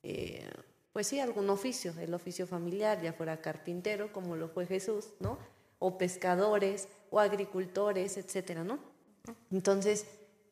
eh, 0.04 0.48
pues 0.94 1.08
sí, 1.08 1.20
algún 1.20 1.50
oficio, 1.50 1.94
el 2.00 2.14
oficio 2.14 2.46
familiar, 2.46 3.02
ya 3.02 3.14
fuera 3.14 3.42
carpintero, 3.42 4.14
como 4.14 4.36
lo 4.36 4.50
fue 4.50 4.68
Jesús, 4.68 5.10
¿no? 5.20 5.40
O 5.80 5.98
pescadores, 5.98 6.88
o 7.10 7.20
agricultores, 7.20 8.18
etcétera, 8.18 8.64
¿no? 8.64 8.80
Entonces, 9.52 10.06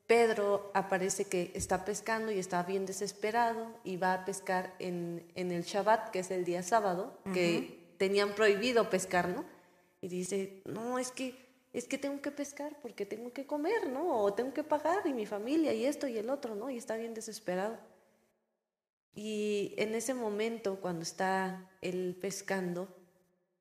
Pedro 0.07 0.71
aparece 0.73 1.25
que 1.25 1.51
está 1.53 1.85
pescando 1.85 2.31
y 2.31 2.39
está 2.39 2.63
bien 2.63 2.85
desesperado 2.85 3.67
y 3.83 3.97
va 3.97 4.13
a 4.13 4.25
pescar 4.25 4.75
en, 4.79 5.31
en 5.35 5.51
el 5.51 5.63
Shabbat, 5.63 6.09
que 6.09 6.19
es 6.19 6.31
el 6.31 6.45
día 6.45 6.63
sábado, 6.63 7.17
que 7.33 7.93
tenían 7.97 8.33
prohibido 8.33 8.89
pescar, 8.89 9.29
¿no? 9.29 9.45
Y 10.01 10.09
dice, 10.09 10.61
no, 10.65 10.99
es 10.99 11.11
que, 11.11 11.42
es 11.73 11.87
que 11.87 11.97
tengo 11.97 12.21
que 12.21 12.31
pescar 12.31 12.79
porque 12.81 13.05
tengo 13.05 13.33
que 13.33 13.47
comer, 13.47 13.89
¿no? 13.89 14.21
O 14.21 14.33
tengo 14.33 14.53
que 14.53 14.63
pagar 14.63 15.05
y 15.07 15.13
mi 15.13 15.25
familia 15.25 15.73
y 15.73 15.85
esto 15.85 16.07
y 16.07 16.17
el 16.17 16.29
otro, 16.29 16.55
¿no? 16.55 16.69
Y 16.69 16.77
está 16.77 16.95
bien 16.95 17.15
desesperado. 17.15 17.77
Y 19.15 19.73
en 19.77 19.95
ese 19.95 20.13
momento, 20.13 20.79
cuando 20.79 21.01
está 21.01 21.71
él 21.81 22.17
pescando, 22.21 22.95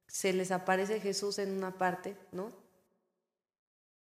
se 0.06 0.34
les 0.34 0.50
aparece 0.50 1.00
Jesús 1.00 1.38
en 1.38 1.52
una 1.52 1.78
parte, 1.78 2.16
¿no? 2.32 2.52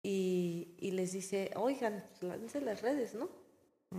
Y, 0.02 0.76
y 0.80 0.92
les 0.92 1.12
dice, 1.12 1.52
oigan, 1.56 2.04
láncense 2.22 2.62
las 2.62 2.82
redes, 2.82 3.14
¿no? 3.14 3.30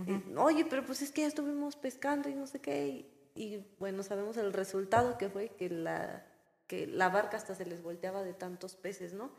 Y, 0.07 0.35
Oye, 0.37 0.65
pero 0.65 0.85
pues 0.85 1.01
es 1.03 1.11
que 1.11 1.21
ya 1.21 1.27
estuvimos 1.27 1.75
pescando 1.75 2.29
y 2.29 2.35
no 2.35 2.47
sé 2.47 2.59
qué. 2.59 2.87
Y, 2.87 3.19
y, 3.35 3.75
bueno, 3.77 4.01
sabemos 4.01 4.37
el 4.37 4.53
resultado 4.53 5.19
que 5.19 5.29
fue 5.29 5.49
que 5.49 5.69
la, 5.69 6.25
que 6.65 6.87
la 6.87 7.09
barca 7.09 7.37
hasta 7.37 7.53
se 7.53 7.65
les 7.65 7.83
volteaba 7.83 8.23
de 8.23 8.33
tantos 8.33 8.75
peces, 8.75 9.13
¿no? 9.13 9.31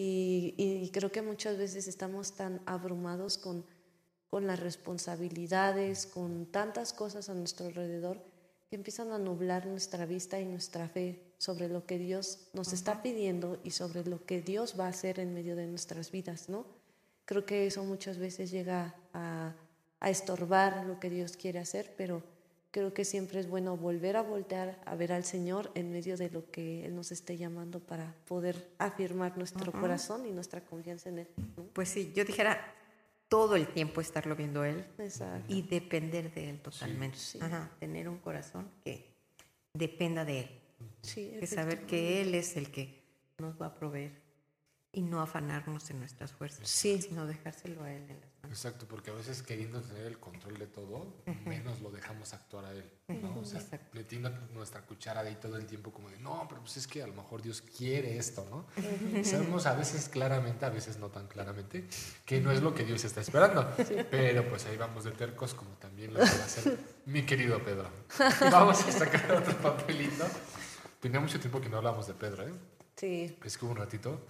Y, 0.00 0.54
y 0.56 0.88
creo 0.90 1.10
que 1.10 1.22
muchas 1.22 1.58
veces 1.58 1.88
estamos 1.88 2.36
tan 2.36 2.60
abrumados 2.66 3.36
con, 3.36 3.64
con 4.30 4.46
las 4.46 4.60
responsabilidades, 4.60 6.06
con 6.06 6.46
tantas 6.46 6.92
cosas 6.92 7.28
a 7.28 7.34
nuestro 7.34 7.66
alrededor, 7.66 8.22
que 8.70 8.76
empiezan 8.76 9.10
a 9.10 9.18
nublar 9.18 9.66
nuestra 9.66 10.06
vista 10.06 10.38
y 10.38 10.44
nuestra 10.44 10.88
fe 10.88 11.32
sobre 11.38 11.68
lo 11.68 11.84
que 11.84 11.98
Dios 11.98 12.46
nos 12.52 12.72
está 12.72 13.02
pidiendo 13.02 13.58
y 13.64 13.72
sobre 13.72 14.04
lo 14.04 14.24
que 14.24 14.40
Dios 14.40 14.76
va 14.78 14.86
a 14.86 14.90
hacer 14.90 15.18
en 15.18 15.34
medio 15.34 15.56
de 15.56 15.66
nuestras 15.66 16.12
vidas, 16.12 16.48
¿no? 16.48 16.64
Creo 17.24 17.44
que 17.44 17.66
eso 17.66 17.82
muchas 17.82 18.18
veces 18.18 18.52
llega 18.52 18.94
a, 19.12 19.56
a 19.98 20.10
estorbar 20.10 20.86
lo 20.86 21.00
que 21.00 21.10
Dios 21.10 21.36
quiere 21.36 21.58
hacer, 21.58 21.92
pero 21.96 22.22
creo 22.70 22.92
que 22.92 23.04
siempre 23.04 23.40
es 23.40 23.48
bueno 23.48 23.76
volver 23.76 24.16
a 24.16 24.22
voltear 24.22 24.80
a 24.84 24.94
ver 24.94 25.12
al 25.12 25.24
Señor 25.24 25.70
en 25.74 25.90
medio 25.90 26.16
de 26.16 26.30
lo 26.30 26.50
que 26.50 26.84
Él 26.84 26.94
nos 26.94 27.12
esté 27.12 27.36
llamando 27.36 27.80
para 27.80 28.14
poder 28.26 28.70
afirmar 28.78 29.36
nuestro 29.38 29.72
corazón 29.72 30.26
y 30.26 30.30
nuestra 30.32 30.60
confianza 30.64 31.08
en 31.08 31.20
Él. 31.20 31.28
¿no? 31.56 31.64
Pues 31.72 31.88
sí, 31.88 32.12
yo 32.14 32.24
dijera 32.24 32.74
todo 33.28 33.56
el 33.56 33.68
tiempo 33.68 34.00
estarlo 34.00 34.36
viendo 34.36 34.64
Él 34.64 34.84
Exacto. 34.98 35.52
y 35.52 35.62
depender 35.62 36.32
de 36.32 36.50
Él 36.50 36.60
totalmente. 36.60 37.18
Sí. 37.18 37.38
Ajá, 37.40 37.70
tener 37.78 38.08
un 38.08 38.18
corazón 38.18 38.70
que 38.84 39.14
dependa 39.74 40.24
de 40.24 40.40
Él. 40.40 40.50
Sí, 41.02 41.36
Que 41.40 41.46
saber 41.46 41.86
que 41.86 42.20
Él 42.20 42.34
es 42.34 42.56
el 42.56 42.70
que 42.70 43.02
nos 43.38 43.60
va 43.60 43.66
a 43.66 43.74
proveer 43.74 44.27
y 44.90 45.02
no 45.02 45.20
afanarnos 45.20 45.90
en 45.90 45.98
nuestras 46.00 46.32
fuerzas, 46.32 46.68
Sí. 46.68 47.00
sino 47.02 47.26
dejárselo 47.26 47.82
a 47.84 47.92
Él 47.92 48.02
en 48.08 48.20
las 48.20 48.30
manos. 48.42 48.56
Exacto, 48.58 48.86
porque 48.88 49.10
a 49.10 49.14
veces 49.14 49.42
queriendo 49.42 49.82
tener 49.82 50.06
el 50.06 50.18
control 50.18 50.58
de 50.58 50.66
todo, 50.66 51.14
menos 51.44 51.80
lo 51.82 51.90
dejamos 51.90 52.32
actuar 52.32 52.64
a 52.64 52.72
él. 52.72 52.90
¿no? 53.08 53.38
O 53.40 53.44
sea, 53.44 53.60
Exacto. 53.60 53.86
metiendo 53.92 54.30
nuestra 54.54 54.80
cuchara 54.82 55.22
de 55.22 55.28
ahí 55.30 55.36
todo 55.36 55.58
el 55.58 55.66
tiempo 55.66 55.92
como 55.92 56.08
de, 56.08 56.16
no, 56.18 56.46
pero 56.48 56.62
pues 56.62 56.78
es 56.78 56.86
que 56.86 57.02
a 57.02 57.06
lo 57.06 57.12
mejor 57.12 57.42
Dios 57.42 57.60
quiere 57.60 58.16
esto, 58.16 58.46
¿no? 58.50 58.66
Sabemos 59.24 59.66
a 59.66 59.74
veces 59.74 60.08
claramente, 60.08 60.64
a 60.64 60.70
veces 60.70 60.96
no 60.98 61.10
tan 61.10 61.26
claramente, 61.28 61.86
que 62.24 62.40
no 62.40 62.50
es 62.50 62.62
lo 62.62 62.74
que 62.74 62.84
Dios 62.84 63.04
está 63.04 63.20
esperando. 63.20 63.70
Pero 64.10 64.48
pues 64.48 64.64
ahí 64.66 64.78
vamos 64.78 65.04
de 65.04 65.10
tercos 65.10 65.52
como 65.52 65.72
también 65.72 66.14
lo 66.14 66.20
va 66.20 66.26
a 66.26 66.44
hacer 66.44 66.78
mi 67.04 67.26
querido 67.26 67.62
Pedro. 67.62 67.90
Vamos 68.50 68.82
a 68.82 68.92
sacar 68.92 69.30
otro 69.32 69.54
papelito. 69.58 70.24
Tenía 71.00 71.20
mucho 71.20 71.38
tiempo 71.38 71.60
que 71.60 71.68
no 71.68 71.76
hablábamos 71.76 72.06
de 72.06 72.14
Pedro, 72.14 72.48
¿eh? 72.48 72.52
Sí, 72.96 73.36
Es 73.44 73.56
que 73.58 73.64
hubo 73.64 73.72
un 73.72 73.78
ratito 73.78 74.26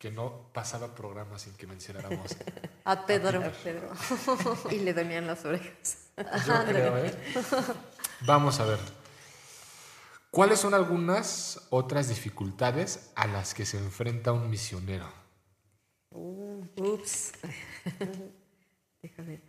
que 0.00 0.10
no 0.10 0.50
pasaba 0.54 0.94
programa 0.94 1.38
sin 1.38 1.52
que 1.52 1.66
mencionáramos 1.66 2.34
a 2.84 3.04
Pedro. 3.04 3.44
A 3.44 3.50
Pedro. 3.50 3.92
y 4.70 4.78
le 4.78 4.94
dolían 4.94 5.26
las 5.26 5.44
orejas. 5.44 6.08
Yo 6.46 6.64
creo, 6.66 6.96
¿eh? 7.04 7.14
Vamos 8.22 8.58
a 8.60 8.64
ver. 8.64 8.78
¿Cuáles 10.30 10.58
son 10.58 10.72
algunas 10.72 11.66
otras 11.68 12.08
dificultades 12.08 13.12
a 13.14 13.26
las 13.26 13.52
que 13.52 13.66
se 13.66 13.76
enfrenta 13.76 14.32
un 14.32 14.48
misionero? 14.48 15.06
Ups. 16.12 17.32
Deja 19.02 19.22
ver. 19.22 19.42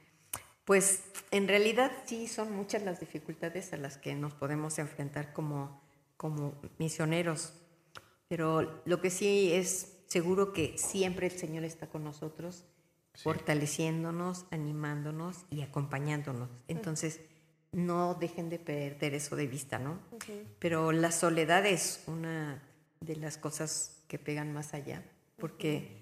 Pues 0.66 1.04
en 1.32 1.47
realidad 1.47 1.93
sí 2.06 2.28
son 2.28 2.52
muchas 2.52 2.84
las 2.84 2.99
dificultades 2.99 3.72
a 3.72 3.78
las 3.78 3.97
que 3.97 4.16
nos 4.16 4.34
podemos 4.34 4.80
enfrentar 4.80 5.32
como, 5.32 5.82
como 6.18 6.60
misioneros. 6.78 7.54
Pero 8.28 8.82
lo 8.84 8.99
que 8.99 9.12
sí 9.12 9.54
es 9.54 10.01
seguro 10.12 10.51
que 10.51 10.78
siempre 10.78 11.28
el 11.28 11.32
Señor 11.32 11.64
está 11.64 11.88
con 11.88 12.03
nosotros, 12.03 12.66
fortaleciéndonos, 13.14 14.45
animándonos 14.51 15.45
y 15.49 15.62
acompañándonos. 15.62 16.49
Entonces, 16.68 17.22
no 17.72 18.16
dejen 18.16 18.49
de 18.49 18.59
perder 18.59 19.14
eso 19.14 19.38
de 19.38 19.47
vista, 19.47 19.80
¿no? 19.80 19.99
Pero 20.59 20.91
la 20.91 21.14
soledad 21.14 21.66
es 21.66 22.03
una 22.07 22.62
de 22.99 23.16
las 23.16 23.38
cosas 23.38 24.03
que 24.09 24.20
pegan 24.20 24.51
más 24.51 24.74
allá, 24.74 25.01
porque 25.38 26.01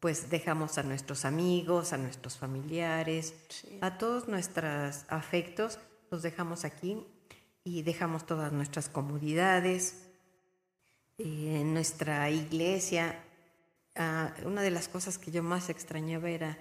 pues 0.00 0.28
dejamos 0.28 0.76
a 0.76 0.82
nuestros 0.82 1.24
amigos, 1.24 1.94
a 1.94 1.96
nuestros 1.96 2.36
familiares, 2.36 3.32
a 3.80 3.96
todos 3.96 4.28
nuestros 4.28 5.06
afectos, 5.08 5.78
los 6.10 6.20
dejamos 6.20 6.66
aquí 6.66 7.06
y 7.64 7.80
dejamos 7.84 8.26
todas 8.26 8.52
nuestras 8.52 8.90
comodidades, 8.90 10.02
eh, 11.16 11.62
nuestra 11.64 12.28
iglesia. 12.28 13.22
Ah, 13.96 14.34
una 14.44 14.62
de 14.62 14.70
las 14.70 14.88
cosas 14.88 15.18
que 15.18 15.30
yo 15.30 15.42
más 15.42 15.68
extrañaba 15.68 16.30
era 16.30 16.58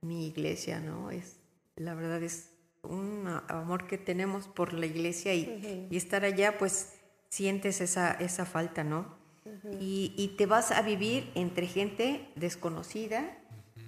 mi 0.00 0.26
iglesia, 0.26 0.80
¿no? 0.80 1.10
Es, 1.10 1.38
la 1.76 1.94
verdad 1.94 2.22
es 2.22 2.50
un 2.82 3.26
amor 3.48 3.86
que 3.86 3.98
tenemos 3.98 4.46
por 4.46 4.72
la 4.72 4.86
iglesia 4.86 5.34
y, 5.34 5.88
y 5.90 5.96
estar 5.96 6.24
allá, 6.24 6.58
pues 6.58 6.94
sientes 7.28 7.80
esa, 7.80 8.12
esa 8.12 8.46
falta, 8.46 8.84
¿no? 8.84 9.16
y, 9.80 10.12
y 10.16 10.28
te 10.36 10.46
vas 10.46 10.72
a 10.72 10.82
vivir 10.82 11.30
entre 11.34 11.66
gente 11.66 12.28
desconocida 12.34 13.38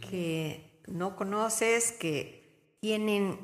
que 0.09 0.83
no 0.87 1.17
conoces, 1.17 1.93
que 1.93 2.77
tienen 2.81 3.39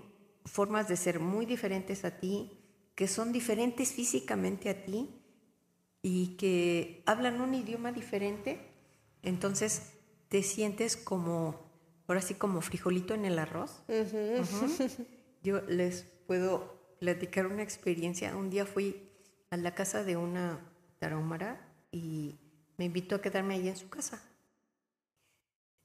formas 0.44 0.88
de 0.88 0.96
ser 0.96 1.20
muy 1.20 1.46
diferentes 1.46 2.04
a 2.04 2.18
ti, 2.18 2.60
que 2.94 3.08
son 3.08 3.32
diferentes 3.32 3.92
físicamente 3.92 4.70
a 4.70 4.84
ti 4.84 5.10
y 6.02 6.36
que 6.36 7.02
hablan 7.06 7.40
un 7.40 7.54
idioma 7.54 7.92
diferente, 7.92 8.60
entonces 9.24 9.92
te 10.28 10.42
sientes 10.42 10.96
como, 10.96 11.70
ahora 12.06 12.20
sí 12.20 12.34
como 12.34 12.60
frijolito 12.60 13.14
en 13.14 13.24
el 13.24 13.38
arroz. 13.38 13.82
Yo 15.42 15.60
les 15.62 16.02
puedo 16.26 16.96
platicar 17.00 17.46
una 17.46 17.62
experiencia. 17.62 18.34
Un 18.36 18.50
día 18.50 18.64
fui 18.66 19.10
a 19.50 19.56
la 19.56 19.74
casa 19.74 20.04
de 20.04 20.16
una 20.16 20.58
tarahumara 20.98 21.72
y 21.92 22.38
me 22.78 22.86
invitó 22.86 23.16
a 23.16 23.20
quedarme 23.22 23.54
allí 23.54 23.68
en 23.68 23.76
su 23.76 23.88
casa. 23.88 24.22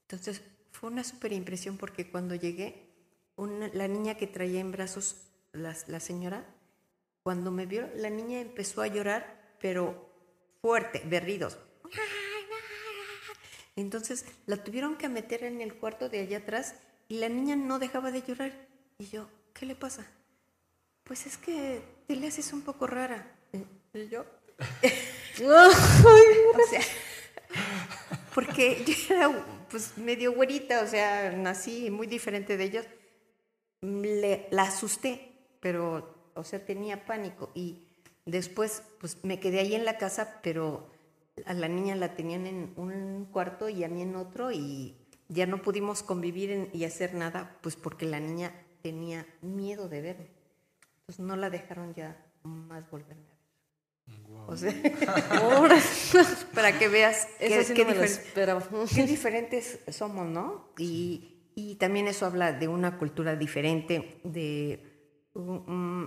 Entonces 0.08 0.42
fue 0.72 0.90
una 0.90 1.04
súper 1.04 1.32
impresión 1.32 1.76
porque 1.76 2.10
cuando 2.10 2.34
llegué, 2.34 2.88
una- 3.36 3.68
la 3.68 3.86
niña 3.88 4.16
que 4.16 4.26
traía 4.26 4.60
en 4.60 4.72
brazos 4.72 5.28
la, 5.52 5.76
la 5.86 6.00
señora, 6.00 6.44
cuando 7.22 7.50
me 7.50 7.66
vio, 7.66 7.88
la 7.96 8.10
niña 8.10 8.40
empezó 8.40 8.82
a 8.82 8.86
llorar, 8.86 9.56
pero 9.60 10.08
fuerte, 10.60 11.02
berridos. 11.06 11.58
Entonces 13.80 14.24
la 14.46 14.62
tuvieron 14.62 14.96
que 14.96 15.08
meter 15.08 15.44
en 15.44 15.60
el 15.60 15.74
cuarto 15.74 16.08
de 16.08 16.20
allá 16.20 16.38
atrás 16.38 16.74
y 17.08 17.18
la 17.18 17.28
niña 17.28 17.56
no 17.56 17.78
dejaba 17.78 18.10
de 18.10 18.22
llorar. 18.22 18.52
Y 18.98 19.06
yo, 19.06 19.28
¿qué 19.54 19.66
le 19.66 19.74
pasa? 19.74 20.06
Pues 21.04 21.26
es 21.26 21.36
que 21.36 21.82
te 22.06 22.16
le 22.16 22.28
haces 22.28 22.52
un 22.52 22.62
poco 22.62 22.86
rara. 22.86 23.26
Y 23.92 24.08
yo, 24.08 24.24
o 25.44 26.68
sea, 26.70 26.80
porque 28.34 28.84
yo 28.84 29.14
era 29.14 29.44
pues 29.70 29.96
medio 29.98 30.32
güerita, 30.32 30.82
o 30.82 30.86
sea, 30.86 31.32
nací 31.32 31.90
muy 31.90 32.06
diferente 32.06 32.56
de 32.56 32.64
ellos. 32.64 32.86
Le, 33.82 34.46
la 34.50 34.64
asusté, 34.64 35.32
pero, 35.60 36.30
o 36.34 36.44
sea, 36.44 36.64
tenía 36.64 37.06
pánico 37.06 37.50
y 37.54 37.86
después 38.26 38.82
pues 39.00 39.18
me 39.24 39.40
quedé 39.40 39.60
ahí 39.60 39.74
en 39.74 39.84
la 39.84 39.98
casa, 39.98 40.40
pero 40.42 40.90
a 41.46 41.54
la 41.54 41.68
niña 41.68 41.94
la 41.96 42.14
tenían 42.14 42.46
en 42.46 42.72
un 42.76 43.26
cuarto 43.32 43.68
y 43.68 43.84
a 43.84 43.88
mí 43.88 44.02
en 44.02 44.16
otro 44.16 44.52
y 44.52 44.96
ya 45.28 45.46
no 45.46 45.62
pudimos 45.62 46.02
convivir 46.02 46.50
en- 46.50 46.70
y 46.72 46.84
hacer 46.84 47.14
nada, 47.14 47.56
pues 47.62 47.76
porque 47.76 48.06
la 48.06 48.20
niña 48.20 48.52
tenía 48.82 49.26
miedo 49.42 49.88
de 49.88 50.00
verme. 50.02 50.30
Entonces 51.00 51.24
no 51.24 51.36
la 51.36 51.50
dejaron 51.50 51.94
ya 51.94 52.24
más 52.42 52.88
volverme 52.90 53.22
a 53.22 53.26
ver. 53.26 53.40
O 54.48 54.56
sea, 54.56 54.72
para 56.54 56.78
que 56.78 56.88
veas 56.88 57.28
qué, 57.38 57.54
sí 57.68 57.74
qué 57.74 57.84
no 57.84 57.90
difer- 58.18 58.32
qué 58.94 59.06
diferentes 59.06 59.80
somos, 59.88 60.26
¿no? 60.26 60.70
Y, 60.78 61.50
y 61.54 61.76
también 61.76 62.08
eso 62.08 62.26
habla 62.26 62.52
de 62.52 62.66
una 62.68 62.98
cultura 62.98 63.36
diferente, 63.36 64.20
de, 64.24 64.82
mm, 65.34 66.04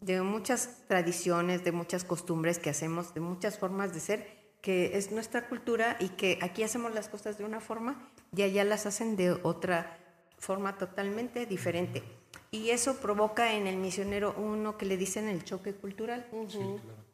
de 0.00 0.22
muchas 0.22 0.84
tradiciones, 0.88 1.62
de 1.64 1.72
muchas 1.72 2.04
costumbres 2.04 2.58
que 2.58 2.70
hacemos, 2.70 3.14
de 3.14 3.20
muchas 3.20 3.58
formas 3.58 3.92
de 3.94 4.00
ser, 4.00 4.37
que 4.60 4.96
es 4.98 5.12
nuestra 5.12 5.48
cultura 5.48 5.96
y 6.00 6.10
que 6.10 6.38
aquí 6.42 6.62
hacemos 6.62 6.92
las 6.94 7.08
cosas 7.08 7.38
de 7.38 7.44
una 7.44 7.60
forma 7.60 8.10
y 8.34 8.42
allá 8.42 8.64
las 8.64 8.86
hacen 8.86 9.16
de 9.16 9.32
otra 9.32 9.98
forma 10.38 10.78
totalmente 10.78 11.46
diferente. 11.46 12.02
Y 12.50 12.70
eso 12.70 12.96
provoca 12.96 13.54
en 13.54 13.66
el 13.66 13.76
misionero 13.76 14.34
uno 14.36 14.78
que 14.78 14.86
le 14.86 14.96
dicen 14.96 15.28
el 15.28 15.44
choque 15.44 15.74
cultural, 15.74 16.26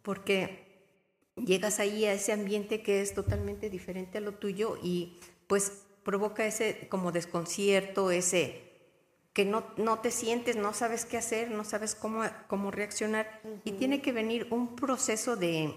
porque 0.02 0.64
llegas 1.36 1.80
ahí 1.80 2.04
a 2.04 2.12
ese 2.12 2.32
ambiente 2.32 2.82
que 2.82 3.00
es 3.00 3.14
totalmente 3.14 3.68
diferente 3.68 4.18
a 4.18 4.20
lo 4.20 4.34
tuyo 4.34 4.78
y 4.82 5.18
pues 5.46 5.86
provoca 6.04 6.46
ese 6.46 6.86
como 6.88 7.10
desconcierto, 7.10 8.10
ese 8.10 8.64
que 9.32 9.44
no, 9.44 9.64
no 9.76 9.98
te 9.98 10.12
sientes, 10.12 10.54
no 10.54 10.72
sabes 10.72 11.04
qué 11.04 11.16
hacer, 11.16 11.50
no 11.50 11.64
sabes 11.64 11.96
cómo, 11.96 12.22
cómo 12.46 12.70
reaccionar. 12.70 13.40
Y 13.64 13.72
tiene 13.72 14.00
que 14.00 14.12
venir 14.12 14.46
un 14.50 14.76
proceso 14.76 15.34
de, 15.34 15.74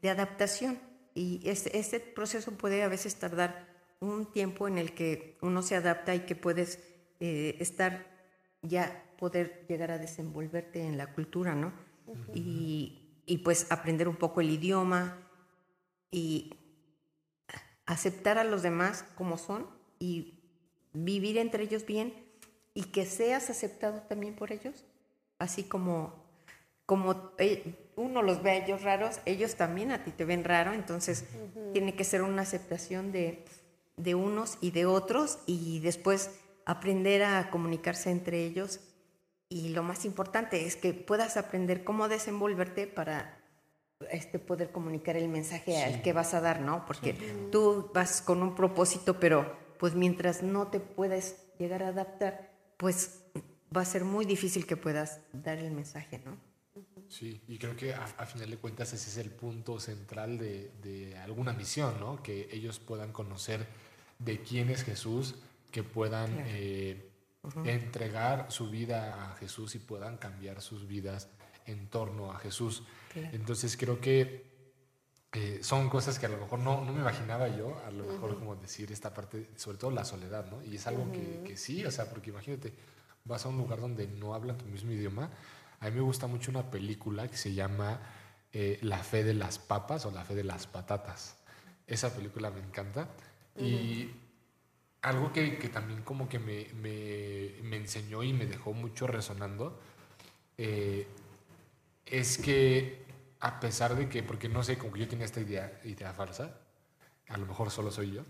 de 0.00 0.10
adaptación. 0.10 0.78
Y 1.20 1.42
este, 1.44 1.78
este, 1.78 2.00
proceso 2.00 2.52
puede 2.52 2.82
a 2.82 2.88
veces 2.88 3.16
tardar 3.16 3.68
un 4.00 4.32
tiempo 4.32 4.66
en 4.68 4.78
el 4.78 4.94
que 4.94 5.36
uno 5.42 5.60
se 5.60 5.76
adapta 5.76 6.14
y 6.14 6.20
que 6.20 6.34
puedes 6.34 6.78
eh, 7.20 7.58
estar 7.60 8.06
ya 8.62 9.04
poder 9.18 9.66
llegar 9.68 9.90
a 9.90 9.98
desenvolverte 9.98 10.82
en 10.82 10.96
la 10.96 11.12
cultura, 11.12 11.54
¿no? 11.54 11.74
y, 12.34 13.22
y 13.26 13.38
pues 13.38 13.70
aprender 13.70 14.08
un 14.08 14.16
poco 14.16 14.40
el 14.40 14.48
idioma 14.48 15.18
y 16.10 16.54
aceptar 17.84 18.38
a 18.38 18.44
los 18.44 18.62
demás 18.62 19.04
como 19.14 19.36
son 19.36 19.66
y 19.98 20.40
vivir 20.94 21.36
entre 21.36 21.64
ellos 21.64 21.84
bien 21.84 22.14
y 22.72 22.84
que 22.84 23.04
seas 23.04 23.50
aceptado 23.50 24.00
también 24.08 24.34
por 24.34 24.52
ellos, 24.52 24.86
así 25.38 25.64
como 25.64 26.18
como 26.86 27.30
eh, 27.38 27.89
uno 28.00 28.22
los 28.22 28.42
ve 28.42 28.50
a 28.50 28.54
ellos 28.54 28.82
raros, 28.82 29.20
ellos 29.26 29.56
también 29.56 29.92
a 29.92 30.02
ti 30.02 30.10
te 30.10 30.24
ven 30.24 30.42
raro, 30.44 30.72
entonces 30.72 31.26
tiene 31.72 31.94
que 31.94 32.04
ser 32.04 32.22
una 32.22 32.42
aceptación 32.42 33.12
de, 33.12 33.44
de 33.96 34.14
unos 34.14 34.56
y 34.60 34.70
de 34.70 34.86
otros 34.86 35.38
y 35.46 35.80
después 35.80 36.30
aprender 36.64 37.22
a 37.22 37.50
comunicarse 37.50 38.10
entre 38.10 38.44
ellos 38.44 38.80
y 39.48 39.70
lo 39.70 39.82
más 39.82 40.04
importante 40.04 40.64
es 40.64 40.76
que 40.76 40.94
puedas 40.94 41.36
aprender 41.36 41.84
cómo 41.84 42.08
desenvolverte 42.08 42.86
para 42.86 43.36
este, 44.10 44.38
poder 44.38 44.70
comunicar 44.70 45.16
el 45.16 45.28
mensaje 45.28 45.82
al 45.82 46.02
que 46.02 46.12
vas 46.12 46.32
a 46.34 46.40
dar, 46.40 46.60
¿no? 46.60 46.86
Porque 46.86 47.14
tú 47.52 47.90
vas 47.92 48.22
con 48.22 48.42
un 48.42 48.54
propósito, 48.54 49.20
pero 49.20 49.56
pues 49.78 49.94
mientras 49.94 50.42
no 50.42 50.68
te 50.68 50.80
puedas 50.80 51.36
llegar 51.58 51.82
a 51.82 51.88
adaptar, 51.88 52.50
pues 52.76 53.24
va 53.76 53.82
a 53.82 53.84
ser 53.84 54.04
muy 54.04 54.24
difícil 54.24 54.66
que 54.66 54.76
puedas 54.76 55.20
dar 55.32 55.58
el 55.58 55.70
mensaje, 55.70 56.20
¿no? 56.24 56.49
Sí, 57.10 57.40
y 57.48 57.58
creo 57.58 57.76
que 57.76 57.92
a, 57.92 58.06
final 58.24 58.48
de 58.48 58.56
cuentas 58.56 58.92
ese 58.92 59.10
es 59.10 59.16
el 59.16 59.32
punto 59.32 59.80
central 59.80 60.38
de, 60.38 60.70
de, 60.80 61.18
alguna 61.18 61.52
misión, 61.52 61.98
¿no? 61.98 62.22
Que 62.22 62.48
ellos 62.52 62.78
puedan 62.78 63.10
conocer 63.10 63.66
de 64.20 64.40
quién 64.42 64.70
es 64.70 64.84
Jesús, 64.84 65.34
que 65.72 65.82
puedan 65.82 66.30
eh, 66.46 67.10
entregar 67.64 68.46
su 68.52 68.70
vida 68.70 69.32
a 69.32 69.34
Jesús 69.36 69.74
y 69.74 69.80
puedan 69.80 70.18
cambiar 70.18 70.62
sus 70.62 70.86
vidas 70.86 71.28
en 71.66 71.88
torno 71.88 72.30
a 72.30 72.38
Jesús. 72.38 72.84
Entonces 73.14 73.76
creo 73.76 74.00
que 74.00 74.48
eh, 75.32 75.58
son 75.62 75.88
cosas 75.88 76.16
que 76.16 76.26
a 76.26 76.28
lo 76.28 76.38
mejor 76.38 76.60
no, 76.60 76.84
no 76.84 76.92
me 76.92 77.00
imaginaba 77.00 77.48
yo, 77.48 77.76
a 77.86 77.90
lo 77.90 78.04
mejor 78.04 78.38
como 78.38 78.54
decir 78.54 78.92
esta 78.92 79.12
parte, 79.12 79.50
sobre 79.56 79.78
todo 79.78 79.90
la 79.90 80.04
soledad, 80.04 80.48
¿no? 80.48 80.62
Y 80.62 80.76
es 80.76 80.86
algo 80.86 81.10
que, 81.10 81.42
que, 81.44 81.56
sí, 81.56 81.84
o 81.84 81.90
sea, 81.90 82.08
porque 82.08 82.30
imagínate, 82.30 82.72
vas 83.24 83.44
a 83.44 83.48
un 83.48 83.56
lugar 83.56 83.80
donde 83.80 84.06
no 84.06 84.34
hablan 84.34 84.58
tu 84.58 84.66
mismo 84.66 84.92
idioma. 84.92 85.30
A 85.80 85.86
mí 85.86 85.96
me 85.96 86.02
gusta 86.02 86.26
mucho 86.26 86.50
una 86.50 86.70
película 86.70 87.28
que 87.28 87.36
se 87.36 87.54
llama 87.54 88.00
eh, 88.52 88.78
La 88.82 88.98
fe 88.98 89.24
de 89.24 89.34
las 89.34 89.58
papas 89.58 90.06
o 90.06 90.10
La 90.10 90.24
fe 90.24 90.34
de 90.34 90.44
las 90.44 90.66
patatas. 90.66 91.36
Esa 91.86 92.14
película 92.14 92.50
me 92.50 92.60
encanta. 92.60 93.08
Y 93.58 94.10
algo 95.02 95.32
que, 95.32 95.58
que, 95.58 95.68
también 95.68 96.02
como 96.02 96.28
que 96.28 96.38
me, 96.38 96.68
me, 96.74 97.54
me, 97.62 97.76
enseñó 97.76 98.22
y 98.22 98.32
me 98.32 98.46
dejó 98.46 98.72
mucho 98.72 99.06
resonando 99.06 99.80
eh, 100.56 101.06
es 102.06 102.38
que 102.38 103.02
a 103.40 103.58
pesar 103.60 103.96
de 103.96 104.08
que, 104.08 104.22
porque 104.22 104.48
no 104.48 104.62
sé, 104.62 104.76
como 104.76 104.92
que 104.92 105.00
yo 105.00 105.08
tenía 105.08 105.24
esta 105.24 105.40
idea, 105.40 105.80
idea 105.84 106.12
falsa, 106.12 106.60
a 107.28 107.38
lo 107.38 107.46
mejor 107.46 107.70
solo 107.70 107.90
soy 107.90 108.12
yo, 108.12 108.24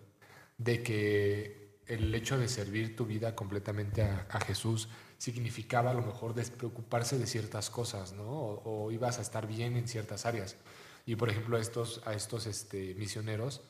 de 0.56 0.82
que 0.82 1.80
el 1.86 2.14
hecho 2.14 2.38
de 2.38 2.46
servir 2.46 2.94
tu 2.94 3.06
vida 3.06 3.34
completamente 3.34 4.02
a, 4.02 4.40
Jesús 4.46 4.88
significaba 5.20 5.90
a 5.90 5.94
lo 5.94 6.00
mejor 6.00 6.34
despreocuparse 6.34 7.18
de 7.18 7.26
ciertas 7.26 7.68
cosas, 7.68 8.14
¿no? 8.14 8.24
O, 8.24 8.90
ibas 8.90 9.18
a 9.18 9.22
estar 9.22 9.46
bien 9.46 9.76
en 9.76 9.86
ciertas 9.86 10.24
áreas. 10.24 10.56
Y 11.04 11.16
por 11.16 11.28
ejemplo, 11.28 11.58
a 11.58 11.60
estos, 11.60 12.00
a 12.06 12.14
estos 12.14 12.46
este, 12.46 12.94
misioneros 12.94 13.60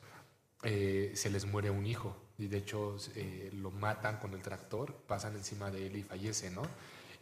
eh, 0.63 1.11
se 1.13 1.29
les 1.29 1.45
muere 1.45 1.69
un 1.69 1.85
hijo 1.85 2.15
y 2.37 2.47
de 2.47 2.57
hecho 2.57 2.95
eh, 3.15 3.49
lo 3.53 3.69
matan 3.69 4.17
con 4.17 4.33
el 4.33 4.41
tractor, 4.41 4.95
pasan 5.07 5.35
encima 5.35 5.69
de 5.71 5.87
él 5.87 5.97
y 5.97 6.03
fallece, 6.03 6.51
¿no? 6.51 6.63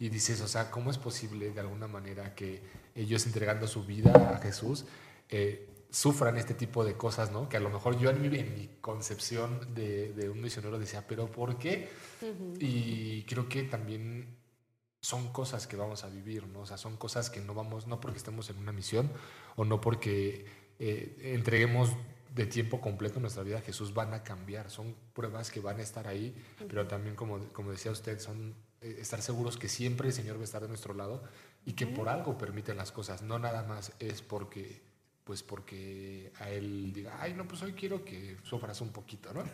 y 0.00 0.08
dices, 0.08 0.40
o 0.40 0.48
sea, 0.48 0.70
¿cómo 0.70 0.90
es 0.90 0.96
posible 0.96 1.50
de 1.50 1.60
alguna 1.60 1.86
manera 1.86 2.34
que 2.34 2.62
ellos 2.94 3.26
entregando 3.26 3.68
su 3.68 3.84
vida 3.84 4.12
a 4.34 4.38
Jesús 4.38 4.86
eh, 5.28 5.68
sufran 5.90 6.36
este 6.36 6.54
tipo 6.54 6.84
de 6.84 6.94
cosas, 6.94 7.32
¿no? 7.32 7.48
Que 7.48 7.56
a 7.56 7.60
lo 7.60 7.70
mejor 7.70 7.98
yo 7.98 8.10
en 8.10 8.22
mi, 8.22 8.28
en 8.38 8.54
mi 8.54 8.68
concepción 8.80 9.74
de, 9.74 10.12
de, 10.12 10.28
un 10.28 10.40
misionero 10.40 10.78
decía, 10.78 11.06
pero 11.06 11.30
¿por 11.30 11.58
qué? 11.58 11.90
Y 12.58 13.22
creo 13.24 13.48
que 13.48 13.64
también 13.64 14.36
son 15.00 15.32
cosas 15.32 15.66
que 15.66 15.76
vamos 15.76 16.04
a 16.04 16.08
vivir, 16.08 16.46
¿no? 16.46 16.60
O 16.60 16.66
sea, 16.66 16.76
son 16.76 16.96
cosas 16.96 17.30
que 17.30 17.40
no 17.40 17.54
vamos, 17.54 17.86
no 17.86 18.00
porque 18.00 18.18
estemos 18.18 18.50
en 18.50 18.58
una 18.58 18.72
misión 18.72 19.10
o 19.56 19.64
no 19.64 19.80
porque 19.80 20.46
eh, 20.78 21.32
entreguemos 21.34 21.90
de 22.34 22.46
tiempo 22.46 22.80
completo 22.80 23.18
nuestra 23.18 23.42
vida 23.42 23.58
a 23.58 23.62
Jesús 23.62 23.92
van 23.92 24.14
a 24.14 24.22
cambiar, 24.22 24.70
son 24.70 24.94
pruebas 25.12 25.50
que 25.50 25.60
van 25.60 25.80
a 25.80 25.82
estar 25.82 26.06
ahí, 26.06 26.36
pero 26.68 26.86
también 26.86 27.16
como, 27.16 27.40
como 27.52 27.72
decía 27.72 27.90
usted, 27.90 28.20
son 28.20 28.54
eh, 28.80 28.98
estar 29.00 29.20
seguros 29.20 29.56
que 29.56 29.68
siempre 29.68 30.08
el 30.08 30.14
Señor 30.14 30.36
va 30.36 30.42
a 30.42 30.44
estar 30.44 30.62
de 30.62 30.68
nuestro 30.68 30.94
lado 30.94 31.24
y 31.64 31.72
que 31.72 31.86
por 31.86 32.08
algo 32.08 32.38
permiten 32.38 32.76
las 32.76 32.92
cosas, 32.92 33.22
no 33.22 33.38
nada 33.38 33.64
más 33.64 33.92
es 33.98 34.22
porque 34.22 34.89
pues 35.24 35.42
porque 35.42 36.32
a 36.40 36.50
él 36.50 36.92
diga, 36.92 37.18
ay, 37.20 37.34
no, 37.34 37.46
pues 37.46 37.62
hoy 37.62 37.72
quiero 37.72 38.04
que 38.04 38.38
sufras 38.42 38.80
un 38.80 38.90
poquito, 38.90 39.32
¿no? 39.32 39.44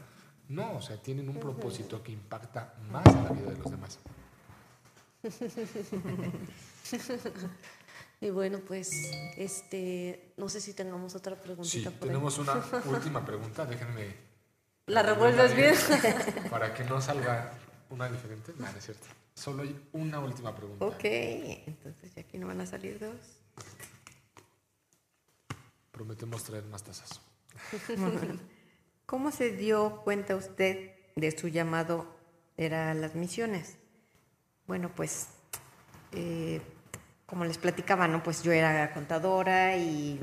No, 0.48 0.76
o 0.76 0.82
sea, 0.82 1.02
tienen 1.02 1.28
un 1.28 1.40
propósito 1.40 2.02
que 2.02 2.12
impacta 2.12 2.74
más 2.90 3.04
la 3.06 3.30
vida 3.30 3.50
de 3.50 3.58
los 3.58 3.70
demás. 3.70 3.98
Y 8.20 8.30
bueno, 8.30 8.60
pues, 8.66 8.90
este, 9.36 10.32
no 10.38 10.48
sé 10.48 10.62
si 10.62 10.72
tengamos 10.72 11.14
otra 11.14 11.36
preguntita. 11.36 11.90
Sí, 11.90 11.96
tenemos 12.00 12.38
una 12.38 12.54
última 12.86 13.24
pregunta, 13.24 13.66
déjenme. 13.66 14.14
¿La 14.86 15.02
revuelves 15.02 15.54
bien? 15.54 15.74
Para 16.50 16.72
que 16.72 16.84
no 16.84 17.00
salga 17.00 17.52
una 17.90 18.08
diferente. 18.08 18.54
No, 18.56 18.66
es 18.68 18.84
cierto. 18.84 19.06
Solo 19.34 19.64
hay 19.64 19.88
una 19.92 20.20
última 20.20 20.54
pregunta. 20.54 20.86
Ok, 20.86 21.04
entonces 21.04 22.14
ya 22.14 22.22
aquí 22.22 22.38
no 22.38 22.46
van 22.46 22.62
a 22.62 22.66
salir 22.66 22.98
dos. 22.98 23.16
Prometemos 25.96 26.44
traer 26.44 26.64
más 26.66 26.82
tazas. 26.82 27.22
¿Cómo 29.06 29.32
se 29.32 29.52
dio 29.52 30.02
cuenta 30.04 30.36
usted 30.36 30.90
de 31.16 31.30
su 31.30 31.48
llamado 31.48 32.14
era 32.58 32.92
las 32.92 33.14
misiones? 33.14 33.78
Bueno, 34.66 34.92
pues, 34.94 35.28
eh, 36.12 36.60
como 37.24 37.46
les 37.46 37.56
platicaba, 37.56 38.08
¿no? 38.08 38.22
Pues 38.22 38.42
yo 38.42 38.52
era 38.52 38.92
contadora 38.92 39.78
y 39.78 40.20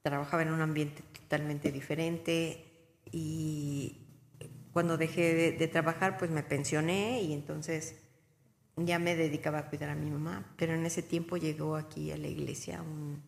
trabajaba 0.00 0.40
en 0.40 0.54
un 0.54 0.62
ambiente 0.62 1.02
totalmente 1.12 1.70
diferente 1.70 2.64
y 3.12 4.06
cuando 4.72 4.96
dejé 4.96 5.52
de, 5.52 5.68
trabajar, 5.68 6.16
pues 6.16 6.30
me 6.30 6.42
pensioné 6.42 7.20
y 7.20 7.34
entonces 7.34 7.96
ya 8.74 8.98
me 8.98 9.16
dedicaba 9.16 9.58
a 9.58 9.68
cuidar 9.68 9.90
a 9.90 9.94
mi 9.94 10.10
mamá. 10.10 10.54
Pero 10.56 10.72
en 10.72 10.86
ese 10.86 11.02
tiempo 11.02 11.36
llegó 11.36 11.76
aquí 11.76 12.10
a 12.10 12.16
la 12.16 12.28
iglesia 12.28 12.80
un, 12.80 13.22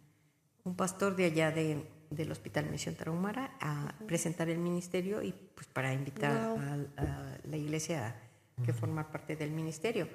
un 0.64 0.76
pastor 0.76 1.16
de 1.16 1.26
allá 1.26 1.50
de, 1.50 1.86
del 2.10 2.32
Hospital 2.32 2.70
Misión 2.70 2.94
Tarahumara 2.94 3.56
a 3.60 3.94
presentar 4.06 4.48
el 4.48 4.58
ministerio 4.58 5.22
y 5.22 5.32
pues 5.32 5.66
para 5.68 5.92
invitar 5.92 6.32
a, 6.96 7.38
la 7.44 7.56
iglesia 7.56 8.08
a 8.58 8.64
que 8.64 8.72
formar 8.72 9.10
parte 9.10 9.36
del 9.36 9.50
ministerio. 9.50 10.08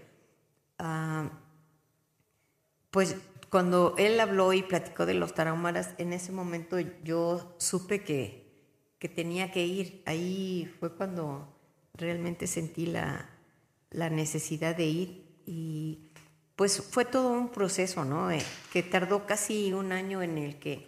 Ah, 0.78 1.30
pues 2.92 3.16
cuando 3.50 3.96
él 3.98 4.20
habló 4.20 4.54
y 4.54 4.64
platicó 4.64 5.06
de 5.06 5.14
los 5.14 5.34
tarahumaras, 5.34 5.96
en 5.98 6.14
ese 6.14 6.32
momento 6.32 6.80
yo 6.80 7.56
supe 7.58 8.04
que 8.04 8.46
que 9.00 9.10
tenía 9.10 9.52
que 9.52 9.66
ir. 9.66 10.02
Ahí 10.06 10.72
fue 10.80 10.96
cuando 10.96 11.48
realmente 11.94 12.48
sentí 12.48 12.86
la, 12.86 13.30
la 13.92 14.10
necesidad 14.10 14.76
de 14.76 14.86
ir 14.86 15.42
y 15.46 16.10
pues 16.56 16.82
fue 16.82 17.06
todo 17.06 17.32
un 17.32 17.50
proceso, 17.50 18.06
¿no? 18.06 18.32
Eh, 18.32 18.42
que 18.72 18.82
tardó 18.82 19.26
casi 19.26 19.74
un 19.74 19.92
año 19.92 20.22
en 20.22 20.38
el 20.38 20.58
que 20.58 20.88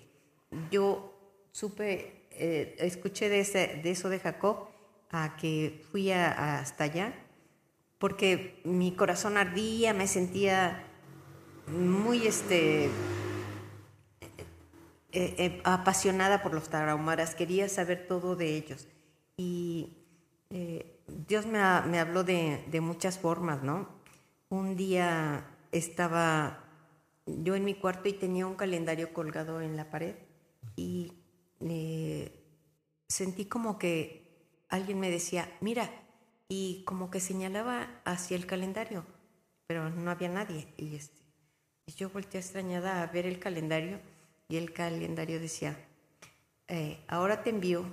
yo 0.72 1.14
supe, 1.52 2.28
eh, 2.32 2.76
escuché 2.80 3.28
de, 3.30 3.42
eso 3.84 4.10
de 4.10 4.20
Jacob 4.20 4.70
a 5.12 5.36
que 5.36 5.84
fui 5.92 6.12
hasta 6.12 6.86
allá, 6.86 7.14
porque 7.98 8.62
mi 8.64 8.94
corazón 8.94 9.38
ardía, 9.38 9.94
me 9.94 10.08
sentía 10.08 10.84
muy 11.68 12.28
este 12.28 12.90
eh, 15.12 15.62
apasionada 15.66 16.44
por 16.44 16.54
los 16.54 16.70
tarahumaras, 16.70 17.36
quería 17.36 17.68
saber 17.68 18.08
todo 18.08 18.36
de 18.36 18.56
ellos. 18.56 18.88
Y 19.36 19.98
Dios 21.28 21.46
me, 21.46 21.60
me 21.88 22.00
habló 22.00 22.24
de, 22.24 22.64
de, 22.68 22.82
muchas 22.82 23.20
formas, 23.20 23.64
¿no? 23.64 23.88
Un 24.50 24.76
día 24.76 25.46
estaba 25.72 26.64
yo 27.26 27.56
en 27.56 27.66
mi 27.66 27.74
cuarto 27.74 28.08
y 28.10 28.14
tenía 28.14 28.48
un 28.48 28.56
calendario 28.56 29.14
colgado 29.14 29.62
en 29.62 29.76
la 29.76 29.90
pared 29.90 30.16
y 30.76 31.12
sentí 33.08 33.46
como 33.46 33.80
que 33.80 34.28
alguien 34.70 35.00
me 35.00 35.10
decía, 35.10 35.50
mira, 35.62 35.90
y 36.50 36.84
como 36.86 37.10
que 37.10 37.20
señalaba 37.20 38.02
hacia 38.06 38.38
el 38.38 38.46
calendario, 38.46 39.06
pero 39.66 39.90
no 39.90 40.12
había 40.12 40.30
nadie. 40.30 40.68
Y, 40.78 40.96
este, 40.96 41.22
yo 41.96 42.10
volteé 42.10 42.40
extrañada 42.40 43.02
a 43.02 43.08
ver 43.08 43.26
el 43.26 43.40
calendario 43.40 44.00
y 44.48 44.58
el 44.58 44.74
calendario 44.74 45.40
decía, 45.40 45.78
eh, 46.68 47.00
ahora 47.08 47.44
te 47.44 47.50
envío 47.50 47.86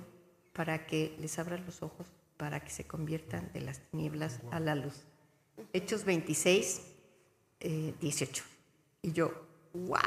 para 0.53 0.85
que 0.85 1.15
les 1.19 1.37
abras 1.39 1.65
los 1.65 1.81
ojos, 1.81 2.07
para 2.37 2.59
que 2.61 2.69
se 2.69 2.85
conviertan 2.85 3.51
de 3.53 3.61
las 3.61 3.79
tinieblas 3.89 4.39
a 4.51 4.59
la 4.59 4.75
luz. 4.75 5.05
Hechos 5.73 6.03
26, 6.03 6.81
18. 7.69 8.43
Eh, 8.43 8.47
y 9.03 9.11
yo, 9.11 9.31
wow, 9.73 9.99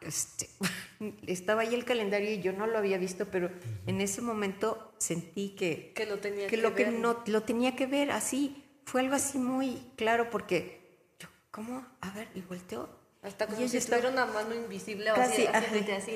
este, 0.00 0.48
estaba 1.26 1.62
ahí 1.62 1.74
el 1.74 1.84
calendario 1.84 2.30
y 2.30 2.40
yo 2.40 2.52
no 2.52 2.66
lo 2.66 2.78
había 2.78 2.98
visto, 2.98 3.26
pero 3.26 3.50
en 3.86 4.00
ese 4.00 4.20
momento 4.22 4.92
sentí 4.98 5.50
que, 5.50 5.92
que 5.94 6.06
lo 6.06 6.18
tenía 6.18 6.46
que, 6.46 6.56
que 6.56 6.62
lo 6.62 6.70
ver. 6.72 6.84
que 6.86 6.90
no 6.90 7.22
lo 7.26 7.42
tenía 7.42 7.76
que 7.76 7.86
ver 7.86 8.10
así. 8.10 8.62
Fue 8.84 9.00
algo 9.00 9.14
así 9.16 9.38
muy 9.38 9.82
claro 9.96 10.30
porque 10.30 10.80
yo, 11.18 11.28
¿cómo? 11.50 11.84
A 12.00 12.10
ver, 12.12 12.28
y 12.34 12.40
volteó. 12.42 12.88
Hasta 13.22 13.46
como 13.48 13.60
Y 13.60 13.68
si 13.68 13.78
estaba- 13.78 13.98
estuviera 14.00 14.24
una 14.24 14.32
mano 14.32 14.54
invisible 14.54 15.10
o 15.10 15.16
así, 15.16 15.46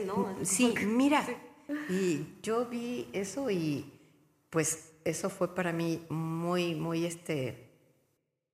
¿no? 0.07 0.37
Sí, 0.45 0.73
mira. 0.87 1.27
Y 1.89 2.27
yo 2.43 2.67
vi 2.67 3.09
eso 3.13 3.51
y 3.51 3.93
pues 4.51 4.93
eso 5.05 5.29
fue 5.31 5.53
para 5.55 5.73
mí 5.73 6.05
muy, 6.09 6.75
muy 6.77 7.05
este, 7.07 7.69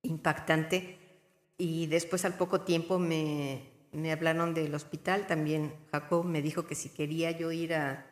impactante. 0.01 0.96
Y 1.57 1.87
después 1.87 2.23
al 2.25 2.35
poco 2.37 2.61
tiempo 2.61 2.99
me, 2.99 3.63
me 3.91 4.11
hablaron 4.11 4.53
del 4.53 4.73
hospital. 4.75 5.27
También 5.27 5.73
Jacob 5.91 6.25
me 6.25 6.41
dijo 6.41 6.67
que 6.67 6.75
si 6.75 6.89
quería 6.89 7.31
yo 7.31 7.51
ir 7.51 7.73
a, 7.73 8.05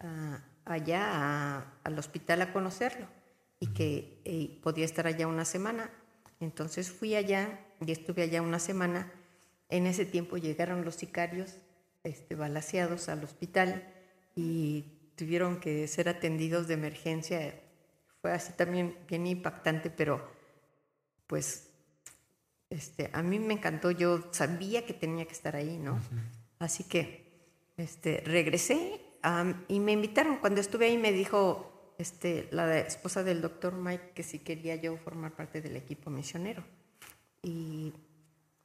a- 0.00 0.44
allá 0.64 1.02
a- 1.58 1.72
al 1.84 1.98
hospital 1.98 2.42
a 2.42 2.52
conocerlo 2.52 3.06
y 3.60 3.68
que 3.68 4.20
eh, 4.24 4.58
podía 4.62 4.84
estar 4.84 5.06
allá 5.06 5.26
una 5.26 5.44
semana. 5.44 5.90
Entonces 6.40 6.90
fui 6.90 7.14
allá 7.14 7.60
y 7.84 7.92
estuve 7.92 8.22
allá 8.22 8.42
una 8.42 8.58
semana. 8.58 9.12
En 9.68 9.86
ese 9.86 10.06
tiempo 10.06 10.36
llegaron 10.38 10.84
los 10.84 10.94
sicarios 10.94 11.56
este, 12.04 12.34
balaseados 12.36 13.08
al 13.08 13.22
hospital 13.24 13.92
y 14.34 14.84
tuvieron 15.16 15.60
que 15.60 15.86
ser 15.88 16.08
atendidos 16.08 16.68
de 16.68 16.74
emergencia. 16.74 17.60
Fue 18.22 18.32
así 18.32 18.52
también 18.54 18.96
bien 19.08 19.26
impactante, 19.26 19.90
pero 19.90 20.22
pues 21.26 21.67
este, 22.70 23.10
a 23.12 23.22
mí 23.22 23.38
me 23.38 23.54
encantó. 23.54 23.90
Yo 23.90 24.28
sabía 24.32 24.84
que 24.86 24.94
tenía 24.94 25.26
que 25.26 25.32
estar 25.32 25.56
ahí, 25.56 25.78
¿no? 25.78 26.00
Así 26.58 26.84
que 26.84 27.28
este, 27.76 28.22
regresé 28.24 29.00
y 29.68 29.80
me 29.80 29.92
invitaron. 29.92 30.38
Cuando 30.38 30.60
estuve 30.60 30.86
ahí 30.86 30.98
me 30.98 31.12
dijo 31.12 31.94
este, 31.98 32.48
la 32.50 32.78
esposa 32.78 33.22
del 33.22 33.40
doctor 33.40 33.74
Mike 33.74 34.12
que 34.14 34.22
si 34.22 34.38
quería 34.38 34.76
yo 34.76 34.96
formar 34.98 35.34
parte 35.34 35.60
del 35.60 35.76
equipo 35.76 36.10
misionero. 36.10 36.64
Y, 37.42 37.92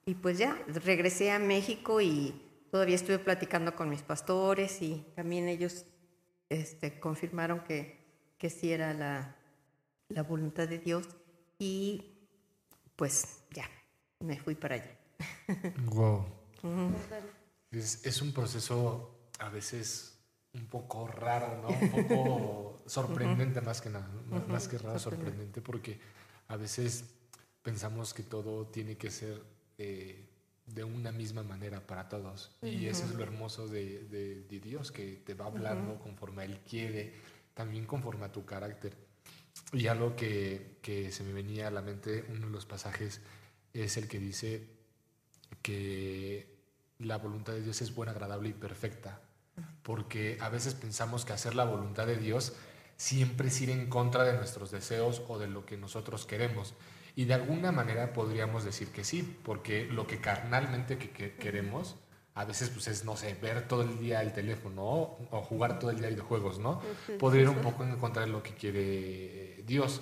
y 0.05 0.15
pues 0.15 0.37
ya, 0.37 0.61
regresé 0.67 1.31
a 1.31 1.39
México 1.39 2.01
y 2.01 2.33
todavía 2.71 2.95
estuve 2.95 3.19
platicando 3.19 3.75
con 3.75 3.89
mis 3.89 4.01
pastores 4.01 4.81
y 4.81 5.05
también 5.15 5.47
ellos 5.47 5.85
este, 6.49 6.99
confirmaron 6.99 7.63
que, 7.63 7.99
que 8.37 8.49
sí 8.49 8.71
era 8.71 8.93
la, 8.93 9.35
la 10.09 10.23
voluntad 10.23 10.67
de 10.67 10.79
Dios. 10.79 11.07
Y 11.59 12.17
pues 12.95 13.43
ya, 13.51 13.69
me 14.23 14.39
fui 14.39 14.55
para 14.55 14.75
allá. 14.75 14.97
Wow. 15.85 16.25
Es, 17.71 18.05
es 18.05 18.21
un 18.21 18.31
proceso 18.33 19.19
a 19.39 19.49
veces 19.49 20.17
un 20.53 20.67
poco 20.67 21.07
raro, 21.07 21.61
¿no? 21.61 21.69
Un 21.69 21.89
poco 22.07 22.83
sorprendente 22.85 23.59
más 23.61 23.81
que 23.81 23.89
nada, 23.89 24.07
¿no? 24.29 24.39
Más- 24.47 24.67
que 24.67 24.77
raro, 24.77 24.99
sorprendente, 24.99 25.61
porque 25.61 25.99
a 26.47 26.57
veces 26.57 27.05
pensamos 27.61 28.13
que 28.13 28.23
todo 28.23 28.67
tiene 28.67 28.95
que 28.97 29.09
ser 29.09 29.41
eh, 29.77 30.29
de 30.67 30.83
una 30.83 31.11
misma 31.11 31.41
manera 31.43 31.85
para 31.85 32.07
todos. 32.07 32.51
Y 32.61 32.87
eso 32.87 33.05
es 33.05 33.15
lo 33.15 33.23
hermoso 33.23 33.67
de, 33.67 34.03
de- 34.05 34.41
de 34.43 34.59
Dios, 34.59 34.91
que 34.91 35.17
te 35.25 35.33
va 35.33 35.45
hablando 35.45 35.99
conforme 35.99 36.43
a 36.43 36.45
Él 36.45 36.59
quiere, 36.69 37.13
también 37.55 37.85
conforme 37.85 38.25
a 38.25 38.31
tu 38.31 38.45
carácter. 38.45 38.95
Y 39.71 39.87
algo 39.87 40.15
que, 40.15 40.77
que 40.83 41.11
se 41.11 41.23
me 41.23 41.33
venía 41.33 41.67
a 41.67 41.71
la 41.71 41.81
mente, 41.81 42.25
uno 42.29 42.45
de 42.45 42.51
los 42.51 42.65
pasajes, 42.67 43.21
es 43.73 43.97
el 43.97 44.07
que 44.07 44.19
dice 44.19 44.69
que 45.61 46.53
la 46.99 47.17
voluntad 47.17 47.53
de 47.53 47.61
Dios 47.61 47.81
es 47.81 47.93
buena, 47.93 48.11
agradable 48.11 48.49
y 48.49 48.53
perfecta. 48.53 49.21
Porque 49.83 50.37
a 50.41 50.49
veces 50.49 50.73
pensamos 50.73 51.25
que 51.25 51.33
hacer 51.33 51.55
la 51.55 51.65
voluntad 51.65 52.07
de 52.07 52.17
Dios 52.17 52.53
siempre 52.97 53.47
es 53.47 53.61
ir 53.61 53.69
en 53.69 53.87
contra 53.87 54.23
de 54.23 54.33
nuestros 54.33 54.71
deseos 54.71 55.21
o 55.27 55.37
de 55.37 55.47
lo 55.47 55.65
que 55.65 55.77
nosotros 55.77 56.25
queremos. 56.25 56.73
Y 57.15 57.25
de 57.25 57.35
alguna 57.35 57.71
manera 57.71 58.13
podríamos 58.13 58.63
decir 58.63 58.89
que 58.89 59.03
sí, 59.03 59.37
porque 59.43 59.85
lo 59.85 60.07
que 60.07 60.19
carnalmente 60.19 60.97
que, 60.97 61.11
que 61.11 61.35
queremos 61.35 61.95
a 62.35 62.45
veces 62.45 62.69
pues 62.69 62.87
es, 62.87 63.05
no 63.05 63.15
sé, 63.15 63.35
ver 63.35 63.67
todo 63.67 63.83
el 63.83 63.99
día 63.99 64.21
el 64.21 64.33
teléfono 64.33 64.83
o, 64.83 65.27
o 65.31 65.41
jugar 65.41 65.77
todo 65.77 65.91
el 65.91 65.99
día 65.99 66.09
videojuegos, 66.09 66.57
¿no? 66.59 66.81
Podría 67.19 67.43
ir 67.43 67.49
un 67.49 67.61
poco 67.61 67.83
en 67.83 67.95
contra 67.97 68.23
de 68.23 68.29
lo 68.29 68.41
que 68.41 68.55
quiere 68.55 69.63
Dios, 69.67 70.01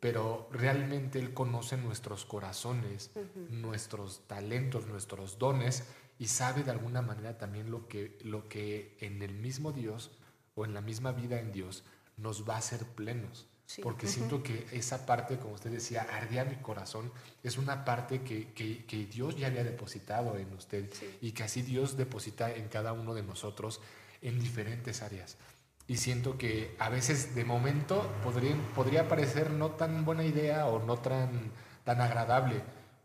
pero 0.00 0.48
realmente 0.52 1.18
Él 1.18 1.32
conoce 1.34 1.76
nuestros 1.76 2.24
corazones, 2.24 3.10
nuestros 3.50 4.20
talentos, 4.26 4.86
nuestros 4.86 5.38
dones 5.38 5.84
y 6.18 6.28
sabe 6.28 6.62
de 6.62 6.70
alguna 6.70 7.02
manera 7.02 7.38
también 7.38 7.70
lo 7.70 7.88
que, 7.88 8.18
lo 8.22 8.48
que 8.48 8.96
en 9.00 9.22
el 9.22 9.34
mismo 9.34 9.72
Dios 9.72 10.10
o 10.54 10.64
en 10.64 10.74
la 10.74 10.80
misma 10.80 11.12
vida 11.12 11.38
en 11.40 11.52
Dios 11.52 11.84
nos 12.16 12.48
va 12.48 12.54
a 12.54 12.58
hacer 12.58 12.84
plenos. 12.86 13.46
Sí. 13.66 13.82
Porque 13.82 14.06
siento 14.06 14.42
que 14.44 14.64
esa 14.70 15.06
parte, 15.06 15.38
como 15.38 15.54
usted 15.54 15.70
decía, 15.72 16.06
ardía 16.12 16.44
mi 16.44 16.54
corazón, 16.56 17.10
es 17.42 17.58
una 17.58 17.84
parte 17.84 18.22
que, 18.22 18.52
que- 18.52 18.84
que 18.86 19.06
Dios 19.06 19.36
ya 19.36 19.48
había 19.48 19.64
depositado 19.64 20.36
en 20.38 20.52
usted 20.52 20.88
y 21.20 21.32
que 21.32 21.42
así 21.42 21.62
Dios 21.62 21.96
deposita 21.96 22.54
en 22.54 22.68
cada 22.68 22.92
uno 22.92 23.12
de 23.12 23.24
nosotros 23.24 23.80
en 24.22 24.38
diferentes 24.38 25.02
áreas. 25.02 25.36
Y 25.88 25.98
siento 25.98 26.36
que 26.36 26.74
a 26.78 26.88
veces 26.88 27.34
de 27.34 27.44
momento 27.44 28.10
podría, 28.24 28.56
podría 28.74 29.08
parecer 29.08 29.50
no 29.50 29.70
tan 29.72 30.04
buena 30.04 30.24
idea 30.24 30.66
o 30.66 30.84
no 30.84 30.98
tan, 30.98 31.52
tan 31.84 32.00
agradable, 32.00 32.62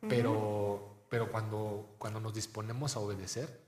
pero, 0.09 1.05
pero 1.09 1.31
cuando, 1.31 1.95
cuando 1.99 2.19
nos 2.19 2.33
disponemos 2.33 2.95
a 2.95 2.99
obedecer 2.99 3.61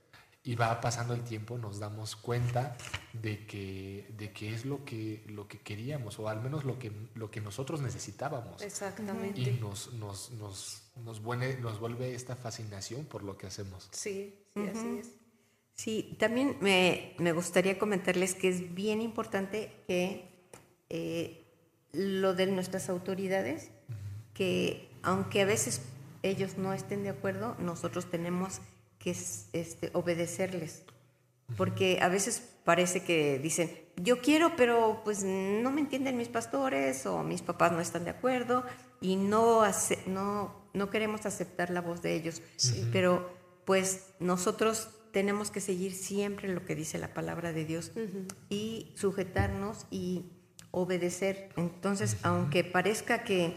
y 0.46 0.56
va 0.56 0.78
pasando 0.80 1.14
el 1.14 1.22
tiempo 1.22 1.56
nos 1.56 1.78
damos 1.78 2.16
cuenta 2.16 2.76
de 3.14 3.46
que, 3.46 4.12
de 4.18 4.30
que 4.32 4.52
es 4.52 4.66
lo 4.66 4.84
que, 4.84 5.24
lo 5.26 5.48
que 5.48 5.60
queríamos 5.60 6.18
o 6.18 6.28
al 6.28 6.42
menos 6.42 6.64
lo 6.64 6.78
que, 6.78 6.92
lo 7.14 7.30
que 7.30 7.40
nosotros 7.40 7.80
necesitábamos. 7.80 8.60
Exactamente. 8.62 9.40
Y 9.40 9.58
nos, 9.58 9.94
nos, 9.94 10.32
nos, 10.32 10.82
nos, 11.02 11.22
vuelve, 11.22 11.56
nos 11.56 11.80
vuelve 11.80 12.14
esta 12.14 12.36
fascinación 12.36 13.06
por 13.06 13.22
lo 13.22 13.38
que 13.38 13.46
hacemos. 13.46 13.88
Sí, 13.92 14.38
sí, 14.52 14.66
así 14.68 14.98
es. 14.98 15.10
Sí, 15.74 16.16
también 16.20 16.56
me, 16.60 17.14
me 17.18 17.32
gustaría 17.32 17.78
comentarles 17.78 18.34
que 18.34 18.48
es 18.48 18.74
bien 18.74 19.00
importante 19.00 19.72
que 19.88 20.24
eh, 20.88 21.44
lo 21.92 22.34
de 22.34 22.46
nuestras 22.46 22.88
autoridades, 22.88 23.70
que 24.34 24.88
aunque 25.02 25.42
a 25.42 25.44
veces 25.46 25.82
ellos 26.22 26.56
no 26.58 26.72
estén 26.72 27.02
de 27.02 27.10
acuerdo, 27.10 27.56
nosotros 27.58 28.08
tenemos 28.10 28.60
que 28.98 29.10
es- 29.10 29.48
este, 29.52 29.90
obedecerles. 29.94 30.84
Porque 31.56 31.98
a 32.00 32.08
veces 32.08 32.42
parece 32.64 33.02
que 33.02 33.38
dicen, 33.38 33.70
yo 33.96 34.20
quiero, 34.22 34.56
pero 34.56 35.02
pues 35.04 35.22
no 35.24 35.70
me 35.70 35.80
entienden 35.82 36.16
mis 36.16 36.28
pastores 36.28 37.04
o 37.04 37.22
mis 37.22 37.42
papás 37.42 37.72
no 37.72 37.80
están 37.80 38.04
de 38.04 38.10
acuerdo 38.10 38.64
y 39.02 39.16
no, 39.16 39.62
no, 40.06 40.54
no 40.72 40.90
queremos 40.90 41.26
aceptar 41.26 41.68
la 41.68 41.82
voz 41.82 42.00
de 42.00 42.14
ellos. 42.14 42.40
Pero 42.92 43.30
pues 43.66 44.06
nosotros 44.20 44.88
tenemos 45.14 45.52
que 45.52 45.60
seguir 45.60 45.94
siempre 45.94 46.48
lo 46.48 46.64
que 46.64 46.74
dice 46.74 46.98
la 46.98 47.14
palabra 47.14 47.52
de 47.52 47.64
Dios 47.64 47.92
y 48.50 48.92
sujetarnos 48.96 49.86
y 49.90 50.24
obedecer. 50.72 51.50
Entonces, 51.56 52.16
aunque 52.24 52.64
parezca 52.64 53.22
que, 53.22 53.54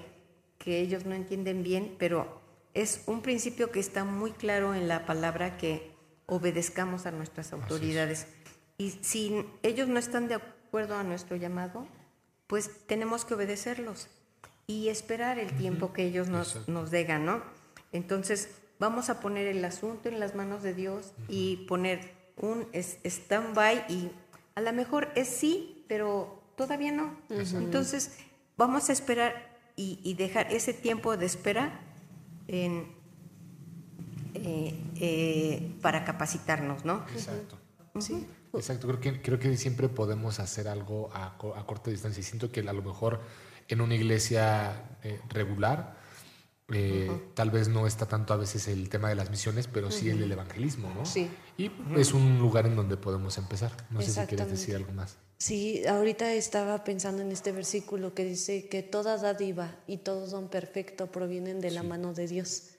que 0.60 0.80
ellos 0.80 1.06
no 1.06 1.16
entienden 1.16 1.64
bien, 1.64 1.96
pero 1.98 2.40
es 2.76 3.02
un 3.08 3.24
principio 3.24 3.72
que 3.72 3.80
está 3.80 4.04
muy 4.04 4.32
claro 4.32 4.76
en 4.76 4.88
la 4.88 5.08
palabra 5.08 5.58
que 5.58 5.92
obedezcamos 6.28 7.08
a 7.08 7.12
nuestras 7.12 7.52
autoridades. 7.54 8.28
Y 8.78 8.92
si 9.02 9.44
ellos 9.64 9.88
no 9.88 9.98
están 9.98 10.28
de 10.28 10.36
acuerdo 10.36 10.96
a 10.96 11.04
nuestro 11.04 11.38
llamado, 11.38 11.88
pues 12.46 12.86
tenemos 12.86 13.26
que 13.26 13.34
obedecerlos 13.34 14.10
y 14.68 14.90
esperar 14.90 15.40
el 15.40 15.58
tiempo 15.58 15.92
que 15.92 16.06
ellos 16.06 16.28
nos, 16.28 16.50
Exacto. 16.50 16.72
nos 16.72 16.92
¿no? 16.92 17.42
Entonces, 17.92 18.50
vamos 18.80 19.10
a 19.10 19.20
poner 19.20 19.48
el 19.48 19.64
asunto 19.66 20.10
en 20.10 20.20
las 20.20 20.36
manos 20.36 20.64
de 20.64 20.74
Dios 20.74 21.14
y 21.28 21.66
poner 21.68 22.14
un 22.38 22.68
stand-by 22.74 23.86
y 23.90 24.12
a 24.56 24.62
lo 24.62 24.74
mejor 24.74 25.10
es 25.16 25.28
sí, 25.28 25.84
pero 25.88 26.42
todavía 26.56 26.92
no. 26.92 27.18
Entonces, 27.64 28.18
vamos 28.58 28.90
a 28.90 28.94
esperar 28.94 29.58
y, 29.76 30.00
y 30.04 30.14
dejar 30.16 30.52
ese 30.52 30.74
tiempo 30.74 31.18
de 31.18 31.26
espera 31.26 31.80
en, 32.48 32.88
eh, 34.34 34.80
eh, 35.00 35.72
para 35.82 36.04
capacitarnos, 36.06 36.86
¿no? 36.86 37.04
Exacto. 37.14 37.58
Exacto, 38.54 38.88
creo 38.88 39.00
que, 39.00 39.22
creo 39.22 39.40
que 39.40 39.56
siempre 39.58 39.90
podemos 39.90 40.40
hacer 40.40 40.68
algo 40.68 41.10
a, 41.14 41.38
co- 41.38 41.56
a 41.56 41.66
corta 41.66 41.90
distancia 41.92 42.22
y 42.22 42.24
siento 42.24 42.52
que 42.52 42.62
a 42.62 42.74
lo 42.74 42.82
mejor 42.82 43.22
en 43.68 43.82
una 43.82 43.96
iglesia 43.96 44.98
eh, 45.04 45.20
regular. 45.30 45.97
Eh, 46.70 47.10
tal 47.34 47.50
vez 47.50 47.70
no 47.70 47.88
está 47.88 48.08
tanto 48.08 48.34
a 48.34 48.38
veces 48.38 48.68
el 48.68 48.90
tema 48.90 49.08
de 49.08 49.16
las 49.16 49.30
misiones, 49.30 49.68
pero 49.68 49.90
sí 49.90 50.10
el 50.10 50.20
del 50.20 50.34
evangelismo, 50.34 50.92
¿no? 50.94 51.06
Sí. 51.06 51.30
Y 51.58 51.72
es 51.96 52.14
un 52.14 52.40
lugar 52.40 52.66
en 52.66 52.76
donde 52.76 52.98
podemos 52.98 53.38
empezar. 53.38 53.72
No 53.90 54.02
sé 54.02 54.12
si 54.12 54.20
quieres 54.28 54.50
decir 54.50 54.76
algo 54.76 54.92
más. 54.92 55.18
Sí, 55.38 55.86
ahorita 55.86 56.34
estaba 56.34 56.84
pensando 56.84 57.22
en 57.22 57.32
este 57.32 57.52
versículo 57.52 58.14
que 58.14 58.26
dice 58.26 58.68
que 58.68 58.84
toda 58.84 59.18
dádiva 59.18 59.76
y 59.88 59.98
todo 59.98 60.28
don 60.28 60.50
perfecto 60.50 61.08
provienen 61.08 61.62
de 61.62 61.72
la 61.72 61.84
mano 61.84 62.14
de 62.14 62.28
Dios. 62.28 62.72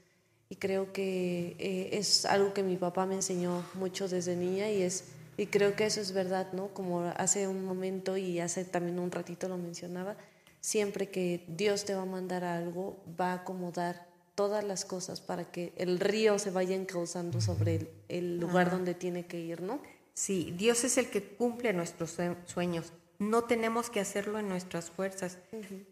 Y 0.51 0.57
creo 0.57 0.93
que 0.93 1.57
eh, 1.59 1.91
es 1.93 2.24
algo 2.26 2.53
que 2.53 2.62
mi 2.62 2.76
papá 2.76 3.07
me 3.07 3.14
enseñó 3.14 3.64
mucho 3.74 4.09
desde 4.09 4.34
niña 4.36 4.70
y 4.70 4.82
es 4.82 5.05
y 5.39 5.47
creo 5.47 5.76
que 5.76 5.86
eso 5.86 6.01
es 6.01 6.12
verdad, 6.12 6.53
¿no? 6.53 6.66
Como 6.74 7.03
hace 7.16 7.47
un 7.47 7.64
momento 7.64 8.16
y 8.16 8.41
hace 8.41 8.64
también 8.64 8.99
un 8.99 9.12
ratito 9.12 9.49
lo 9.49 9.57
mencionaba, 9.57 10.16
siempre 10.61 11.11
que 11.11 11.44
Dios 11.48 11.84
te 11.84 11.94
va 11.94 12.02
a 12.02 12.06
mandar 12.06 12.44
algo, 12.44 13.02
va 13.18 13.32
a 13.32 13.34
acomodar 13.36 14.06
todas 14.34 14.62
las 14.64 14.84
cosas 14.84 15.20
para 15.20 15.50
que 15.50 15.72
el 15.76 15.98
río 15.98 16.38
se 16.38 16.50
vaya 16.50 16.76
encauzando 16.76 17.40
sobre 17.40 17.74
el, 17.76 17.90
el 18.09 18.38
lugar 18.38 18.70
donde 18.70 18.94
tiene 18.94 19.26
que 19.26 19.40
ir, 19.40 19.62
¿no? 19.62 19.80
Sí, 20.14 20.52
Dios 20.56 20.82
es 20.82 20.98
el 20.98 21.11
que 21.11 21.22
cumple 21.22 21.72
nuestros 21.72 22.16
sueños. 22.46 22.92
No 23.20 23.44
tenemos 23.44 23.88
que 23.88 24.00
hacerlo 24.00 24.38
en 24.38 24.48
nuestras 24.48 24.90
fuerzas. 24.90 25.38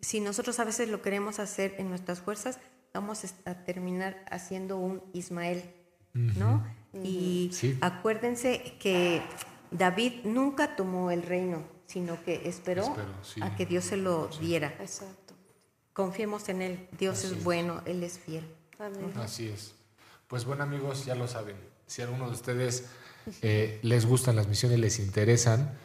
Si 0.01 0.21
nosotros 0.21 0.59
a 0.61 0.65
veces 0.65 0.89
lo 0.89 1.03
queremos 1.03 1.39
hacer 1.39 1.75
en 1.79 1.89
nuestras 1.89 2.21
fuerzas, 2.21 2.59
vamos 2.93 3.23
a 3.45 3.55
terminar 3.65 4.25
haciendo 4.31 4.79
un 4.79 5.03
Ismael, 5.13 5.63
¿no? 6.13 6.65
Y 7.05 7.51
acuérdense 7.81 8.75
que 8.81 9.23
David 9.71 10.25
nunca 10.25 10.77
tomó 10.77 11.11
el 11.11 11.23
reino, 11.23 11.65
sino 11.87 12.23
que 12.25 12.49
esperó 12.49 12.97
a 13.41 13.57
que 13.57 13.67
Dios 13.67 13.85
se 13.85 13.97
lo 13.97 14.29
diera. 14.41 14.69
Exacto. 14.81 15.35
Confiemos 15.93 16.49
en 16.49 16.63
Él. 16.63 16.89
Dios 16.99 17.25
es, 17.25 17.43
bueno, 17.43 17.83
Él 17.87 18.03
es 18.03 18.19
fiel. 18.19 18.45
Así 19.17 19.49
es. 19.49 19.75
Pues 20.27 20.45
bueno 20.45 20.65
amigos, 20.65 21.05
ya 21.07 21.15
lo 21.15 21.29
saben. 21.29 21.57
Si 21.87 22.03
alguno 22.03 22.27
de 22.27 22.33
ustedes 22.33 22.87
eh, 23.43 23.79
les 23.83 24.07
gustan 24.07 24.37
las 24.37 24.49
misiones, 24.49 24.79
les 24.79 24.99
interesan, 24.99 25.79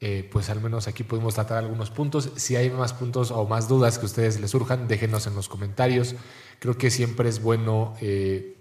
eh, 0.00 0.28
pues 0.30 0.48
al 0.50 0.60
menos 0.60 0.86
aquí 0.86 1.02
podemos 1.02 1.34
tratar 1.34 1.58
algunos 1.58 1.90
puntos. 1.90 2.30
Si 2.36 2.56
hay 2.56 2.70
más 2.70 2.92
puntos 2.92 3.30
o 3.30 3.44
más 3.46 3.68
dudas 3.68 3.98
que 3.98 4.06
ustedes 4.06 4.40
les 4.40 4.52
surjan, 4.52 4.86
déjenos 4.86 5.26
en 5.26 5.34
los 5.34 5.48
comentarios. 5.48 6.14
Creo 6.60 6.78
que 6.78 6.90
siempre 6.90 7.28
es 7.28 7.42
bueno 7.42 7.94
eh, 8.00 8.56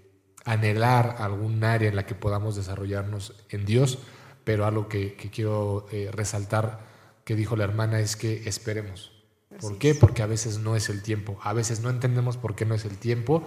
anhelar 0.46 1.18
algún 1.20 1.64
área 1.64 1.90
en 1.90 1.96
la 1.96 2.06
que 2.06 2.16
podamos 2.16 2.56
desarrollarnos 2.56 3.34
en 3.50 3.66
Dios, 3.66 4.00
pero 4.48 4.66
algo 4.66 4.88
que, 4.88 5.18
quiero 5.18 5.88
resaltar 6.14 6.80
que 7.26 7.36
dijo 7.36 7.58
la 7.58 7.66
hermana 7.66 8.00
es 8.00 8.16
que 8.16 8.48
esperemos. 8.48 9.12
¿Por 9.60 9.78
qué? 9.78 9.94
Porque 9.94 10.22
a 10.22 10.26
veces 10.26 10.60
no 10.60 10.78
es 10.78 10.88
el 10.88 11.04
tiempo. 11.04 11.38
A 11.44 11.52
veces 11.52 11.82
no 11.82 11.90
entendemos 11.90 12.38
por 12.38 12.56
qué 12.56 12.66
no 12.66 12.74
es 12.74 12.86
el 12.86 12.98
tiempo, 12.98 13.44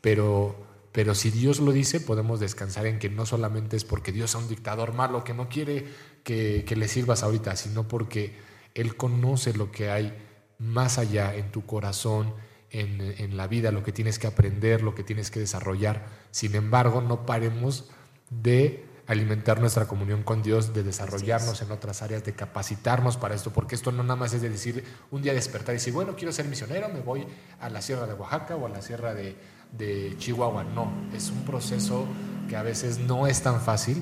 pero 0.00 0.56
pero 0.90 1.14
si 1.14 1.30
Dios 1.30 1.60
lo 1.60 1.70
dice, 1.70 2.00
podemos 2.00 2.40
descansar 2.40 2.86
en 2.86 2.98
que 2.98 3.08
no 3.08 3.26
solamente 3.26 3.76
es 3.76 3.84
porque 3.84 4.10
Dios 4.10 4.30
es 4.30 4.42
un 4.42 4.48
dictador 4.48 4.92
malo 4.92 5.22
que 5.22 5.34
no 5.34 5.48
quiere 5.48 5.86
que, 6.24 6.64
le 6.68 6.88
sirvas 6.88 7.22
ahorita, 7.22 7.54
sino 7.54 7.86
porque 7.86 8.34
Él 8.74 8.96
conoce 8.96 9.54
lo 9.54 9.70
que 9.70 9.88
hay 9.88 10.12
más 10.58 10.98
allá 10.98 11.36
en 11.36 11.52
tu 11.52 11.64
corazón, 11.64 12.34
en, 12.70 13.00
en, 13.18 13.36
la 13.36 13.46
vida, 13.46 13.70
lo 13.70 13.84
que 13.84 13.92
tienes 13.92 14.18
que 14.18 14.26
aprender, 14.26 14.82
lo 14.82 14.96
que 14.96 15.04
tienes 15.04 15.30
que 15.30 15.38
desarrollar. 15.38 16.08
Sin 16.32 16.56
embargo, 16.56 17.02
no 17.02 17.24
paremos 17.24 17.88
de 18.30 18.89
alimentar 19.10 19.60
nuestra 19.60 19.88
comunión 19.88 20.22
con 20.22 20.40
Dios, 20.40 20.72
de 20.72 20.84
desarrollarnos 20.84 21.60
en 21.62 21.72
otras 21.72 22.00
áreas, 22.00 22.22
de 22.22 22.32
capacitarnos 22.32 23.16
para 23.16 23.34
esto, 23.34 23.52
porque 23.52 23.74
esto 23.74 23.90
no 23.90 24.04
nada 24.04 24.14
más 24.14 24.32
es 24.34 24.40
de 24.40 24.48
decir 24.48 24.84
un 25.10 25.20
día 25.20 25.34
despertar 25.34 25.74
y 25.74 25.78
decir, 25.78 25.92
bueno, 25.92 26.14
quiero 26.14 26.32
ser 26.32 26.46
misionero, 26.46 26.88
me 26.88 27.00
voy 27.00 27.26
a 27.58 27.68
la 27.70 27.82
sierra 27.82 28.06
de 28.06 28.14
Oaxaca 28.14 28.54
o 28.54 28.66
a 28.66 28.68
la 28.68 28.80
sierra 28.82 29.12
de, 29.12 29.34
de 29.72 30.14
Chihuahua. 30.16 30.62
No, 30.62 30.92
es 31.12 31.28
un 31.30 31.44
proceso 31.44 32.06
que 32.48 32.54
a 32.54 32.62
veces 32.62 32.98
no 32.98 33.26
es 33.26 33.42
tan 33.42 33.60
fácil 33.60 34.00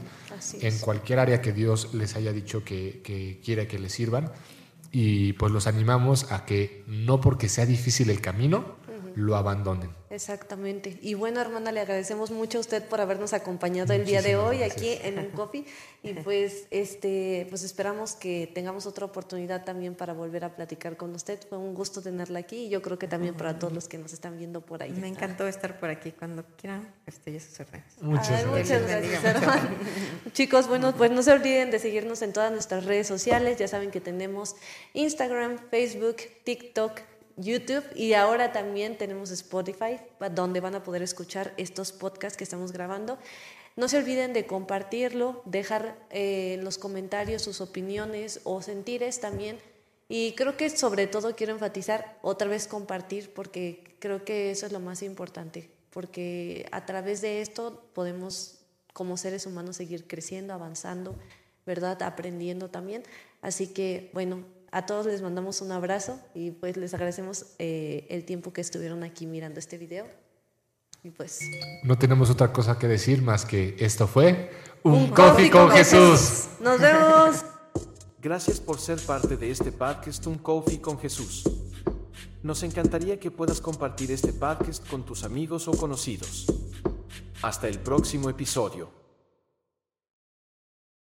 en 0.61 0.78
cualquier 0.78 1.20
área 1.20 1.40
que 1.40 1.54
Dios 1.54 1.94
les 1.94 2.14
haya 2.14 2.34
dicho 2.34 2.62
que, 2.62 3.00
que 3.02 3.40
quiere 3.42 3.66
que 3.66 3.78
les 3.78 3.92
sirvan. 3.92 4.30
Y 4.92 5.32
pues 5.34 5.52
los 5.52 5.66
animamos 5.66 6.30
a 6.30 6.44
que 6.44 6.84
no 6.86 7.18
porque 7.22 7.48
sea 7.48 7.64
difícil 7.64 8.11
el 8.11 8.20
camino, 8.20 8.76
lo 9.16 9.36
abandonen. 9.36 9.90
Exactamente. 10.11 10.98
Y 11.02 11.14
bueno, 11.14 11.40
hermana, 11.40 11.70
le 11.70 11.80
agradecemos 11.80 12.30
mucho 12.30 12.59
a 12.59 12.61
usted 12.62 12.82
por 12.84 13.00
habernos 13.00 13.32
acompañado 13.34 13.92
el 13.92 14.04
día 14.04 14.22
de 14.22 14.36
hoy 14.36 14.62
aquí 14.62 14.98
en 15.02 15.18
un 15.18 15.26
coffee. 15.26 15.66
Y 16.02 16.14
pues, 16.14 16.66
este, 16.70 17.46
pues 17.50 17.62
esperamos 17.62 18.12
que 18.12 18.50
tengamos 18.54 18.86
otra 18.86 19.04
oportunidad 19.04 19.64
también 19.64 19.94
para 19.94 20.14
volver 20.14 20.44
a 20.44 20.56
platicar 20.56 20.96
con 20.96 21.14
usted. 21.14 21.38
Fue 21.48 21.59
un 21.59 21.74
gusto 21.74 22.00
tenerla 22.00 22.38
aquí 22.38 22.66
y 22.66 22.68
yo 22.68 22.80
creo 22.80 22.98
que 22.98 23.06
también 23.06 23.34
para 23.34 23.59
todos 23.59 23.72
los 23.72 23.88
que 23.88 23.98
nos 23.98 24.12
están 24.12 24.38
viendo 24.38 24.61
por 24.61 24.82
ahí. 24.82 24.92
Me 24.92 25.09
encantó 25.09 25.46
estar 25.46 25.78
por 25.78 25.90
aquí. 25.90 26.12
Cuando 26.12 26.44
quieran, 26.56 26.88
estoy 27.06 27.36
a 27.36 27.40
sus 27.40 27.61
órdenes. 27.61 28.00
Muchas, 28.00 28.46
muchas 28.46 28.86
gracias, 28.86 29.24
hermano. 29.24 29.68
Chicos, 30.32 30.68
bueno, 30.68 30.94
pues 30.96 31.11
no 31.11 31.22
se 31.22 31.32
olviden 31.32 31.70
de 31.70 31.78
seguirnos 31.78 32.22
en 32.22 32.32
todas 32.32 32.50
nuestras 32.50 32.84
redes 32.86 33.06
sociales. 33.06 33.59
Ya 33.59 33.68
saben 33.68 33.90
que 33.90 34.00
tenemos 34.00 34.56
Instagram, 34.94 35.59
Facebook, 35.70 36.16
TikTok, 36.44 37.00
YouTube 37.39 37.84
y 37.95 38.12
ahora 38.14 38.53
también 38.53 38.99
tenemos 38.99 39.30
Spotify, 39.30 39.99
donde 40.34 40.61
van 40.61 40.74
a 40.74 40.82
poder 40.82 41.03
escuchar 41.03 41.55
estos 41.57 41.93
podcasts 41.93 42.36
que 42.36 42.45
estamos 42.45 42.72
grabando. 42.72 43.18
No 43.76 43.89
se 43.89 43.97
olviden 43.97 44.32
de 44.32 44.45
compartirlo, 44.45 45.41
dejar 45.45 45.97
eh, 46.11 46.55
en 46.55 46.64
los 46.64 46.78
comentarios 46.78 47.43
sus 47.43 47.61
opiniones 47.61 48.41
o 48.43 48.61
sentires 48.61 49.20
también. 49.20 49.59
Y 50.09 50.32
creo 50.32 50.57
que 50.57 50.68
sobre 50.70 51.07
todo 51.07 51.36
quiero 51.36 51.53
enfatizar 51.53 52.18
otra 52.22 52.49
vez 52.49 52.66
compartir, 52.66 53.32
porque 53.32 53.84
creo 54.01 54.24
que 54.24 54.51
eso 54.51 54.66
es 54.66 54.72
lo 54.72 54.80
más 54.80 55.03
importante, 55.03 55.70
porque 55.91 56.66
a 56.72 56.86
través 56.86 57.20
de 57.20 57.41
esto 57.41 57.84
podemos 57.93 58.59
como 58.93 59.16
seres 59.16 59.47
humanos 59.47 59.76
seguir 59.76 60.09
creciendo, 60.09 60.55
avanzando, 60.55 61.14
¿verdad? 61.64 62.03
Aprendiendo 62.03 62.70
también. 62.70 63.05
Así 63.43 63.68
que, 63.68 64.11
bueno, 64.12 64.45
a 64.70 64.86
todos 64.86 65.06
les 65.06 65.22
mandamos 65.22 65.60
un 65.60 65.72
abrazo 65.72 66.18
y 66.34 66.50
pues 66.50 66.76
les 66.76 66.94
agradecemos 66.94 67.46
eh, 67.58 68.06
el 68.10 68.24
tiempo 68.24 68.52
que 68.52 68.60
estuvieron 68.60 69.02
aquí 69.02 69.26
mirando 69.26 69.58
este 69.58 69.78
video. 69.78 70.06
Y 71.02 71.10
pues... 71.10 71.40
No 71.84 71.96
tenemos 71.96 72.28
otra 72.30 72.52
cosa 72.52 72.78
que 72.78 72.88
decir 72.88 73.22
más 73.22 73.44
que 73.44 73.76
esto 73.78 74.06
fue 74.06 74.50
Un, 74.82 75.08
Coffee, 75.08 75.50
con, 75.50 75.70
Jesús. 75.70 76.48
Nos 76.60 76.80
vemos. 76.80 77.44
Gracias 78.20 78.60
por 78.60 78.80
ser 78.80 79.00
parte 79.00 79.36
de 79.36 79.50
este 79.50 79.70
podcast 79.70 80.26
Un 80.26 80.38
Coffee 80.38 80.80
con 80.80 80.98
Jesús. 80.98 81.44
Nos 82.42 82.62
encantaría 82.62 83.18
que 83.18 83.30
puedas 83.30 83.60
compartir 83.60 84.10
este 84.10 84.32
podcast 84.32 84.86
con 84.88 85.04
tus 85.04 85.24
amigos 85.24 85.68
o 85.68 85.72
conocidos. 85.72 86.46
Hasta 87.42 87.68
el 87.68 87.78
próximo 87.78 88.28
episodio. 88.28 88.97